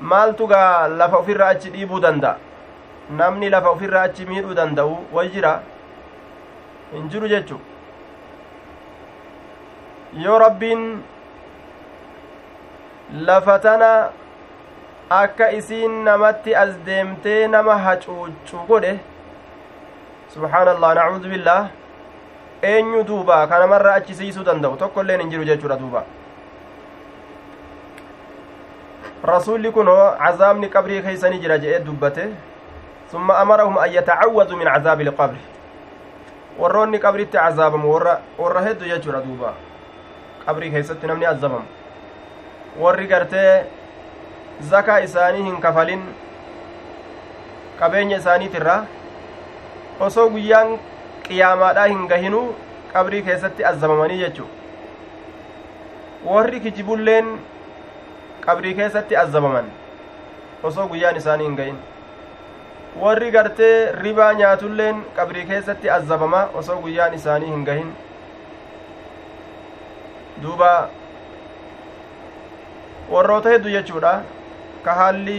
maaltu 0.00 0.46
gaa 0.46 0.88
lafa 0.88 1.18
ufirra 1.18 1.48
achi 1.48 1.70
dhiibuu 1.70 2.00
danda'a? 2.00 2.36
Namni 3.10 3.50
lafa 3.50 3.72
ufirra 3.72 4.02
achi 4.02 4.26
miidhuu 4.26 4.54
danda'u 4.54 4.96
way 5.12 5.28
jira? 5.28 5.62
Hin 6.92 7.08
jiru 7.08 7.28
jechu. 7.28 7.60
Yoo 10.24 10.38
rabbiin 10.38 11.02
lafa 13.30 13.58
tana 13.58 13.90
akka 15.10 15.52
isiin 15.52 16.04
namatti 16.04 16.54
as 16.54 16.72
deemtee 16.86 17.46
nama 17.48 17.76
hacuuccu 17.84 18.64
godhe 18.68 18.98
subhaanallah 20.34 20.94
nacuudu 20.98 21.28
billaah 21.34 21.68
eenyu 22.62 23.04
duuba 23.04 23.46
kanamarra 23.46 23.94
achi 23.94 24.14
siisuu 24.14 24.44
danda'u 24.44 24.76
tokko 24.76 25.02
illeen 25.02 25.20
hin 25.20 25.30
jiru 25.30 25.44
jechuudha 25.44 25.76
duuba 25.82 26.02
rasuulli 29.32 29.72
kunoo 29.72 30.16
cazaabni 30.18 30.68
qabrii 30.68 31.02
keeysanii 31.02 31.38
jira 31.44 31.58
jedhee 31.58 31.84
dubbate 31.86 32.28
summa 33.12 33.38
amarahum 33.38 33.78
an 33.78 33.92
yatacawwadu 33.92 34.56
min 34.56 34.68
cazaabi 34.74 35.04
ilqabri 35.04 35.40
warroonni 36.58 36.98
qabritti 37.06 37.36
cazaabamu 37.38 37.92
warra 37.94 38.60
heddu 38.68 38.84
jechuudha 38.92 39.20
duuba 39.26 39.54
qabrii 40.46 40.70
keessatti 40.70 41.06
namni 41.06 41.26
azabamu 41.26 41.66
warri 42.84 43.06
gartee 43.06 43.64
zakaa 44.70 45.00
isaanii 45.06 45.42
hin 45.48 45.60
kafalin 45.60 46.02
qabeenya 47.80 48.16
isaaniitirra 48.22 48.76
osoo 50.06 50.28
guyyaan 50.30 50.78
qiyaamaadhaa 51.28 51.86
hin 51.92 52.06
gahinuu 52.14 52.46
qabrii 52.94 53.22
keessatti 53.28 53.64
azabamanii 53.72 54.18
jechuu 54.24 54.48
warri 56.32 56.60
kijibulleen 56.66 57.30
qabrii 58.46 58.74
keessatti 58.80 59.16
azzabaman 59.22 59.70
osoo 60.70 60.86
guyyaan 60.92 61.16
isaanii 61.22 61.46
hin 61.48 61.56
ga'in 61.62 61.78
warri 63.02 63.30
gartee 63.36 63.92
ribaa 64.02 64.32
nyaatulleen 64.40 65.02
qabrii 65.16 65.44
keessatti 65.50 65.90
azzabama 65.96 66.40
osoo 66.62 66.76
guyyaan 66.86 67.14
isaanii 67.14 67.50
hin 67.50 67.64
gahin. 67.68 67.92
Duuba 70.42 70.70
warroota 73.10 73.48
hedduu 73.54 73.70
jechuudha. 73.76 74.14
Ka 74.84 74.94
haalli 74.94 75.38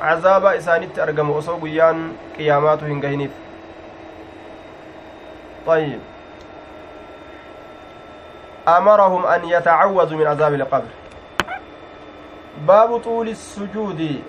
cazaaba 0.00 0.54
isaanitti 0.60 1.00
argamu 1.00 1.36
osoo 1.42 1.58
guyyaan 1.64 2.02
qiyaamaatu 2.36 2.84
hin 2.92 3.00
gahiniif 3.04 3.45
طيب 5.66 6.00
أمرهم 8.68 9.26
أن 9.26 9.44
يتعوذوا 9.44 10.18
من 10.18 10.26
عذاب 10.26 10.54
القبر 10.54 10.92
باب 12.66 12.98
طول 12.98 13.28
السجود 13.28 14.22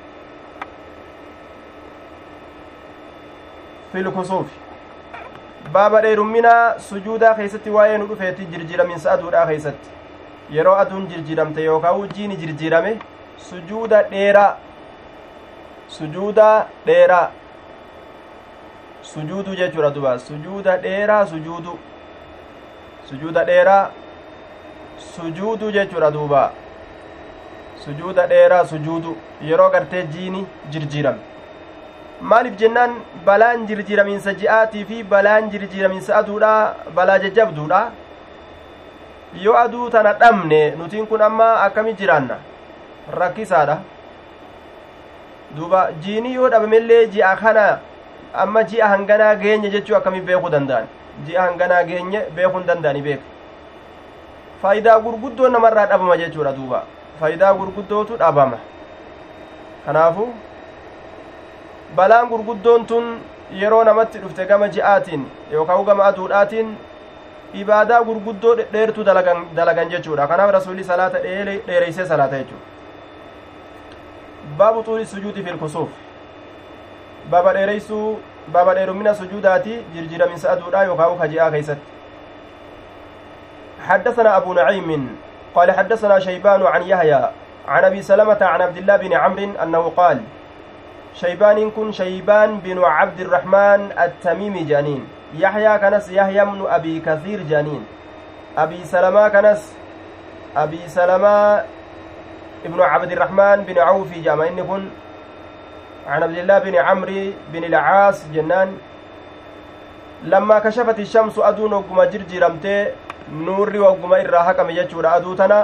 في 3.91 3.99
الكسوف 3.99 4.47
baaba 5.73 6.01
dheerumminaa 6.01 6.79
sujuudaa 6.79 7.33
keeysatti 7.37 7.69
waa'ee 7.69 7.97
nu 7.97 8.05
dhufeeti 8.09 8.45
jirjiraminsa 8.51 9.11
aduudha 9.13 9.45
keeysatti 9.47 9.89
yeroo 10.57 10.75
aduun 10.83 11.07
jirjiramte 11.07 11.63
yookaan 11.63 11.97
wujjiini 12.01 12.37
jirjirame 12.43 12.93
sujuuda 13.49 13.99
dheeraa 14.11 14.51
sujuuda 15.97 16.45
dheeraa 16.85 17.25
sujuudu 19.13 19.55
jechuudha 19.59 19.89
duba 19.97 20.19
sujuuda 20.19 20.77
dheeraa 20.85 21.25
sujuudu 21.31 21.79
sujuuda 23.09 23.43
dheeraa 23.49 23.89
sujuudu 25.15 25.71
jechuudha 25.71 26.11
duuba 26.11 26.43
sujuuda 27.85 28.27
dheeraa 28.33 28.65
sujuudu 28.71 29.17
yeroo 29.49 29.69
gartee 29.75 30.03
jiini 30.13 30.45
jirjirame 30.71 31.19
maaliif 32.21 32.55
jennaan 32.61 32.93
balaan 33.25 33.65
jirjiramiinsa 33.69 34.33
ji'aatii 34.41 34.85
fi 34.91 35.03
balaan 35.15 35.49
jirjiramiinsa 35.51 36.15
aduudha 36.19 36.51
balaa 36.95 37.17
jajjabduudha 37.25 37.81
yoo 39.43 39.57
aduu 39.63 39.89
tana 39.95 40.13
dhabne 40.21 40.61
nutiin 40.79 41.07
kun 41.11 41.21
amma 41.21 41.49
akkami 41.65 41.93
jiraanna 41.99 42.37
rakkisaadha 43.19 43.77
duuba 45.57 45.81
jiini 46.05 46.33
yoo 46.33 46.49
dhabamellee 46.49 47.03
ji'a 47.13 47.35
kana 47.43 47.65
amma 48.43 48.63
ji'a 48.63 48.87
hanganaa 48.93 49.35
geenye 49.35 49.69
jechuu 49.69 49.95
akkami 49.95 50.21
beekuu 50.21 50.49
danda'an? 50.49 50.87
Ji'a 51.25 51.41
hanganaa 51.47 51.83
geenye 51.83 52.21
beekuu 52.35 52.59
hin 52.59 52.67
danda'ani 52.67 53.01
beeka 53.01 53.37
faayidaa 54.61 54.99
gurguddoo 54.99 55.49
namarraa 55.49 55.85
dhabama 55.85 56.17
jechuudha 56.17 56.51
duuba. 56.51 56.83
Faayidaa 57.19 57.53
gurguddootu 57.53 58.17
dhabama. 58.17 58.57
Kanaafu 59.85 60.27
balaan 61.95 62.29
gurguddoon 62.29 62.85
tun 62.85 63.19
yeroo 63.61 63.83
namatti 63.83 64.19
dhufte 64.19 64.45
gama 64.45 64.69
ji'aatiin 64.77 65.25
yookaan 65.51 65.85
gama 65.85 66.05
aduudhaatiin 66.05 66.75
ibaadaa 67.53 68.01
gurguddoo 68.03 68.55
dheertuu 68.55 69.03
dalagan, 69.03 69.89
jechuudha. 69.89 70.27
Kanaaf 70.27 70.51
rasuulli 70.51 70.83
salaata 70.83 71.19
dheereysee 71.19 72.05
salaata 72.05 72.37
jechuudha. 72.37 72.65
Baabu 74.57 74.83
xuuri 74.83 75.05
sujuudi 75.05 75.43
baaba 77.31 77.53
dheereysuu 77.53 78.19
baaba 78.47 78.73
dheerummina 78.79 79.15
sujuudaati 79.15 79.83
jirjiraminsa 79.93 80.51
aduudha 80.51 80.83
yookaan 80.83 81.17
ka 81.19 81.27
ji'aa 81.27 81.51
keeysatti. 81.51 81.97
حدثنا 83.87 84.37
أبو 84.37 84.53
نعيم 84.53 85.17
قال 85.55 85.71
حدثنا 85.71 86.19
شيبان 86.19 86.65
عن 86.65 86.83
يحيى 86.83 87.29
عن 87.67 87.83
أبي 87.83 88.01
سلمة 88.01 88.37
عن 88.41 88.61
عبد 88.61 88.77
الله 88.77 88.97
بن 88.97 89.13
عمرو 89.13 89.51
أنه 89.63 89.91
قال 89.97 90.21
شيبان 91.13 91.71
كن 91.71 91.91
شيبان 91.91 92.59
بن 92.59 92.83
عبد 92.83 93.19
الرحمن 93.19 93.91
التميمي 93.99 94.63
جانين 94.63 95.07
يحيى 95.33 95.79
كنس 95.79 96.09
يحيى 96.09 96.45
بن 96.45 96.65
أبي 96.69 96.99
كثير 96.99 97.41
جانين 97.49 97.85
أبي 98.57 98.85
سلمة 98.85 99.27
كنس 99.27 99.73
أبي 100.57 100.81
سلمة 100.87 101.63
ابن 102.65 102.81
عبد 102.81 103.11
الرحمن 103.11 103.63
بن 103.67 103.79
عوف 103.79 104.13
جامع 104.17 104.47
إن 104.47 104.63
كن 104.67 104.89
عن 106.07 106.23
عبد 106.23 106.37
الله 106.37 106.57
بن 106.59 106.75
عمرو 106.75 107.21
بن 107.53 107.63
العاص 107.63 108.17
جنان 108.33 108.69
لما 110.23 110.59
كشفت 110.59 110.99
الشمس 110.99 111.35
أدون 111.39 111.73
وقم 111.73 112.03
جرجرمتي 112.03 112.77
نوري 113.47 113.79
وقم 113.79 114.13
إرى 114.13 114.39
حكم 114.47 114.69
يجور 114.69 115.05
أدوتنا 115.15 115.59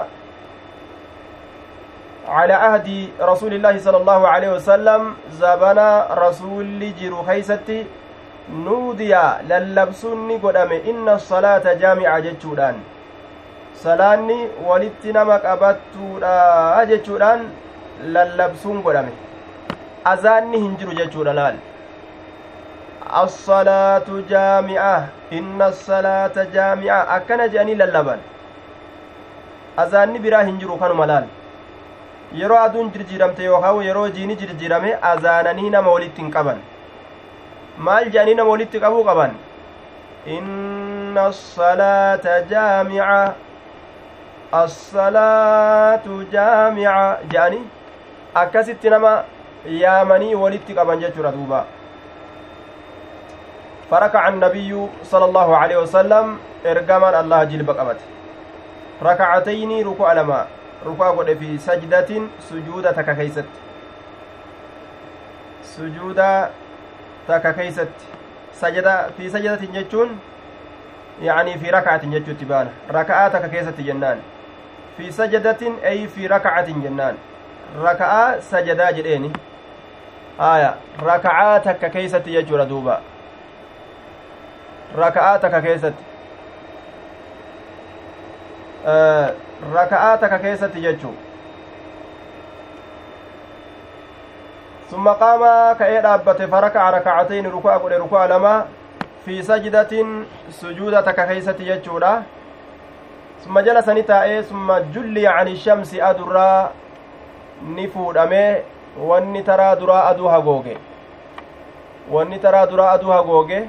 على 2.28 2.54
عهد 2.54 2.88
رسول 3.22 3.54
الله 3.54 3.76
صلى 3.86 3.98
الله 3.98 4.22
عليه 4.28 4.50
وسلم 4.56 5.02
زبنا 5.42 5.90
رسول 6.24 6.82
جرو 7.00 7.24
خيستي 7.24 7.80
نوديا 8.66 9.26
للبسوني 9.50 10.36
قدام 10.44 10.72
إن 10.90 11.06
الصلاة 11.10 11.66
جامعة 11.82 12.20
جتشودان 12.20 12.76
salaanni 13.84 14.48
walitti 14.68 15.12
nama 15.16 15.36
qabattuudha 15.46 16.86
jechuudhaan 16.92 17.42
lallabsuun 18.16 18.82
godhame 18.86 19.12
azaanni 20.12 20.60
hin 20.64 20.76
jiru 20.80 20.94
jechuudha 21.00 21.34
laal. 21.40 21.56
Assalaatu 23.22 24.24
jaami'a. 24.32 24.94
Inna 25.40 25.66
assalaata 25.74 26.46
jaami'a. 26.56 26.98
Akkana 27.18 27.48
jedhanii 27.54 27.76
lallaban. 27.82 28.20
Azaanni 29.84 30.20
biraa 30.26 30.44
hin 30.50 30.60
jiru 30.64 30.78
kanuma 30.84 31.06
laal. 31.14 31.26
Yeroo 32.42 32.60
aduun 32.66 32.92
jirjiiramte 32.94 33.44
yookaan 33.50 33.82
yeroo 33.88 34.10
jiini 34.18 34.36
jirjiirame 34.42 34.94
azaananii 35.14 35.70
nama 35.78 35.92
walitti 35.96 36.22
hin 36.22 36.32
qaban. 36.38 36.62
Maal 37.88 38.06
jedhanii 38.16 38.36
nama 38.40 38.52
walitti 38.52 38.80
qabuu 38.86 39.04
qaban? 39.10 39.36
Inna 40.38 41.26
assalaata 41.34 42.42
jaamica 42.52 43.20
assalaatu 44.64 46.20
jaamica 46.34 46.98
jedhanii 47.32 47.64
akkasitti 48.42 48.90
nama 48.96 49.14
yaamanii 49.66 50.36
walitti 50.36 50.74
qaban 50.74 51.00
jechuudha 51.00 51.32
duuba 51.32 51.66
فركع 53.94 54.28
النبي 54.28 54.88
صلى 55.04 55.26
الله 55.26 55.58
عليه 55.58 55.78
وسلم 55.78 56.26
إرجما 56.66 57.20
الله 57.20 57.44
جلب 57.44 57.70
قبت 57.70 58.00
ركعتين 59.04 59.72
ركوع 59.88 60.14
لما 60.14 60.42
sajdatin 60.84 62.28
sujuuda 62.50 62.94
takka 62.94 63.16
keeysatti 63.16 63.60
sujuuda 65.76 66.50
takka 67.28 67.54
keeysatti 67.54 68.06
sajada 68.52 69.10
fi 69.18 69.30
sajdatin 69.30 69.72
jechuun 69.72 70.20
yacanii 71.22 71.58
fi 71.62 71.72
raka'atin 71.72 72.12
jechuutti 72.12 72.46
baana 72.46 72.72
raka'aa 72.90 73.30
takka 73.30 73.50
keessatti 73.50 73.84
jennaan 73.84 74.20
fi 74.98 75.12
sajadatin 75.12 75.80
ay 75.86 76.08
fi 76.08 76.28
raka'atin 76.28 76.84
jennaan 76.84 77.16
raka'aa 77.84 78.42
sajadaa 78.52 78.92
jedheeni 78.92 79.32
jechuudha 82.38 82.66
duuba 82.66 83.02
raka'aa 84.98 85.40
takka 85.40 85.62
keessatti 85.62 86.04
raka'aa 89.74 90.18
takka 90.18 90.40
keessatti 90.40 90.82
jechuu 90.82 91.16
summa 94.90 95.16
qaama 95.16 95.76
ka'ee 95.78 96.02
dhaabbate 96.02 96.48
faraka'a 96.48 96.92
raka'atayn 97.00 97.52
ruku'a 97.52 97.80
godhe 97.80 97.98
ruku'a 97.98 98.28
lama 98.30 98.54
fi 99.26 99.44
sajdatin 99.44 100.26
sujuuda 100.60 101.04
takka 101.04 101.28
keeysatti 101.28 101.66
jechuudha 101.66 102.24
summa 103.44 103.64
jala 103.64 103.82
sani 103.84 104.04
taa'ee 104.04 104.44
summa 104.44 104.82
julliya 104.98 105.36
ani 105.36 105.58
shamsi 105.58 106.02
adurraa 106.02 106.70
ni 107.76 107.88
fuudhame 107.88 108.44
wanni 108.98 109.44
taraa 109.44 109.76
duraa 109.76 110.08
aduu 110.10 110.28
hagooge 110.28 110.78
wanni 112.12 112.40
taraa 112.40 112.66
duraa 112.66 112.92
aduu 112.92 113.12
hagooge 113.12 113.64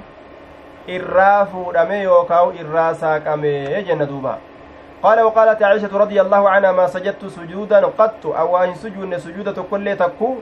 irraa 0.87 1.47
fuudhame 1.47 2.03
yookaa 2.03 2.43
irraa 2.61 2.95
saaqame 2.95 3.55
jenna 3.87 4.07
duuba. 4.07 4.39
قال 5.05 5.21
وقالت 5.21 5.63
عائشة 5.63 5.93
رضي 5.93 6.21
الله 6.21 6.49
عنها 6.49 6.73
ما 6.73 6.87
سجدت 6.87 7.27
سجودا 7.27 7.81
قط 7.87 8.27
أو 8.27 8.57
أن 8.57 8.75
سجود 8.75 9.17
سجودة 9.17 9.63
كل 9.71 9.97
تكو 9.97 10.35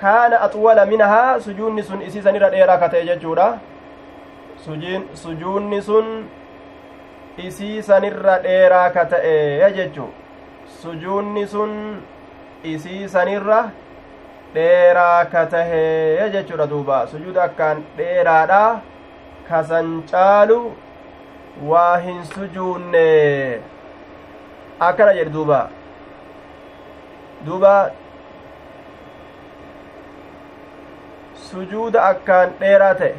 كان 0.00 0.32
أطول 0.32 0.78
منها 0.86 1.38
سجود 1.38 1.80
سن 1.80 2.02
إسيسا 2.02 2.30
نرى 2.30 2.50
ديرا 2.50 2.76
كتيججورا 2.76 3.58
سجود 5.14 5.80
سن 5.80 6.06
إسيسا 7.40 7.98
نرى 8.04 8.34
ديرا 8.44 8.82
كتيججو 8.96 10.06
سجود 10.84 11.44
سن 11.44 11.72
إسيسا 12.66 13.24
نرى 13.24 13.60
dheeraa 14.54 15.24
ka 15.32 15.42
tahee 15.52 16.30
jechuudha 16.36 16.66
duuba 16.72 16.96
sujuuda 17.12 17.42
akkaan 17.48 17.82
dheeraadha 17.98 18.62
kasan 19.48 19.90
caalu 20.12 20.58
waa 21.70 21.96
hin 22.06 22.20
sujuunne 22.34 23.08
akkana 24.88 25.14
jedhe 25.18 25.32
duuba 25.38 25.60
duuba 27.48 27.74
sujuuda 31.50 32.04
akkaan 32.12 32.56
dheeraa 32.60 32.94
ta'e 33.02 33.14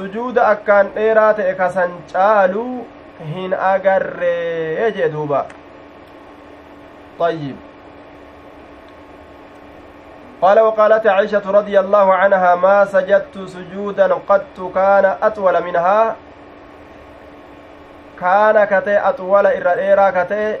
sujuuda 0.00 0.48
akkaan 0.54 0.90
dheeraa 0.98 1.30
ta'e 1.38 1.54
kasan 1.62 1.94
caaluu 2.12 2.74
hin 3.36 3.54
agarree 3.70 4.92
jee 4.98 5.14
duuba. 5.14 5.46
طيب 7.18 7.56
قال 10.42 10.60
وقالت 10.60 11.06
عائشة 11.06 11.50
رضي 11.50 11.80
الله 11.80 12.14
عنها 12.14 12.54
ما 12.54 12.84
سجدت 12.84 13.38
سجودا 13.38 14.14
قد 14.28 14.42
كان 14.74 15.04
أطول 15.22 15.62
منها 15.64 16.16
كان 18.20 18.64
كتئ 18.64 18.98
أطول 19.08 19.46
إرى 19.46 20.12
كتئ 20.12 20.58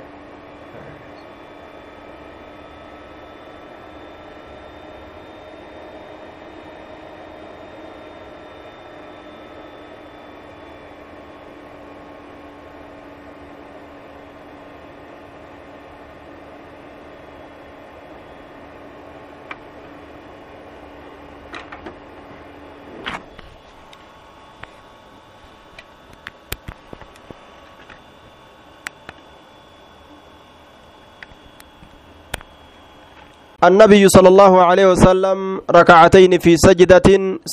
النبي 33.68 34.08
صلى 34.08 34.28
الله 34.28 34.52
عليه 34.68 34.86
وسلم 34.92 35.60
ركعتين 35.70 36.38
في 36.38 36.56
سجدة 36.56 37.08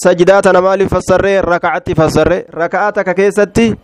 سجدات 0.05 0.47
مال 0.47 0.81
فسر 0.89 1.25
ركعت 1.53 1.87
فسر 1.99 2.29
ركعتك 2.61 3.07
كيستي؟ 3.15 3.75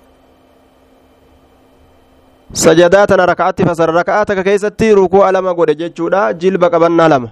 سجداتنا 2.53 3.25
ركعت 3.25 3.61
فسر 3.61 3.89
ركعتك 3.99 4.39
كيستي؟ 4.43 4.93
ركوع 4.93 5.29
لما 5.29 5.51
قد 5.51 5.69
جتشودا 5.79 6.31
جلب 6.31 6.63
قبنا 6.63 7.07
لما. 7.07 7.29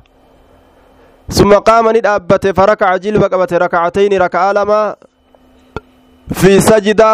ثم 1.29 1.51
قام 1.53 1.85
ندابت 1.95 2.47
فركع 2.57 2.97
جلب 2.97 3.23
قبت 3.23 3.53
ركعتين 3.53 4.11
ركع 4.25 4.51
لما. 4.51 4.95
في 6.33 6.59
سجدة 6.59 7.11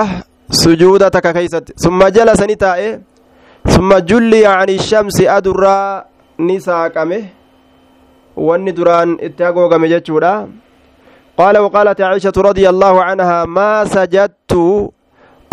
سجودتك 0.49 1.25
كيستي. 1.33 1.73
ثم 1.83 1.99
جلس 2.07 2.41
نتائه. 2.41 2.99
ثم 3.73 3.89
جلي 4.09 4.45
عن 4.45 4.69
الشمس 4.69 5.17
أدرى 5.21 6.05
نساقمه 6.39 7.23
wanni 8.37 8.71
duraan 8.77 9.17
itti 9.21 9.43
hagoogame 9.43 9.89
jechuudha 9.89 10.33
qaala 11.37 11.61
waqaalat 11.65 11.97
caishatu 11.97 12.41
radia 12.47 12.69
allaahu 12.69 12.99
canhaa 13.07 13.45
maa 13.57 13.85
sajadtu 13.95 14.93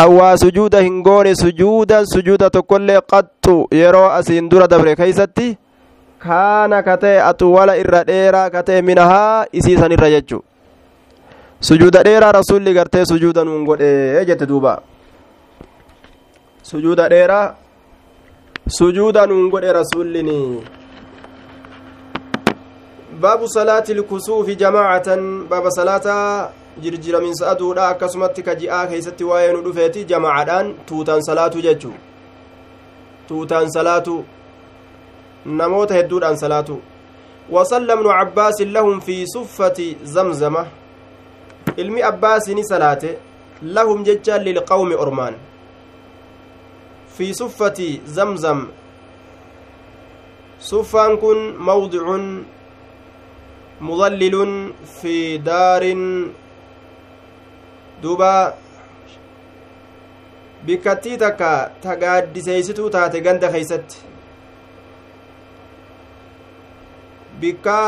awwaa 0.04 0.36
sujuuda 0.44 0.80
hin 0.86 1.02
goone 1.02 1.34
sujuudan 1.36 2.06
sujuuda 2.14 2.50
tokkollee 2.50 3.00
qattu 3.14 3.56
yeroo 3.80 4.06
asiin 4.18 4.48
dura 4.50 4.68
dabre 4.74 4.96
keeysatti 5.00 5.48
kaana 6.26 6.82
ka 6.86 6.96
ta'e 7.04 7.18
axuwala 7.30 7.76
irra 7.82 8.04
dheeraa 8.10 8.48
ka 8.50 8.62
ta'e 8.68 8.82
minahaa 8.90 9.46
isiisan 9.60 9.92
irra 9.98 10.10
jechu 10.14 10.38
sujuuda 11.70 12.02
dheeraa 12.08 12.32
rasulli 12.38 12.74
gartee 12.74 13.04
sujuuda 13.12 13.44
nuun 13.44 13.64
godhe 13.70 13.90
jette 14.30 14.46
duuba 14.52 14.76
sujuuda 16.70 17.08
dheeraa 17.14 17.46
sujuuda 18.78 19.26
nuun 19.26 19.50
godhe 19.50 19.72
rasullini 19.78 20.38
baabu 23.22 23.48
salaati 23.48 23.92
ilkusuufi 23.92 24.56
jamaacatan 24.56 25.22
baaba 25.48 25.70
salaataa 25.70 26.50
jirjiraminsa 26.82 27.50
aduudha 27.50 27.88
akkasumatti 27.88 28.42
ka 28.42 28.54
ji'aa 28.60 28.86
keeysatti 28.92 29.24
waa'ee 29.30 29.52
nu 29.52 29.60
dhufeeti 29.66 30.04
jamaacadhaan 30.12 30.74
tuutaan 30.86 31.22
salaatu 31.28 31.60
jechuu 31.66 31.94
tuutaan 33.28 33.70
salaatu 33.72 34.14
namoota 35.44 35.94
hedduudhaan 35.94 36.38
salaatu 36.44 36.78
wasalla 37.56 37.94
ibnu 37.98 38.08
cabbaasin 38.18 38.72
lahum 38.72 39.00
fi 39.00 39.16
suffati 39.34 39.86
zamzama 40.14 40.66
ilmi 41.76 42.02
abbaasi 42.02 42.54
ni 42.54 42.64
salaate 42.64 43.18
lahum 43.62 44.04
jechaan 44.04 44.42
lilqawmi 44.48 44.94
ormaan 44.94 45.34
fi 47.18 47.34
suffati 47.34 47.88
zamzam 48.16 48.66
suffaan 50.70 51.18
kun 51.18 51.38
mawdicun 51.68 52.26
مضلل 53.82 54.34
في 55.00 55.38
دار 55.38 55.82
bikkattii 60.66 61.18
takka 61.18 61.50
ta 61.82 61.94
gaaddiseeysituu 62.02 62.88
taate 62.96 63.20
ganda 63.26 63.48
keeysatti 63.54 63.96
bikka 67.40 67.78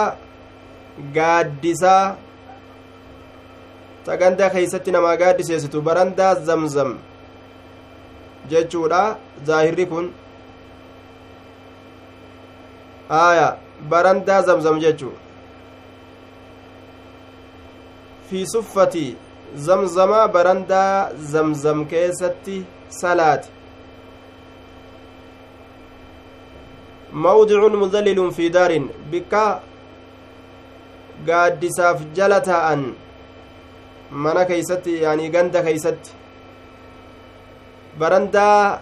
gaaddisaa 1.16 2.16
ta 4.07 4.16
ganda 4.22 4.51
keeysatti 4.55 4.95
namaa 4.97 5.16
gaaddiseesitu 5.22 5.82
barandaa 5.88 6.32
zamzam 6.49 6.90
jechuudha 8.55 9.03
zaahirri 9.51 9.86
kun 9.92 10.11
aya 13.20 13.49
barandaa 13.95 14.40
zamzam 14.51 14.80
jechuu 14.86 15.14
fi 18.30 18.46
suffati 18.54 19.06
zamzama 19.66 20.20
barandaa 20.36 21.10
zamzam 21.32 21.84
keessatti 21.92 22.56
salaate 23.00 23.48
mawdicun 27.26 27.76
mudallilun 27.82 28.30
fi 28.38 28.50
daarin 28.58 28.86
bikka 29.10 29.44
gaaddisaaf 31.26 32.00
jala 32.16 32.40
taa'an 32.48 32.82
mana 34.24 34.42
keeysatti 34.50 34.94
yaanii 35.02 35.28
ganda 35.36 35.62
keeysatti 35.66 36.10
barandaa 37.98 38.80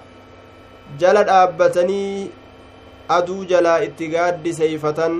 jala 1.02 1.24
dhaabbatanii 1.30 2.30
aduu 3.18 3.44
jalaa 3.52 3.78
itti 3.88 4.08
gaaddiseeyfatan 4.14 5.18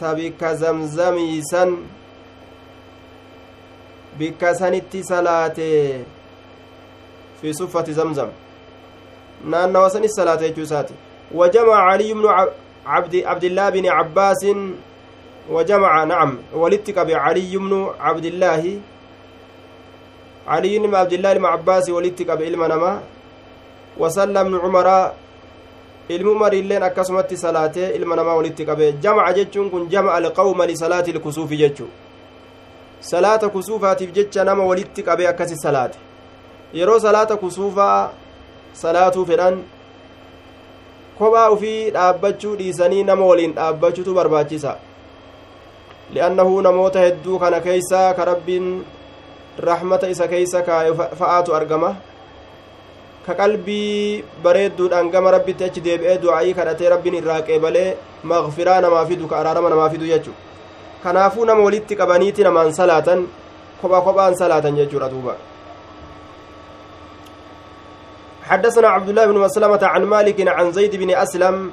ta 0.00 0.14
bikka 0.20 0.54
zamzamiisan 0.62 1.76
bikka 4.18 4.54
sanitti 4.54 5.04
salaate 5.04 6.04
fi 7.40 7.54
suffati 7.54 7.92
zamzam 7.92 8.30
naannawa 9.44 9.90
sanis 9.90 10.14
salaate 10.16 10.48
jechuu 10.48 10.62
isaati 10.62 10.94
بن 12.14 12.26
عبد 12.86 13.14
عبد 13.24 13.44
الله 13.44 13.68
بن 13.70 13.86
عباس 13.88 14.42
وجمع 15.50 16.04
نعم 16.04 16.38
ولتك 16.54 16.98
بعلي 16.98 17.56
بن 17.56 17.72
عبد 18.00 18.24
الله 18.24 18.62
علي 20.48 20.78
بن 20.78 20.94
عبد 20.94 21.12
الله 21.12 21.32
بن 21.34 21.44
عباس 21.44 21.90
ولتك 21.90 22.30
بعلم 22.30 22.64
نما 22.64 22.92
وسلم 23.98 24.44
بن 24.48 24.56
عمر 24.64 24.88
ilmi 26.08 26.30
umariilleen 26.30 26.82
akkasumatti 26.82 27.36
salaatee 27.36 27.96
ilma 27.96 28.16
namaa 28.16 28.34
walitti 28.36 28.64
qabe 28.68 28.92
jamaca 29.00 29.32
jechuun 29.32 29.70
kun 29.70 29.88
jamaca 29.88 30.14
alqawma 30.20 30.66
lisalaati 30.66 31.10
ilkusuufi 31.10 31.56
jechu 31.56 31.86
salaata 33.10 33.48
kusuufaatiif 33.54 34.12
jecha 34.18 34.44
nama 34.48 34.64
walitti 34.70 35.02
qabee 35.08 35.28
akkasi 35.32 35.56
salaate 35.62 35.98
yeroo 36.78 36.98
salaata 37.06 37.36
kusuufaa 37.42 37.98
salaatuu 38.82 39.24
fedhan 39.30 39.58
kophaa 41.18 41.50
ufii 41.56 41.90
dhaabbachuu 41.96 42.54
dhiisanii 42.60 43.02
nama 43.10 43.26
waliin 43.30 43.52
dhaabbachutu 43.58 44.14
barbaachisa 44.18 44.72
li'annahu 46.14 46.62
namoota 46.68 47.04
hedduu 47.06 47.38
kana 47.44 47.60
keeysaa 47.66 48.08
ka 48.20 48.24
rabbiin 48.30 48.66
rahmata 49.68 50.08
isa 50.14 50.28
keeysa 50.32 50.62
kaaye 50.70 50.94
fa'aatu 51.20 51.54
argama 51.58 51.90
ka 53.26 53.34
qalbii 53.42 54.24
bareedduudhaan 54.46 55.10
gama 55.14 55.30
rabbitti 55.36 55.64
achi 55.68 55.84
deebi'ee 55.86 56.16
du'aayii 56.24 56.56
kadhatee 56.58 56.90
rabbiin 56.94 57.20
irraa 57.20 57.40
qeebalee 57.50 57.86
maqfiraa 58.32 58.80
namaa 58.86 59.06
fidu 59.12 59.30
ka 59.30 59.38
araarama 59.42 59.70
namaa 59.74 59.90
fidu 59.94 60.10
jechu 60.14 60.32
kanaafuu 61.04 61.44
nama 61.44 61.62
walitti 61.62 61.96
qabaniiti 61.96 62.42
namaan 62.44 62.72
salaatan 62.74 63.28
kophaa 63.80 64.00
kophaan 64.00 64.34
salaatan 64.36 64.76
jechuudha 64.76 65.08
duuba. 65.08 65.36
حدثنا 68.44 68.88
عبد 68.88 69.08
الله 69.08 69.26
بن 69.26 69.38
مسلمة 69.38 69.80
عن 69.82 70.02
مالك 70.04 70.48
عن 70.48 70.72
زيد 70.72 70.96
بن 70.96 71.10
أسلم 71.16 71.72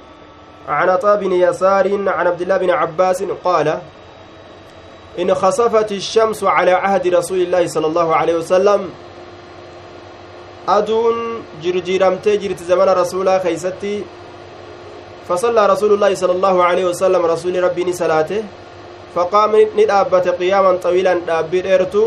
عن 0.67 0.89
عطاء 0.89 1.15
بن 1.19 1.31
يسار 1.31 1.87
عن 2.09 2.27
عبد 2.27 2.41
الله 2.41 2.57
بن 2.57 2.69
عباس 2.71 3.23
قال 3.43 3.67
إن 5.19 5.35
خسفت 5.35 5.91
الشمس 5.91 6.43
على 6.43 6.71
عهد 6.71 7.07
رسول 7.07 7.39
الله 7.41 7.67
صلى 7.67 7.87
الله 7.87 8.15
عليه 8.15 8.35
وسلم 8.35 8.89
أدون 10.69 11.43
جرجيرمتي 11.63 12.37
جرت 12.37 12.59
زمن 12.63 12.89
رسول 12.89 13.39
خيستي 13.39 14.03
فصلى 15.27 15.65
رسول 15.65 15.93
الله 15.93 16.15
صلى 16.15 16.31
الله 16.31 16.63
عليه 16.63 16.85
وسلم 16.85 17.25
رسول 17.25 17.63
ربي 17.63 17.93
صلاته 17.93 18.43
فقام 19.15 19.51
ندابت 19.77 20.27
قياما 20.39 20.71
طويلا 20.83 21.13
دابير 21.27 21.65
إرتو 21.75 22.03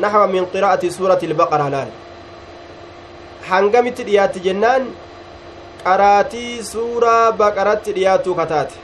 نحو 0.00 0.26
من 0.26 0.44
قراءة 0.54 0.82
سورة 0.88 1.20
البقرة 1.22 1.86
hangamitti 3.50 4.02
dhiyaatti 4.06 4.40
jennaan 4.46 4.82
qaraatii 5.84 6.62
suuraa 6.66 7.32
baqaratti 7.40 7.92
dhiyaattuu 7.96 8.34
kataate 8.34 8.74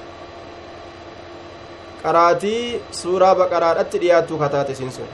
qaraatii 2.03 2.81
suuraa 3.01 3.35
baqaraadhatti 3.41 3.99
dhiyaattuu 4.03 4.39
kataate 4.43 4.73
isin 4.77 4.93
sun 4.97 5.11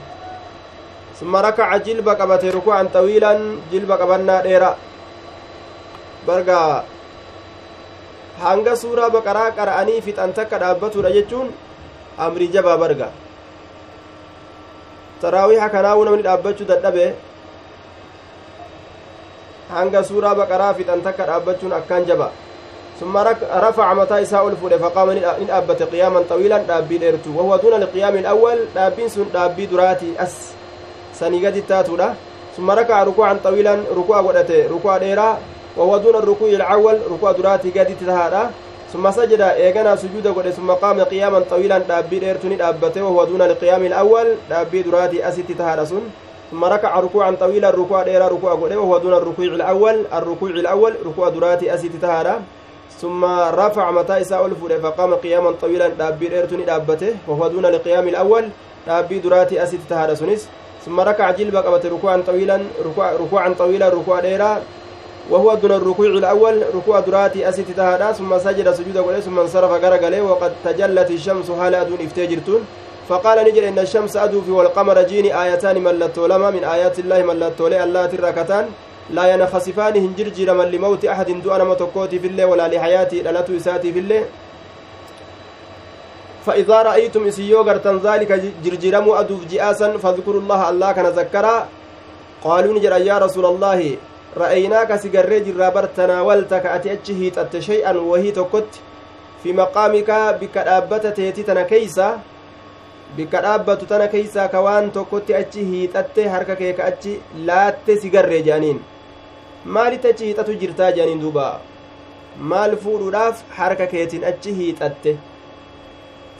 summa 1.19 1.41
rakaca 1.41 1.79
jilba 1.87 2.13
qabate 2.19 2.53
ruku'an 2.57 2.93
xawiilan 2.95 3.41
jilba 3.71 3.97
qabannaa 4.01 4.43
dheera 4.45 4.71
barga 6.27 6.59
hanga 8.43 8.73
suuraa 8.83 9.09
baqaraa 9.17 9.49
qara'anii 9.57 10.01
fixan 10.05 10.31
takka 10.37 10.61
dhaabbatudha 10.61 11.15
jechuun 11.17 11.49
amrii 12.27 12.51
jabaa 12.55 12.77
barga. 12.77 13.09
Taraawiha 15.21 15.69
kanaa'uu 15.69 16.05
namni 16.05 16.23
dhaabbachuu 16.27 16.69
dadhabe 16.73 17.15
hanga 19.71 20.03
suuraa 20.03 20.35
baqaraa 20.35 20.73
fixan 20.77 21.01
takka 21.07 21.25
dhaabbachuun 21.31 21.73
akkaan 21.79 22.05
jaba. 22.11 22.29
ثم 22.99 23.17
رفع 23.67 23.93
متى 23.93 24.21
إساء 24.21 24.47
الفول 24.47 24.79
فقام 24.79 25.09
إن 25.09 25.47
أبت 25.49 25.83
قياما 25.83 26.23
طويلا 26.29 26.57
دابي 26.57 26.97
ديرتو 26.97 27.31
وهو 27.31 27.55
دون 27.55 27.73
القيام 27.73 28.15
الأول 28.15 28.57
دابين 28.75 29.09
سن 29.09 29.25
دابي 29.33 29.65
دراتي 29.65 30.19
أس 30.19 30.51
سنيقات 31.15 31.55
التاتولا 31.55 32.13
ثم 32.57 32.71
ركع 32.71 33.03
ركوعا 33.03 33.39
طويلا 33.43 33.73
ركوع 33.95 34.19
ودته 34.19 34.67
ركوع 34.67 34.97
ديرا 34.97 35.37
وهو 35.77 35.97
دون 35.97 36.15
الركوع 36.15 36.49
الأول 36.49 36.97
ركوع 37.11 37.31
دراتي 37.31 37.69
قد 37.71 37.95
تهادا 38.03 38.51
ثم 38.93 39.11
سجد 39.11 39.41
إيغانا 39.41 39.95
سجود 39.95 40.27
قد 40.27 40.49
ثم 40.49 40.71
قام 40.71 41.01
قياما 41.01 41.39
طويلا 41.39 41.77
دابي 41.77 42.19
ديرتو 42.19 42.47
ندابته 42.47 43.03
وهو 43.03 43.23
دون 43.23 43.41
القيام 43.41 43.85
الأول. 43.85 44.27
دابي 44.49 44.81
دراتي 44.81 45.29
أسيت 45.29 45.51
تهادا 45.51 45.85
سن 45.85 46.01
ثم 46.51 46.65
ركع 46.65 46.99
ركوعا 46.99 47.31
طويلا 47.31 47.69
ركوع 47.69 48.03
ديرا 48.03 48.27
ركوع 48.27 48.53
قد 48.53 48.71
وهو 48.73 48.97
دون 48.97 49.13
الركوع 49.13 49.45
الأول. 49.45 50.05
الركوع 50.13 50.49
الأول 50.49 50.93
ركوع 51.05 51.29
دراتي 51.29 51.73
أسيت 51.73 51.95
تهادا 52.01 52.41
ثم 53.01 53.25
رفع 53.61 53.91
متى 53.91 54.21
إساء 54.21 54.45
الفور 54.45 54.79
فقام 54.79 55.13
قياما 55.13 55.51
طويلا 55.61 55.87
دابي 55.87 56.27
ديرتني 56.27 56.63
دابته 56.63 57.15
وهو 57.27 57.47
دون 57.47 57.65
القيام 57.65 58.07
الأول. 58.07 58.49
دابي 58.87 59.19
دراتي 59.19 59.63
أسيت 59.63 59.79
تهادا 59.89 60.15
سنس 60.15 60.49
ثم 60.85 60.99
ركع 60.99 61.31
جلب 61.31 61.55
قبت 61.55 61.85
ركوعا 61.85 62.23
طويلا 62.27 62.57
ركوع 62.85 63.11
ركوعا 63.11 63.49
طويلا 63.59 63.89
ركوع 63.89 64.19
ديرا. 64.19 64.61
وهو 65.29 65.53
دون 65.55 65.71
الركوع 65.71 66.05
الأول 66.05 66.63
ركوع 66.75 66.99
دراتي 66.99 67.49
أسيت 67.49 67.71
تهادا 67.71 68.11
ثم 68.11 68.31
سجد 68.39 68.67
سجود 68.73 68.97
قولي 68.97 69.21
ثم 69.21 69.39
انصرف 69.39 69.71
غرقلي 69.83 70.21
وقد 70.21 70.51
تجلت 70.65 71.09
الشمس 71.11 71.49
هالا 71.49 71.81
أدون 71.81 71.99
افتجرتون 72.01 72.61
فقال 73.09 73.37
نجل 73.47 73.63
إن 73.63 73.79
الشمس 73.79 74.17
أدوفي 74.17 74.51
والقمر 74.51 75.01
جيني 75.01 75.29
آيتان 75.43 75.77
ملتو 75.83 76.25
لما 76.25 76.49
من 76.49 76.63
آيات 76.63 76.99
الله 76.99 77.23
ملتو 77.23 77.67
لي 77.67 77.83
اللاتي 77.83 78.15
الركتان 78.19 78.65
لا 79.09 79.33
ينخسفان 79.33 79.95
هنجرجر 80.03 80.53
من 80.53 80.67
لموت 80.73 81.05
أحد 81.05 81.29
دون 81.43 81.61
متكوتي 81.69 82.19
في 82.19 82.27
الله 82.27 82.45
ولا 82.45 82.67
لحياتي 82.67 83.21
لالتو 83.21 83.57
إساتي 83.57 83.93
في 83.93 83.99
الله 83.99 84.23
فإذا 86.45 86.77
رأيتم 86.89 87.27
إسيو 87.27 87.61
غرتن 87.61 87.97
ذلك 88.07 88.31
جرجرم 88.63 89.05
أدوف 89.21 89.41
جئاسا 89.51 89.97
فاذكروا 89.97 90.41
الله 90.41 90.69
الله 90.69 90.91
كان 90.91 91.07
ذكرا. 91.19 91.55
قالوا 92.43 92.73
نجر 92.73 92.93
يا 93.09 93.17
رسول 93.17 93.45
الله 93.45 93.79
رأيناك 94.37 94.95
سيجري 94.95 95.39
جرابر 95.39 95.85
تناولتك 95.85 96.65
أتي 96.65 96.93
أتشهيت 96.93 97.57
شيئا 97.59 97.91
وهي 97.97 98.31
تكت 98.31 98.71
في 99.43 99.53
مقامك 99.53 100.11
بك 100.41 100.57
أبتت 100.57 101.07
تيتي 101.15 101.43
تنكيسا 101.43 102.19
bikka 103.17 103.41
dhaabbatu 103.41 103.85
tana 103.89 104.05
keeysaa 104.07 104.47
ka 104.53 104.59
waan 104.61 104.91
tokkotti 104.95 105.33
achi 105.37 105.63
hiixatte 105.69 106.27
harka 106.33 106.55
kee 106.59 106.73
ka 106.79 106.83
achi 106.91 107.13
laatte 107.47 107.95
si 108.01 108.09
garree 108.15 108.41
jedhaniin 108.47 108.79
maalitti 109.77 110.11
achi 110.11 110.25
hiixatu 110.27 110.53
jirtaa 110.63 110.91
jedhaniin 110.97 111.21
duuba 111.23 111.45
maal 112.51 112.75
fuudhuudhaaf 112.83 113.41
harka 113.59 113.87
keetiin 113.93 114.27
achi 114.31 114.53
hiixatte 114.59 115.15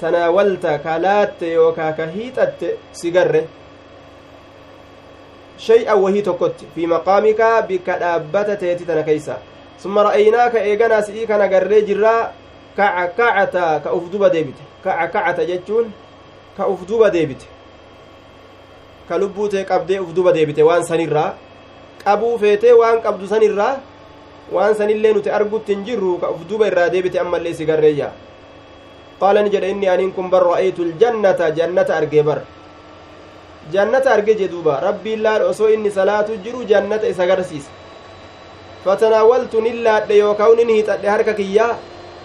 tanaawalta 0.02 0.78
ka 0.86 1.00
laatte 1.06 1.48
yookaa 1.54 1.92
ka 2.02 2.06
hiixatte 2.16 2.68
si 3.02 3.12
garre 3.18 3.42
shay'an 5.60 6.00
wahii 6.02 6.22
tokkotti 6.24 6.66
fi 6.76 6.88
maqaamikaa 6.88 7.62
bikka 7.70 7.98
dhaabbata 8.02 8.56
teeti 8.56 8.86
tana 8.88 9.04
keeysa 9.04 9.38
summa 9.84 10.04
ra'aynaaka 10.10 10.60
eeganaa 10.72 11.02
si'ii 11.08 11.28
kana 11.28 11.48
garree 11.52 11.82
jirraa 11.88 12.32
kaca 12.78 13.08
kacata 13.18 13.80
ka 13.84 13.94
uf 13.94 14.08
duba 14.12 14.30
deebite 14.30 14.64
kaca 14.84 15.08
kacata 15.14 15.46
jechuun 15.46 15.92
ka 16.58 16.68
uf 16.68 16.86
duba 16.88 17.10
deebite 17.12 17.46
ka 19.10 19.18
lubbuu 19.18 19.48
tee 19.50 19.64
qabdee 19.66 20.00
uf 20.00 20.14
duba 20.16 20.32
deebite 20.34 20.64
waan 20.64 20.84
sanirraa 20.84 21.34
qabuu 22.04 22.38
feetee 22.40 22.74
waan 22.74 23.02
qabdu 23.02 23.28
sanirraa 23.28 23.76
waan 24.52 24.76
sanillee 24.76 25.14
nuti 25.14 25.30
argutti 25.30 25.74
hin 25.76 25.84
jirru 25.86 26.18
ka 26.22 26.30
uf 26.32 26.46
duba 26.50 26.68
irraa 26.72 26.90
deebite 26.90 27.20
ammallee 27.20 27.54
si 27.54 27.66
garreeyya 27.66 28.12
qaala 29.20 29.42
ni 29.44 29.50
jedhe 29.54 29.70
inni 29.76 29.88
aniin 29.90 30.12
kun 30.16 30.30
bar 30.30 30.44
ra'aytu 30.44 30.84
ljannata 30.94 31.52
jannata 31.58 31.96
argee 31.98 32.24
bar 32.24 32.40
jannata 33.74 34.12
arge 34.14 34.34
jeduuba 34.42 34.80
rabbiin 34.88 35.24
laal 35.24 35.42
osoo 35.52 35.70
inni 35.76 35.92
salaatu 35.92 36.38
jiru 36.46 36.64
jannata 36.72 37.08
isa 37.08 37.24
agarsiisa 37.24 37.72
fatanaawaltu 38.86 39.62
nin 39.62 39.84
laadhe 39.84 40.18
yookaan 40.18 40.56
nin 40.62 40.70
hiixadhe 40.76 41.08
harka 41.16 41.34
kiyyaa 41.40 41.74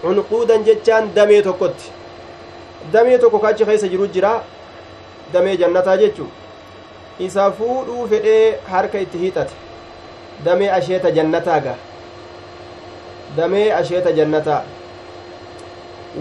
cunquudan 0.01 0.63
jechaan 0.67 1.09
damee 1.15 1.41
tokkotti 1.47 1.91
damee 2.93 3.17
tokko 3.17 3.39
ka 3.39 3.47
achi 3.47 3.65
keessa 3.71 3.87
jiru 3.93 4.07
jira 4.15 4.31
damee 5.33 5.57
jannataa 5.63 5.97
jechuu 6.03 6.29
isa 7.27 7.51
fuudhuu 7.57 8.07
fedhee 8.13 8.57
harka 8.71 8.97
itti 9.05 9.17
hiixate 9.17 9.53
damee 10.45 10.71
asheeta 10.77 11.11
jannataa 11.17 11.59
ga 11.67 11.75
damee 13.37 13.67
asheeta 13.81 14.11
jannataa 14.19 14.61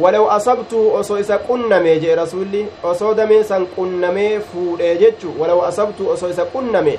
walaw 0.03 0.31
asabtu 0.37 0.95
osoo 1.01 1.19
isa 1.19 1.39
qunname 1.39 2.01
jee 2.01 2.15
rasulli 2.15 2.67
osoo 2.91 3.15
damee 3.15 3.43
san 3.51 3.67
qunnamee 3.77 4.41
fuudhee 4.53 4.97
jechu 5.03 5.35
walaw 5.41 5.65
asabtu 5.67 6.09
osoo 6.15 6.31
isa 6.35 6.45
qunname 6.55 6.95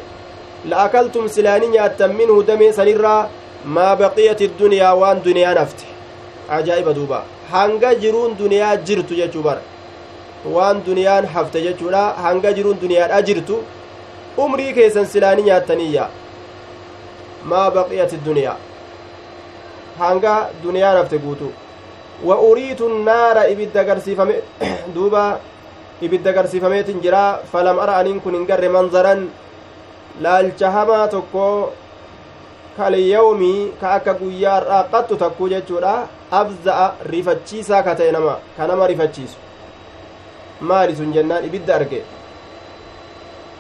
la'akaltum 0.70 1.30
silaani 1.30 1.68
nyaattan 1.76 2.14
minhu 2.20 2.43
damee 2.43 2.72
sanirraa 2.74 3.30
maa 3.78 3.96
baqiyati 4.02 4.48
dunyaa 4.60 4.93
waan 5.02 5.24
duniyaan 5.26 5.58
hafte 5.58 5.86
ajaa'iba 6.58 6.93
duuba 7.00 7.24
hanga 7.52 7.96
jiruun 8.04 8.38
duniyaa 8.41 8.76
jirtu 8.88 9.16
jechuu 9.22 9.43
bara 9.48 9.62
waan 10.56 10.82
duniyaan 10.86 11.26
hafte 11.36 11.62
jechuudha 11.66 12.04
hanga 12.28 12.54
jiruun 12.54 12.80
duniyaadha 12.82 13.22
jirtu 13.28 13.60
umrii 14.46 14.74
keessan 14.80 15.06
silaani 15.14 15.41
nyaattaniiyya 15.50 16.08
maa 17.52 17.68
baqiyati 17.78 18.18
duniyaa 18.26 18.58
hanga 20.00 20.34
duniyaan 20.64 20.98
hafte 20.98 21.18
guutuu 21.28 21.52
wa 22.24 22.39
uriitu 22.39 22.89
naara 23.03 23.47
ibidda 23.49 23.82
agarsiifame 23.82 24.36
duuba 24.95 25.39
ibidda 26.01 26.30
agarsiifameetin 26.32 27.01
jira 27.01 27.41
falam 27.51 27.80
ara 27.80 27.97
aniin 27.99 28.22
kun 28.22 28.34
hin 28.38 28.45
garre 28.47 28.70
manzaran 28.70 29.28
laalcha 30.22 30.72
hamaa 30.72 31.07
tokko 31.07 31.74
kalyawmii 32.78 33.72
ka 33.82 33.93
akka 33.99 34.13
guyyaa 34.13 34.55
har'aa 34.59 34.84
qattu 34.93 35.18
takkuu 35.18 35.49
jechuudha 35.49 36.07
abza'a 36.32 36.88
rifachiisaa 37.11 37.84
ka 37.84 37.95
ta'e 37.95 38.11
nama 38.11 38.39
ka 38.57 38.68
nama 38.68 38.88
rifachiisu 38.88 39.38
maali 40.61 40.95
sun 40.95 41.13
jennaan 41.13 41.45
ibidda 41.51 41.76
arge 41.76 42.01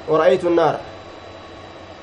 wara'aytu 0.09 0.49
naara 0.49 0.79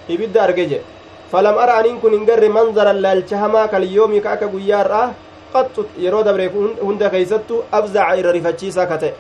ibidda 0.09 0.43
arge 0.47 0.65
jedhe 0.73 0.85
falam 1.33 1.59
ara 1.65 1.77
aniin 1.81 2.01
kun 2.01 2.13
hin 2.17 2.25
garre 2.29 2.49
manzaran 2.49 3.01
laalcha 3.05 3.39
hamaa 3.45 3.69
kalyoomii 3.75 4.21
ka 4.25 4.33
akka 4.37 4.49
guyyaa 4.55 4.83
har'aa 4.85 5.07
hunda 6.85 7.11
keeysattu 7.15 7.63
abzaca 7.79 8.17
irra 8.21 8.33
rifachiisaa 8.39 8.87
ka 8.93 8.97
ta'e 9.05 9.13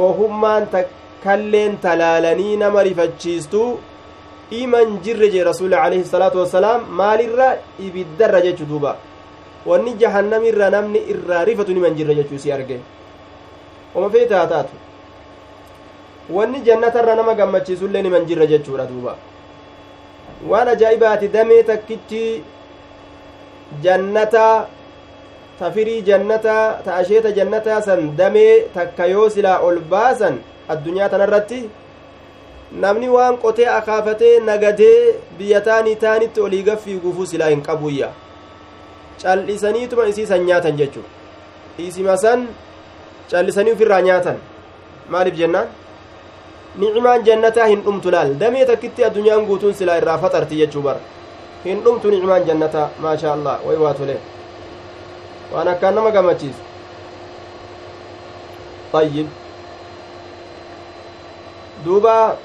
wohummaan 0.00 0.66
takkalleen 0.74 1.78
talaalanii 1.86 2.56
nama 2.64 2.82
rifachiistu 2.88 3.62
iman 4.60 4.98
jirre 5.04 5.28
jee 5.34 5.44
rasuuli 5.50 5.74
alayhi 5.84 6.04
salaatu 6.14 6.38
wassalaam 6.42 6.80
maalirra 7.00 7.48
ibiddarra 7.86 8.40
jechu 8.46 8.64
duuba 8.70 8.92
wanni 9.66 9.92
jahannamirra 10.02 10.70
namni 10.76 11.00
irraa 11.14 11.44
rifatu 11.50 11.72
niman 11.76 11.94
jirre 11.98 12.14
jechuu 12.20 12.38
si 12.44 12.52
arge 12.56 12.78
oma 13.94 14.08
feete 14.14 14.34
haa 14.38 14.46
taatu 14.54 14.76
wanni 16.36 16.60
jannatarra 16.68 17.14
nama 17.20 17.34
gammachiisullee 17.40 18.02
niman 18.02 18.26
jirre 18.30 18.46
jechuudha 18.52 18.86
duuba 18.92 19.16
waan 20.50 20.68
ajaa'ibaati 20.74 21.28
damee 21.36 21.62
takkitti 21.70 22.22
jannata 23.84 24.46
ta 25.58 25.70
firii 25.74 26.02
jannataa 26.08 26.64
ta 26.84 26.94
asheeta 27.00 27.30
jannataa 27.38 27.80
san 27.82 28.16
damee 28.16 28.54
takka 28.74 29.06
yoo 29.06 29.28
silaa 29.34 29.58
ol 29.68 29.78
baasan 29.92 30.38
addunyaa 30.74 31.08
tanarratti 31.14 31.60
namni 32.84 33.08
waan 33.14 33.36
qotee 33.44 33.68
akaafatee 33.78 34.34
nagadee 34.48 34.98
biyya 35.38 35.60
taanii 35.68 35.96
taanitti 36.04 36.40
olii 36.46 36.62
gaffii 36.68 36.98
gufuu 37.04 37.26
silaa 37.32 37.48
hin 37.54 37.62
qabuyya 37.68 38.08
cal'isaniituma 39.22 40.06
isiisan 40.12 40.44
nyaatan 40.48 40.76
jechuu 40.80 41.04
isima 41.78 42.16
san 42.24 42.48
cal'isanii 43.30 43.72
ufirraa 43.76 44.00
nyaatan 44.08 44.36
maaliif 45.14 45.36
jennaan 45.42 45.68
nicimaan 46.82 47.24
jannataa 47.28 47.66
hin 47.72 47.82
dhumtu 47.86 48.10
laal 48.14 48.34
damee 48.42 48.64
takkitti 48.70 49.04
addunyaan 49.08 49.46
guutuun 49.46 49.74
silaa 49.80 49.96
irraa 50.02 50.18
faxarti 50.24 50.56
jechuu 50.62 50.82
bara 50.82 51.00
hin 51.64 51.80
dhumtu 51.84 52.10
nicimaan 52.10 52.44
jannataa 52.50 52.90
maashaa 53.06 53.32
allah 53.38 53.56
way 53.66 53.76
waa 53.84 53.94
tole 54.00 54.16
waan 55.54 55.68
akkaan 55.74 55.94
nama 55.94 56.10
gammachiisu 56.18 56.62
طيب 58.92 59.26
duuba 61.84 62.36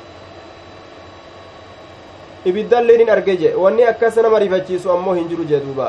ibiddallee 2.50 2.98
nin 2.98 3.10
arge 3.16 3.34
je 3.42 3.50
wanni 3.64 3.84
akkas 3.84 4.16
nama 4.26 4.40
rifachiisu 4.40 4.92
ammoo 4.92 5.14
hin 5.18 5.28
jiru 5.32 5.44
jee 5.50 5.60
duuba 5.66 5.88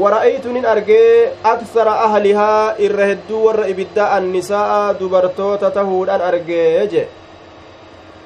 wara'aytu 0.00 0.48
nin 0.56 0.64
argee 0.66 1.36
aksara 1.52 1.94
ahlihaa 2.06 2.74
irra 2.86 3.06
hedduu 3.12 3.44
warra 3.46 3.66
ibiddaa 3.72 4.08
annisaa'a 4.16 4.94
dubartoota 5.00 5.70
tahuudhaan 5.76 6.22
argee 6.30 6.86
je 6.94 7.04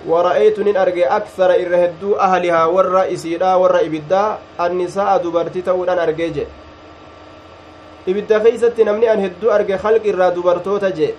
aksara 0.07 1.57
irra 1.57 1.79
hedduu 1.79 2.15
ahlihaa 2.27 2.69
warra 2.69 3.07
isiidhaa 3.09 3.59
warra 3.59 3.81
ibiddaa 3.83 4.39
annisaa'a 4.59 5.23
dubartii 5.23 5.63
ta'uudhaan 5.63 5.99
argee 5.99 6.31
je 6.31 6.47
ibidda 8.07 8.41
keeysatti 8.41 8.85
namni 8.85 9.09
an 9.09 9.21
hedduu 9.21 9.51
arge 9.51 9.75
halqi 9.77 10.09
irraa 10.09 10.31
dubartoota 10.35 10.91
je 10.99 11.15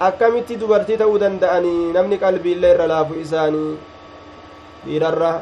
akkamitti 0.00 0.56
dubartii 0.60 0.98
ta'uu 0.98 1.18
danda'anii 1.22 1.92
namni 1.96 2.18
qalbiillee 2.18 2.74
irra 2.74 2.86
laafu 2.92 3.14
isaanii 3.24 3.78
dhiirarra 4.84 5.32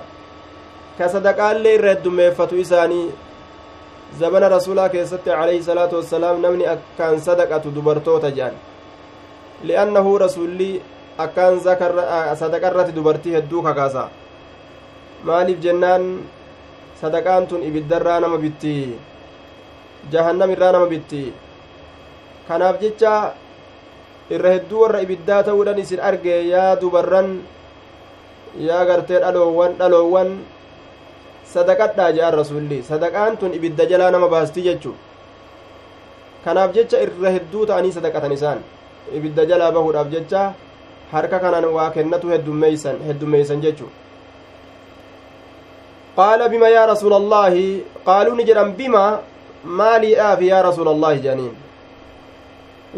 ka 0.98 1.09
sadaqaallee 1.14 1.74
irra 1.78 1.94
heddummeeffatu 1.94 2.57
isaanii 2.64 3.12
zabana 4.20 4.48
rasuulaa 4.57 4.88
keessatti 4.94 5.30
alayhi 5.30 5.62
salaatu 5.68 5.96
wassalaam 6.01 6.40
namni 6.46 6.66
akkaan 6.76 7.20
sadaqatu 7.28 7.74
dubartoota 7.76 8.30
jedhan 8.38 8.57
li'annahu 9.70 10.18
rasulli 10.24 10.70
akkaan 11.25 11.61
sadaqarratti 12.41 12.93
dubartii 12.99 13.35
hedduu 13.37 13.62
kakaasa 13.62 14.09
maaliif 15.25 15.59
jennaan 15.64 16.05
sadaqaan 17.01 17.47
tun 17.51 17.62
ibiddarraa 17.68 18.21
nama 18.21 18.39
bitti 18.39 18.75
jahannam 20.12 20.51
irraa 20.55 20.73
nama 20.77 20.87
bitti 20.93 21.23
kanaaf 22.49 22.81
jecha 22.83 23.14
irra 24.31 24.51
hedduu 24.57 24.81
warra 24.85 25.01
ibiddaa 25.07 25.43
ta'uudhan 25.49 25.79
isin 25.83 26.01
arge 26.01 26.37
yaa 26.53 26.77
dubarran 26.81 27.29
yaa 28.68 28.85
gartee 28.89 29.21
dhaloowwan 29.25 29.77
dhaloowwan 29.81 30.31
sadaqadhaa 31.53 32.11
jedhan 32.16 32.35
rasulli 32.41 32.79
sadaqaan 32.91 33.37
tun 33.41 33.55
ibidda 33.59 33.85
jalaa 33.91 34.11
nama 34.14 34.29
baasti 34.35 34.62
jechu 34.68 34.93
kanaaf 36.45 36.73
jecha 36.77 36.97
irra 37.05 37.31
hedduu 37.37 37.66
ta'anii 37.71 37.93
sadaqatan 37.99 38.33
isaan 38.39 38.61
ibidda 39.18 39.45
jalaa 39.51 39.73
bahuudhaaf 39.77 40.09
jecha 40.14 40.43
harka 41.13 41.39
kanan 41.45 41.65
waa 41.77 41.91
kennatu 41.97 42.29
heddummeeysan 42.35 42.97
heddummeeysan 43.09 43.61
jechu 43.65 43.87
qaala 46.17 46.49
bima 46.53 46.69
yaa 46.77 46.87
rasuula 46.93 47.17
allaahi 47.23 47.65
qaaluu 48.09 48.35
ni 48.39 48.45
jedhan 48.51 48.73
bima 48.81 49.05
maaliidhaaf 49.81 50.43
yaa 50.51 50.63
rasuula 50.69 50.91
allaahi 50.97 51.21
jedhaniin 51.25 51.57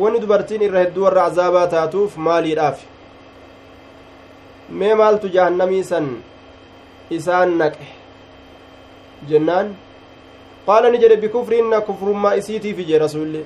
wanni 0.02 0.20
dubartiin 0.24 0.62
irra 0.68 0.80
hedduu 0.84 1.04
warra 1.06 1.24
azaabaa 1.30 1.66
taatuuf 1.76 2.16
maaliidhaaf 2.26 2.78
mee 4.82 4.94
maaltu 5.00 5.28
jahannamii 5.36 5.84
san 5.92 6.06
isaan 7.18 7.50
naqe 7.62 7.86
jennaan 9.30 9.74
qaala 10.66 10.90
ni 10.90 10.98
jedhe 11.02 11.16
bikufriinna 11.24 11.80
kufrummaa 11.88 12.34
isiitiif 12.40 12.78
jee 12.90 12.98
rasulli 13.04 13.42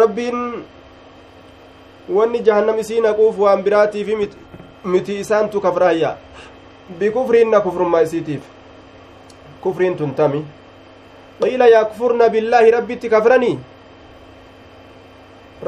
rabbiin 0.00 0.38
wanni 2.08 2.40
jahannam 2.42 2.78
isii 2.78 3.00
naquuf 3.00 3.38
waan 3.38 3.62
biraatiifi 3.62 4.16
miti 4.84 5.18
isaantu 5.20 5.60
kafraayya 5.60 6.16
bikufriinna 6.98 7.60
kufrummaa 7.60 8.02
isiitiif 8.02 8.42
kufriin 9.62 9.96
tun 9.96 10.14
tami 10.14 10.44
qiila 11.40 11.68
yakfurna 11.68 12.28
billaahi 12.28 12.70
rabbitti 12.70 13.08
kafranii 13.08 13.58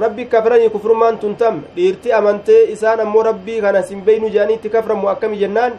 rabbi 0.03 0.25
kafranii 0.27 0.69
kufrummaan 0.75 1.19
tun 1.19 1.37
tam 1.37 1.63
dhiirti 1.77 2.13
amantee 2.13 2.63
isaan 2.75 3.01
ammoo 3.01 3.23
rabbii 3.23 3.61
kana 3.61 3.83
sinbeynu 3.83 4.29
jedhaniitti 4.29 4.71
kaframu 4.71 5.09
akkami 5.09 5.39
jennaan 5.39 5.73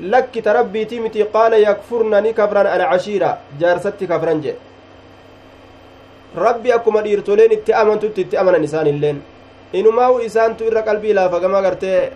lakki 0.00 0.42
ta 0.42 0.52
rabbiitii 0.52 1.00
miti 1.00 1.24
qaala 1.32 1.56
yakfurna 1.58 2.20
ni 2.20 2.32
kafran 2.34 2.66
alcashiira 2.66 3.38
jaarsatti 3.60 4.06
kafran 4.06 4.42
jedhe 4.42 4.58
rabbi 6.36 6.72
akkuma 6.72 7.02
dhiirtoleen 7.06 7.52
itti 7.52 7.72
amantutti 7.72 8.20
itti 8.26 8.36
amanan 8.36 8.64
isaan 8.64 8.86
illeen 9.76 9.86
inumaawu 9.86 10.20
isaantu 10.20 10.64
irra 10.64 10.82
qalbii 10.82 11.14
laafagama 11.14 11.62
gartee 11.62 12.12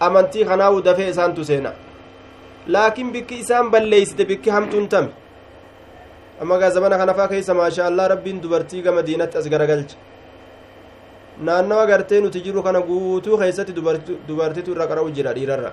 amantii 0.00 0.44
kanaawu 0.44 0.82
dafee 0.82 1.08
isaantu 1.08 1.44
seena 1.44 1.72
laakiin 2.68 3.12
bikki 3.12 3.34
isaan 3.40 3.70
balleeysite 3.70 4.24
bikki 4.28 4.50
hamtuun 4.50 4.88
tame 4.88 5.10
amma 6.40 6.58
gaa 6.58 6.70
zamana 6.70 6.98
kanafaa 6.98 7.28
keeysa 7.28 7.54
maasha 7.54 7.86
allah 7.86 8.08
rabbiin 8.08 8.40
dubartii 8.42 8.82
gama 8.82 9.02
diinatti 9.02 9.38
as 9.38 9.48
garagalcha 9.48 9.96
naannawa 11.40 11.86
gartee 11.86 12.20
nuti 12.20 12.40
jiru 12.40 12.62
kana 12.62 12.80
guutuu 12.80 13.38
keessatti 13.38 13.72
dubartitu 14.28 14.72
irra 14.72 14.86
qara'u 14.86 15.10
jira 15.10 15.34
dhiirarra 15.34 15.72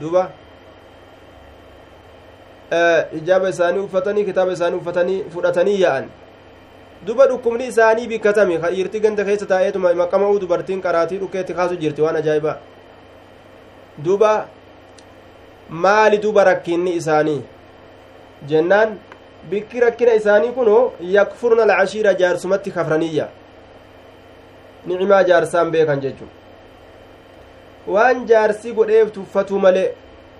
duba 0.00 0.30
hijaaba 3.12 3.48
isaanii 3.48 3.80
uffatanii 3.86 4.24
kitaaba 4.24 4.52
isaanii 4.52 4.76
uffatanii 4.82 5.24
fudhatanii 5.34 5.80
yaa'an 5.80 6.06
duba 7.06 7.26
dhukkubni 7.26 7.66
isaanii 7.72 8.08
bikkatami 8.08 8.56
dhiirti 8.62 9.00
ganda 9.00 9.24
keessa 9.24 9.46
taa'eetuma 9.52 9.94
maqama'uu 10.02 10.40
dubartiin 10.40 10.82
qaraatii 10.86 11.20
dhukkeetti 11.22 11.54
kaasu 11.54 11.76
jirti 11.82 12.02
waan 12.02 12.16
ajaa'ibaa 12.22 12.56
duba 14.04 14.32
maali 15.84 16.18
duba 16.24 16.44
rakkinni 16.50 16.92
isaanii 17.00 17.40
jennaan 18.52 18.98
bikki 19.50 19.80
rakkina 19.86 20.12
isaanii 20.20 20.52
kunoo 20.58 20.82
yakfurna 21.16 21.62
alcashiira 21.62 22.14
jaarsumatti 22.20 22.70
kafraniyya 22.76 23.28
nicimaa 24.86 25.22
jaarsaan 25.32 25.70
beekan 25.76 26.00
jechu 26.04 26.28
waan 27.94 28.26
jaarsi 28.30 28.72
godheef 28.78 29.12
tuffatuu 29.18 29.58
malee 29.66 29.88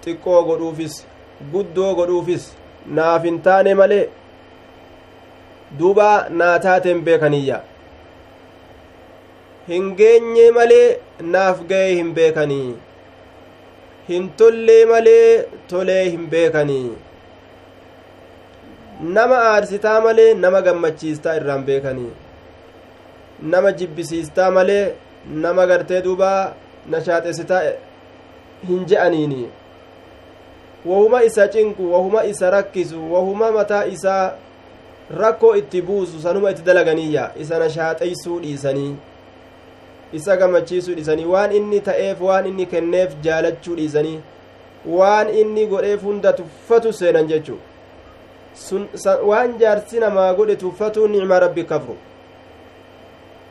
xiqqoo 0.05 0.43
godhuufis 0.49 1.05
guddoo 1.53 1.95
godhuufis 1.95 2.45
naaf 2.99 3.23
hin 3.29 3.43
taane 3.49 3.75
malee 3.83 4.05
duuba 5.79 6.09
naa 6.31 6.55
taateen 6.69 7.01
beekaniyya 7.09 7.61
hin 9.69 9.91
geenye 9.99 10.47
malee 10.57 10.87
naaf 11.35 11.59
ga'ee 11.73 11.91
hin 11.99 12.09
beekanii. 12.15 12.71
Hin 14.09 14.25
tollee 14.41 14.87
malee 14.93 15.45
tolee 15.73 16.03
hin 16.09 16.25
beekanii. 16.33 16.91
Nama 19.19 19.39
aarsitaa 19.51 20.01
malee 20.07 20.35
nama 20.47 20.63
gammachiistaa 20.69 21.37
irraan 21.43 21.65
beekanii. 21.71 22.11
Nama 23.55 23.73
jibbisiistaa 23.83 24.51
malee 24.59 24.83
nama 25.47 25.67
gartee 25.73 26.03
duuba 26.09 26.33
nashaaxessitaa 26.95 27.63
hin 28.69 28.85
je'aniini. 28.93 29.49
Wahuma 30.87 31.23
isa 31.31 31.49
cinqu 31.49 31.93
wahuma 31.93 32.25
isa 32.35 32.51
rakkisu 32.51 33.13
wahuma 33.15 33.53
mataa 33.53 33.85
isaa 33.97 34.33
rakkoo 35.19 35.55
itti 35.57 35.83
buusu 35.83 36.21
sanuma 36.23 36.51
itti 36.51 36.63
dalaganiyya 36.63 37.31
isa 37.41 37.59
nashaaxeysuu 37.59 38.39
dhiisanii 38.41 38.97
isa 40.13 40.37
gammachiisuu 40.37 40.95
dhiisanii 40.95 41.25
waan 41.25 41.53
inni 41.53 41.81
ta'eef 41.81 42.21
waan 42.21 42.47
inni 42.47 42.67
kenneef 42.67 43.15
jaalachuu 43.25 43.75
dhiisanii 43.77 44.21
waan 44.87 45.29
inni 45.41 45.67
godheef 45.67 46.03
hunda 46.03 46.33
tuffatu 46.33 46.93
seenan 46.93 47.27
jechuu 47.33 47.59
waan 49.31 49.59
jaarsi 49.59 50.01
namaa 50.01 50.35
godhe 50.35 50.57
tuffatu 50.57 51.09
nicma 51.09 51.39
rabbi 51.41 51.65
kafru 51.65 51.97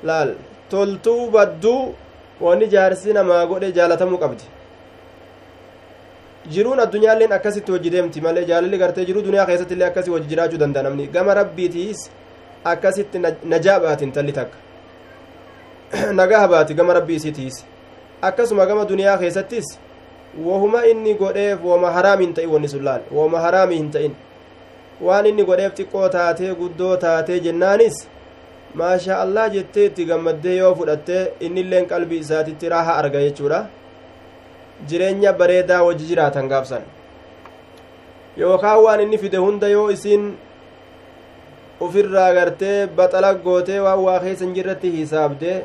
laal 0.03 0.33
toltuu 0.69 1.29
badduu 1.31 1.93
wanni 2.41 2.67
jaarsi 2.67 3.13
namaa 3.13 3.45
godhe 3.45 3.71
jaalatamuu 3.71 4.17
qabdi 4.17 4.43
jiruun 6.47 6.79
addunyaalleen 6.79 7.33
akkasitti 7.33 7.71
hojii 7.71 7.91
deemti 7.91 8.21
malee 8.21 8.45
jaalalli 8.45 8.77
gartee 8.77 9.05
jiruu 9.05 9.23
duniyaa 9.27 9.45
keessatti 9.45 9.73
illee 9.73 9.87
akkasii 9.91 10.11
hojii 10.11 10.29
jiraachuu 10.29 10.59
danda'a 10.59 10.83
namni 10.83 11.07
gama 11.07 11.33
rabbiitiis 11.41 12.09
akkasitti 12.63 13.19
najaa 13.43 13.79
baati 13.79 14.05
intalli 14.05 14.33
takka 14.33 14.57
nagaa 16.21 16.47
baati 16.47 16.73
gama 16.73 16.93
rabbii 16.93 17.51
akkasuma 18.21 18.65
gama 18.65 18.85
duniyaa 18.85 19.17
keessattis 19.17 19.77
wahuma 20.45 20.85
inni 20.85 21.13
godheef 21.13 21.63
wama 21.63 21.91
haraami 21.91 22.25
hin 22.25 22.33
ta'in 22.33 22.49
wanni 22.49 22.69
sun 22.69 22.83
laal 22.83 23.01
wama 23.11 23.39
haraami 23.39 23.77
hin 23.77 23.91
ta'in 23.91 24.15
waan 25.01 25.25
inni 25.25 25.45
godheef 25.45 25.73
xiqqoo 25.77 26.09
taatee 26.09 26.53
guddoo 26.55 26.97
taatee 26.97 27.39
jennaanis 27.39 28.07
maashaa 28.81 29.21
allah 29.21 29.49
jettee 29.53 29.85
itti 29.85 30.05
gammaddee 30.05 30.57
yoo 30.57 30.75
fudhatte 30.75 31.33
innilleen 31.39 31.87
qalbii 31.93 32.19
isaatitti 32.25 32.69
raaha 32.75 32.97
arga 33.03 33.21
jechuudha 33.25 33.65
jireenya 34.87 35.33
bareedaa 35.33 35.83
wajji 35.83 36.05
jiraatan 36.11 36.47
gaafsan 36.51 36.83
yookaan 38.37 38.83
waan 38.83 39.01
inni 39.01 39.17
fide 39.17 39.37
hunda 39.37 39.67
yoo 39.67 39.89
isiin 39.95 40.37
ufirraa 41.81 42.33
gartee 42.33 42.87
baxala 42.87 43.33
gootee 43.33 43.79
waan 43.85 43.99
waa 44.05 44.19
keessa 44.23 44.45
hin 44.45 44.55
jirretti 44.57 44.91
hisaabdee 44.95 45.57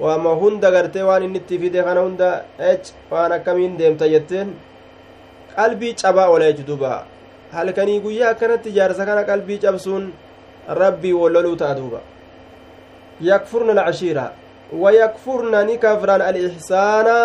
waama 0.00 0.34
hunda 0.40 0.70
gartee 0.70 1.02
waan 1.10 1.22
inni 1.28 1.38
itti 1.42 1.58
fide 1.58 1.82
kana 1.88 2.00
hunda 2.06 2.28
ech 2.72 2.92
waan 3.10 3.32
akkamiin 3.38 3.78
deemta 3.78 4.08
jetteen 4.14 4.54
qalbii 5.56 5.94
cabaa 6.02 6.28
jechu 6.40 6.66
duuba 6.70 7.04
halkanii 7.52 8.00
guyyaa 8.00 8.30
akkanatti 8.34 8.72
jaarsa 8.78 9.06
kana 9.06 9.24
qalbii 9.30 9.58
cabsuun 9.58 10.12
rabbii 10.80 11.12
walloluu 11.20 11.56
ta'a 11.56 11.74
duuba 11.74 12.00
yakfurna 13.20 13.72
alcashiira 13.72 14.32
wayakfurna 14.72 15.64
ni 15.64 15.78
kafran 15.78 16.22
alixsaana 16.22 17.16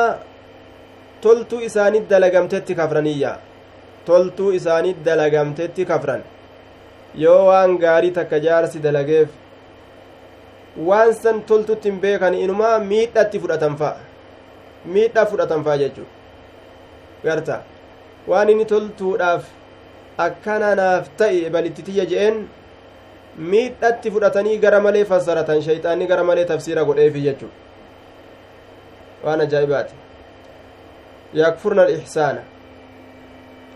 toltuu 1.23 1.59
isaanit 1.69 2.05
dalagamtetti 2.11 2.75
kafraniyya 2.79 3.31
toltuu 4.05 4.51
isaanit 4.59 4.97
dalagamtetti 5.05 5.85
kafran 5.91 6.23
yoo 7.23 7.41
waan 7.49 7.77
gaarii 7.83 8.11
takka 8.17 8.39
jaarsi 8.45 8.79
dalageef 8.85 9.29
waan 10.89 11.13
san 11.21 11.41
toltutti 11.51 11.89
hin 11.89 11.99
beekan 12.05 12.33
inumaa 12.45 12.79
miidhatti 12.91 13.39
fudhatan 13.45 13.77
fa'a 13.81 13.97
miidha 14.95 15.25
fudhatan 15.33 15.63
fa'a 15.67 15.77
jechuu 15.83 16.07
garta 17.25 17.59
waan 18.33 18.49
inni 18.55 18.65
toltuudhaaf 18.73 19.43
akkana 20.27 20.75
naaf 20.81 21.09
ta'e 21.23 21.49
balitti 21.57 21.81
tiyya 21.89 22.05
je'een 22.13 22.45
miidhatti 23.51 24.11
fudhatanii 24.15 24.57
gara 24.63 24.79
malee 24.87 25.05
fassaratan 25.11 25.61
shayxaanni 25.67 26.07
gara 26.13 26.23
malee 26.31 26.45
tafsiira 26.53 26.83
godheefi 26.89 27.21
jechuu 27.27 27.51
waan 29.25 29.41
ajaa'ibaati 29.45 29.93
yakfurna 31.41 31.81
alixsaana 31.87 32.41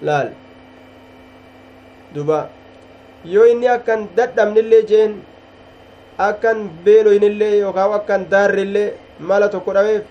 laal 0.08 0.30
duba 2.14 2.40
yoo 3.26 3.46
inni 3.54 3.68
akkan 3.78 4.08
dadhabnillee 4.18 4.84
jeen 4.92 5.12
akkan 6.28 6.70
beeloynillee 6.86 7.58
yookaan 7.64 7.94
akkan 8.00 8.22
daarrillee 8.32 8.94
mala 9.20 9.50
tokko 9.50 9.74
dhabeef 9.74 10.04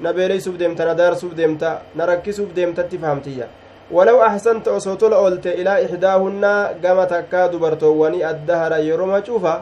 na 0.00 0.12
beeleysuuf 0.12 0.56
deemta 0.58 0.84
na 0.84 0.94
daarsuuf 1.00 1.34
deemta 1.40 1.70
na 1.94 2.06
rakkisuuf 2.06 2.50
deemtatti 2.56 2.98
fahamtiyya 2.98 3.46
walaw 3.90 4.18
ahsanta 4.28 4.72
osoo 4.78 4.96
tola 4.96 5.16
oolte 5.18 5.50
ilaa 5.60 5.78
ixdaahunnaa 5.86 6.74
gama 6.82 7.06
takkaa 7.06 7.48
dubartoowwanii 7.52 8.22
addahara 8.32 8.78
yeroma 8.88 9.20
cufa 9.26 9.54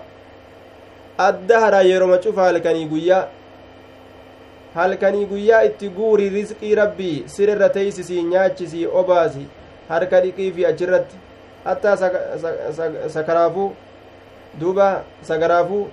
addahara 1.28 1.80
yeroma 1.90 2.18
cufa 2.24 2.42
halkanii 2.48 2.86
guyyaa 2.92 3.26
halkanii 4.74 5.26
guyyaa 5.32 5.62
itti 5.68 5.88
guuri 5.96 6.28
risqii 6.36 6.74
rabbii 6.74 7.24
sirrirra 7.34 7.68
teeysisii 7.76 8.22
nyaachisii 8.32 8.86
obaasi 9.00 9.46
harka 9.88 10.20
dhiqii 10.24 10.52
fi 10.58 10.66
achirratti 10.66 11.16
hattaa 11.64 11.96
sakaraafuu 13.16 13.68
duuba 14.60 14.88
sagaraafuu 15.30 15.84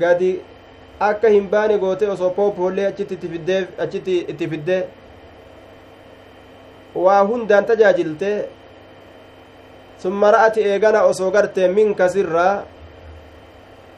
gadi 0.00 0.30
akka 1.08 1.28
hin 1.28 1.48
baane 1.54 1.78
goote 1.78 2.08
osoo 2.16 2.30
poopollee 2.30 2.86
achitti 2.86 4.18
itti 4.34 4.48
fiddee 4.54 4.82
waa 7.06 7.20
hundaan 7.30 7.66
tajaajilte 7.72 8.30
summa 10.02 10.30
ra'ati 10.36 10.60
eegana 10.70 11.02
osoo 11.10 11.30
garte 11.30 11.68
minka 11.68 12.08
sirraa 12.08 12.54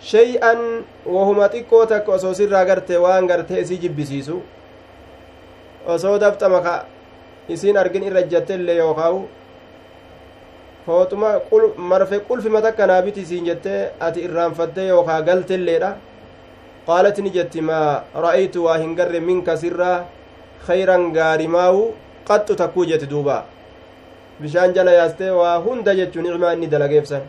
shay'an 0.01 0.85
wahuma 1.07 1.49
xiqqoo 1.49 1.87
takka 1.87 2.13
osoo 2.13 2.35
sirraa 2.35 2.65
garte 2.65 2.95
waan 2.97 3.27
gartee 3.27 3.61
isii 3.61 3.79
jibbisiisu 3.83 4.41
osoo 5.87 6.19
dabxama 6.19 6.61
ka 6.63 6.75
isiin 7.49 7.77
argin 7.77 8.03
irra 8.09 8.21
ejjatte 8.21 8.55
illee 8.55 8.77
yookaawu 8.77 9.21
fooxuma 10.87 11.31
marfe 11.77 12.19
qulfima 12.29 12.63
takka 12.63 12.87
naabiti 12.87 13.21
isiin 13.27 13.45
jette 13.45 13.73
ati 14.01 14.21
irraanfatte 14.27 14.87
yookaa 14.89 15.21
galtelleedha 15.23 15.91
qaalat 16.87 17.19
ni 17.19 17.31
jetti 17.31 17.61
maa 17.61 18.05
ra'aytu 18.25 18.65
waa 18.67 18.79
hin 18.79 18.95
garre 18.95 19.21
minka 19.21 19.57
sirraa 19.57 20.05
khayran 20.67 21.11
gaarimaawu 21.17 21.83
qaxxu 22.29 22.55
takkuu 22.61 22.87
jette 22.91 23.07
duuba 23.11 23.45
bishaan 24.41 24.73
jala 24.75 24.93
yaastee 25.01 25.31
waa 25.41 25.57
hunda 25.67 25.95
jechuu 25.99 26.23
nicmaa 26.23 26.53
inni 26.55 26.67
dalageefsan 26.75 27.23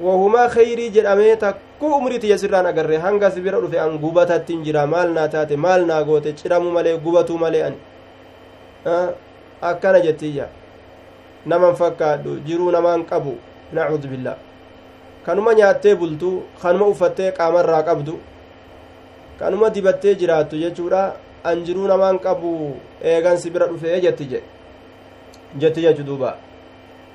wahumaa 0.00 0.48
khayrii 0.56 0.90
jedhamee 0.96 1.36
takkuu 1.36 1.65
umrii 1.80 2.18
tiyya 2.18 2.38
sirraan 2.38 2.66
agarre 2.66 2.98
hanga 2.98 3.30
si 3.30 3.40
bira 3.40 3.60
dhufe 3.60 3.78
an 3.78 3.98
gubatattin 3.98 4.64
jira. 4.64 4.86
Maal 4.86 5.12
naa 5.12 5.28
taate 5.28 5.56
maal 5.56 5.84
naa 5.86 6.02
goote? 6.04 6.32
Cidhamu 6.34 6.70
malee 6.72 6.96
gubatuu 6.98 7.38
malee 7.38 7.62
ani. 7.62 7.76
Akkana 9.62 10.00
jettiyya 10.00 10.48
naman 11.46 11.76
fakkaadhu 11.76 12.40
jiruu 12.46 12.70
namaan 12.70 13.04
qabu. 13.04 13.36
Nacuudu 13.72 14.08
billaa 14.08 14.36
kanuma 15.26 15.54
nyaattee 15.54 15.94
bultu 15.94 16.42
kanuma 16.62 16.86
uffattee 16.86 17.32
qaamarraa 17.32 17.82
qabdu. 17.82 18.18
Kanuma 19.38 19.70
dibattee 19.70 20.14
jiraattu 20.14 20.56
jechuudha. 20.56 21.14
An 21.44 21.64
jiruu 21.64 21.86
namaan 21.86 22.18
qabu 22.18 22.76
eegan 23.02 23.36
si 23.38 23.50
bira 23.50 23.66
dhufee 23.66 24.00
jetti 24.00 24.24
jedhe 24.24 24.44
jetti 25.58 25.80
jechu 25.82 26.02
duuba. 26.02 26.36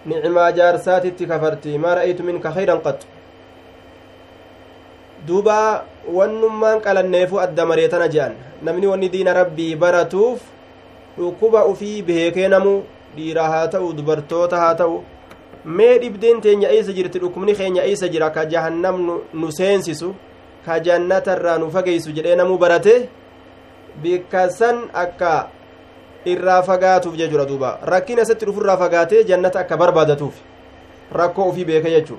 Nicmaa 0.05 0.51
jaarsaatitti 0.51 1.25
kafarti. 1.27 1.77
Maa 1.77 1.95
ra'aytu 1.95 2.23
minka 2.23 2.51
khayran 2.51 2.79
qattu 2.81 3.07
duuba 5.27 5.85
wannummaan 6.17 6.81
qalanneefu 6.81 7.39
adda 7.39 7.65
mareetana 7.65 8.07
je'an 8.09 8.33
namni 8.63 8.87
wanni 8.87 9.09
diina 9.09 9.33
rabbii 9.33 9.75
baratuuf 9.75 10.39
dhukkuba 11.17 11.65
ufii 11.65 12.01
beekee 12.01 12.47
namu 12.47 12.83
dhiira 13.15 13.43
haa 13.53 13.67
ta'u 13.67 13.93
dubartoota 13.93 14.57
haa 14.63 14.75
ta'u 14.75 15.03
mee 15.65 15.99
dhibdeen 16.01 16.41
teenya 16.41 16.69
eeysa 16.69 16.93
jirti? 16.93 17.19
Dhukkubni 17.19 17.55
keenya 17.55 17.83
eeysa 17.83 18.07
jira? 18.09 18.29
Ka 18.29 18.45
jahannam 18.45 19.21
nu 19.33 19.51
seensisu 19.51 20.13
ka 20.65 20.79
jannatarraa 20.79 21.57
nu 21.57 21.69
fageeysu 21.71 22.11
jedhee 22.17 22.35
namuu 22.35 22.57
barate 22.57 23.09
bikka 24.01 24.49
san 24.49 24.89
akka 24.93 25.49
irraa 26.25 26.61
fagaatuuf 26.63 27.15
jechuudha 27.17 27.45
duuba. 27.45 27.79
Rakkiin 27.83 28.19
asitti 28.19 28.45
dhufurraa 28.45 28.77
fagaatee 28.77 29.23
jannata 29.23 29.59
akka 29.59 29.77
barbaadatuuf 29.77 30.33
rakkoo 31.13 31.49
ufii 31.49 31.65
beeke 31.65 31.89
jechuu 31.91 32.17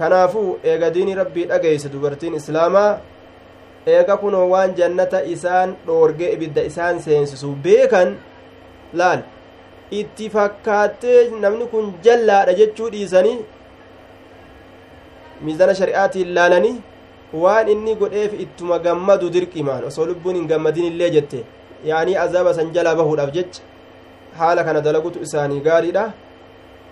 kanaafuu 0.00 0.50
eega 0.72 0.90
diini 0.96 1.14
rabbii 1.20 1.44
dhageeyse 1.52 1.88
dubartiin 1.94 2.34
islaamaa 2.40 2.90
eega 3.96 4.16
kunoo 4.22 4.46
waan 4.52 4.74
jannata 4.80 5.22
isaan 5.34 5.76
dhoorgee 5.86 6.32
ibidda 6.36 6.62
isaan 6.70 7.00
seensisu 7.06 7.52
beekan 7.66 8.10
laal 9.00 9.22
itti 10.00 10.30
fakkaattee 10.36 11.20
namni 11.44 11.66
kun 11.72 11.86
jallaadha 12.04 12.52
jechuu 12.60 12.90
dhiisanii 12.94 13.38
miizana 15.46 15.74
shari'aatiin 15.80 16.34
laalanii 16.36 16.76
waan 17.42 17.68
inni 17.74 17.94
godheef 18.02 18.32
ittuma 18.44 18.78
gammadu 18.86 19.30
dirqimaan 19.34 19.84
osoo 19.90 20.06
lubbuun 20.10 20.36
hin 20.40 20.48
gammadin 20.52 20.86
illee 20.92 21.10
jette 21.16 21.38
yaanii 21.90 22.16
azaaba 22.24 22.54
san 22.58 22.72
jalaa 22.76 22.94
bahuudhaaf 23.00 23.32
jecha 23.36 23.62
haala 24.40 24.64
kana 24.68 24.80
dalagutu 24.86 25.22
isaanii 25.26 25.60
gaariidha 25.68 26.04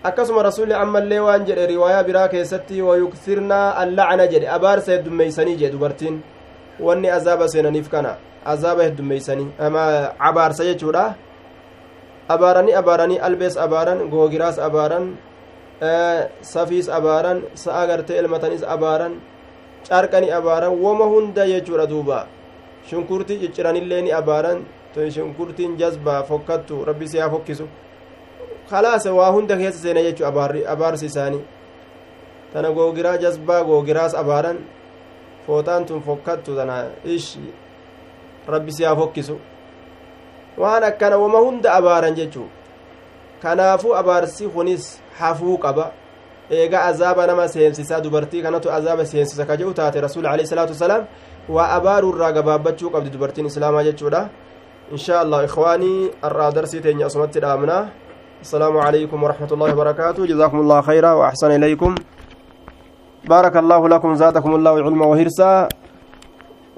akkasuma 0.05 0.43
rasulli 0.43 0.75
ammallee 0.75 1.19
waan 1.19 1.45
jedhe 1.47 1.67
riwaayaa 1.67 2.03
biraa 2.09 2.29
keessatti 2.35 2.83
wayuksirnaa 2.89 3.75
allacna 3.83 4.27
jedhe 4.33 4.49
abaarsa 4.57 4.93
heddummeeysanii 4.93 5.57
jedhe 5.63 5.73
dubartiin 5.73 6.21
wanni 6.89 7.11
azaaba 7.11 7.49
seenaniif 7.55 7.89
kana 7.95 8.13
azaaba 8.53 8.85
heddummeeysanii 8.89 9.49
ama 9.69 9.83
abaarsa 10.29 10.69
jechuudha 10.69 11.03
abaaranii 12.35 12.77
abaaranii 12.83 13.19
albees 13.31 13.57
abaaran 13.65 14.05
googiraas 14.13 14.61
abaaran 14.69 15.09
safiis 16.53 16.89
abaaran 17.01 17.43
sa'a 17.65 17.83
gartee 17.91 18.21
elmatanis 18.23 18.63
abaaran 18.77 19.19
carqani 19.91 20.31
abaaran 20.39 20.79
woma 20.85 21.11
hunda 21.15 21.49
jechuudha 21.53 21.87
duuba 21.95 22.21
shunkurtii 22.91 23.41
cicciranillee 23.43 24.03
ni 24.03 24.13
abaaran 24.23 24.65
shunkurtiin 25.19 25.77
jazbaa 25.77 26.23
fokkattu 26.23 26.85
rabbi 26.85 27.09
si 27.09 27.19
fokkisu 27.35 27.69
khalaas 28.71 29.07
waa 29.07 29.31
hunda 29.31 29.57
keessa 29.57 29.83
seena 29.83 30.03
jechuu 30.03 30.27
abaarsi 30.27 31.07
isaanii 31.07 31.45
tana 32.53 32.71
googiraa 32.71 33.17
jazbaa 33.19 33.65
googiraas 33.65 34.15
abaaran 34.15 34.59
fooxaan 35.47 35.87
tun 35.87 36.03
fokkattu 36.03 36.57
tana 36.57 36.87
ish 37.05 37.39
rabbi 38.49 38.73
si 38.73 38.85
haa 38.85 38.97
fokkisu 38.97 39.39
waan 40.59 40.85
akkana 40.85 41.17
wama 41.17 41.39
hunda 41.39 41.73
abaaran 41.73 42.15
jechuu 42.15 42.49
kanaafuu 43.43 43.95
abaarsi 43.95 44.49
kunis 44.49 45.01
hafuu 45.19 45.59
qaba 45.59 45.93
eega 46.51 46.85
azaaba 46.85 47.27
nama 47.27 47.49
seensisaa 47.49 48.01
dubartii 48.01 48.43
kanatu 48.43 48.73
azaaba 48.73 49.07
seensisa 49.07 49.47
ka 49.47 49.57
jedhu 49.57 49.75
taate 49.75 50.01
rasuul 50.01 50.27
alehi 50.27 50.47
salaatu 50.47 50.73
wasalaam 50.73 51.07
waa 51.49 51.71
abaaruu 51.79 52.13
irraa 52.15 52.33
gabaabbachuu 52.33 52.91
qabdi 52.91 53.11
dubartiin 53.11 53.47
islaamaa 53.47 53.85
jechuudha 53.85 54.29
شاء 54.97 55.23
الله 55.23 55.45
إخواني 55.45 56.11
الرا 56.25 56.51
درسي 56.51 56.81
تيني 56.81 57.07
أصمت 57.07 57.37
الآمنة 57.37 57.89
السلام 58.39 58.79
عليكم 58.79 59.19
ورحمة 59.23 59.51
الله 59.51 59.69
وبركاته. 59.75 60.23
جزاكم 60.27 60.59
الله 60.61 60.79
خيرا 60.81 61.13
وأحسن 61.13 61.51
إليكم. 61.59 61.95
بارك 63.27 63.57
الله 63.57 63.89
لكم 63.89 64.15
زادكم 64.15 64.55
الله 64.55 64.75
علما 64.87 65.07
وهرسا. 65.07 65.69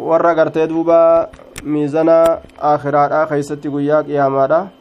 warra 0.00 0.32
gartee 0.34 0.64
duuba 0.64 1.28
miizana 1.60 2.40
aakiraadha 2.56 3.26
keeysatti 3.28 3.68
guyyaa 3.68 4.02
qiyaamaadha 4.08 4.72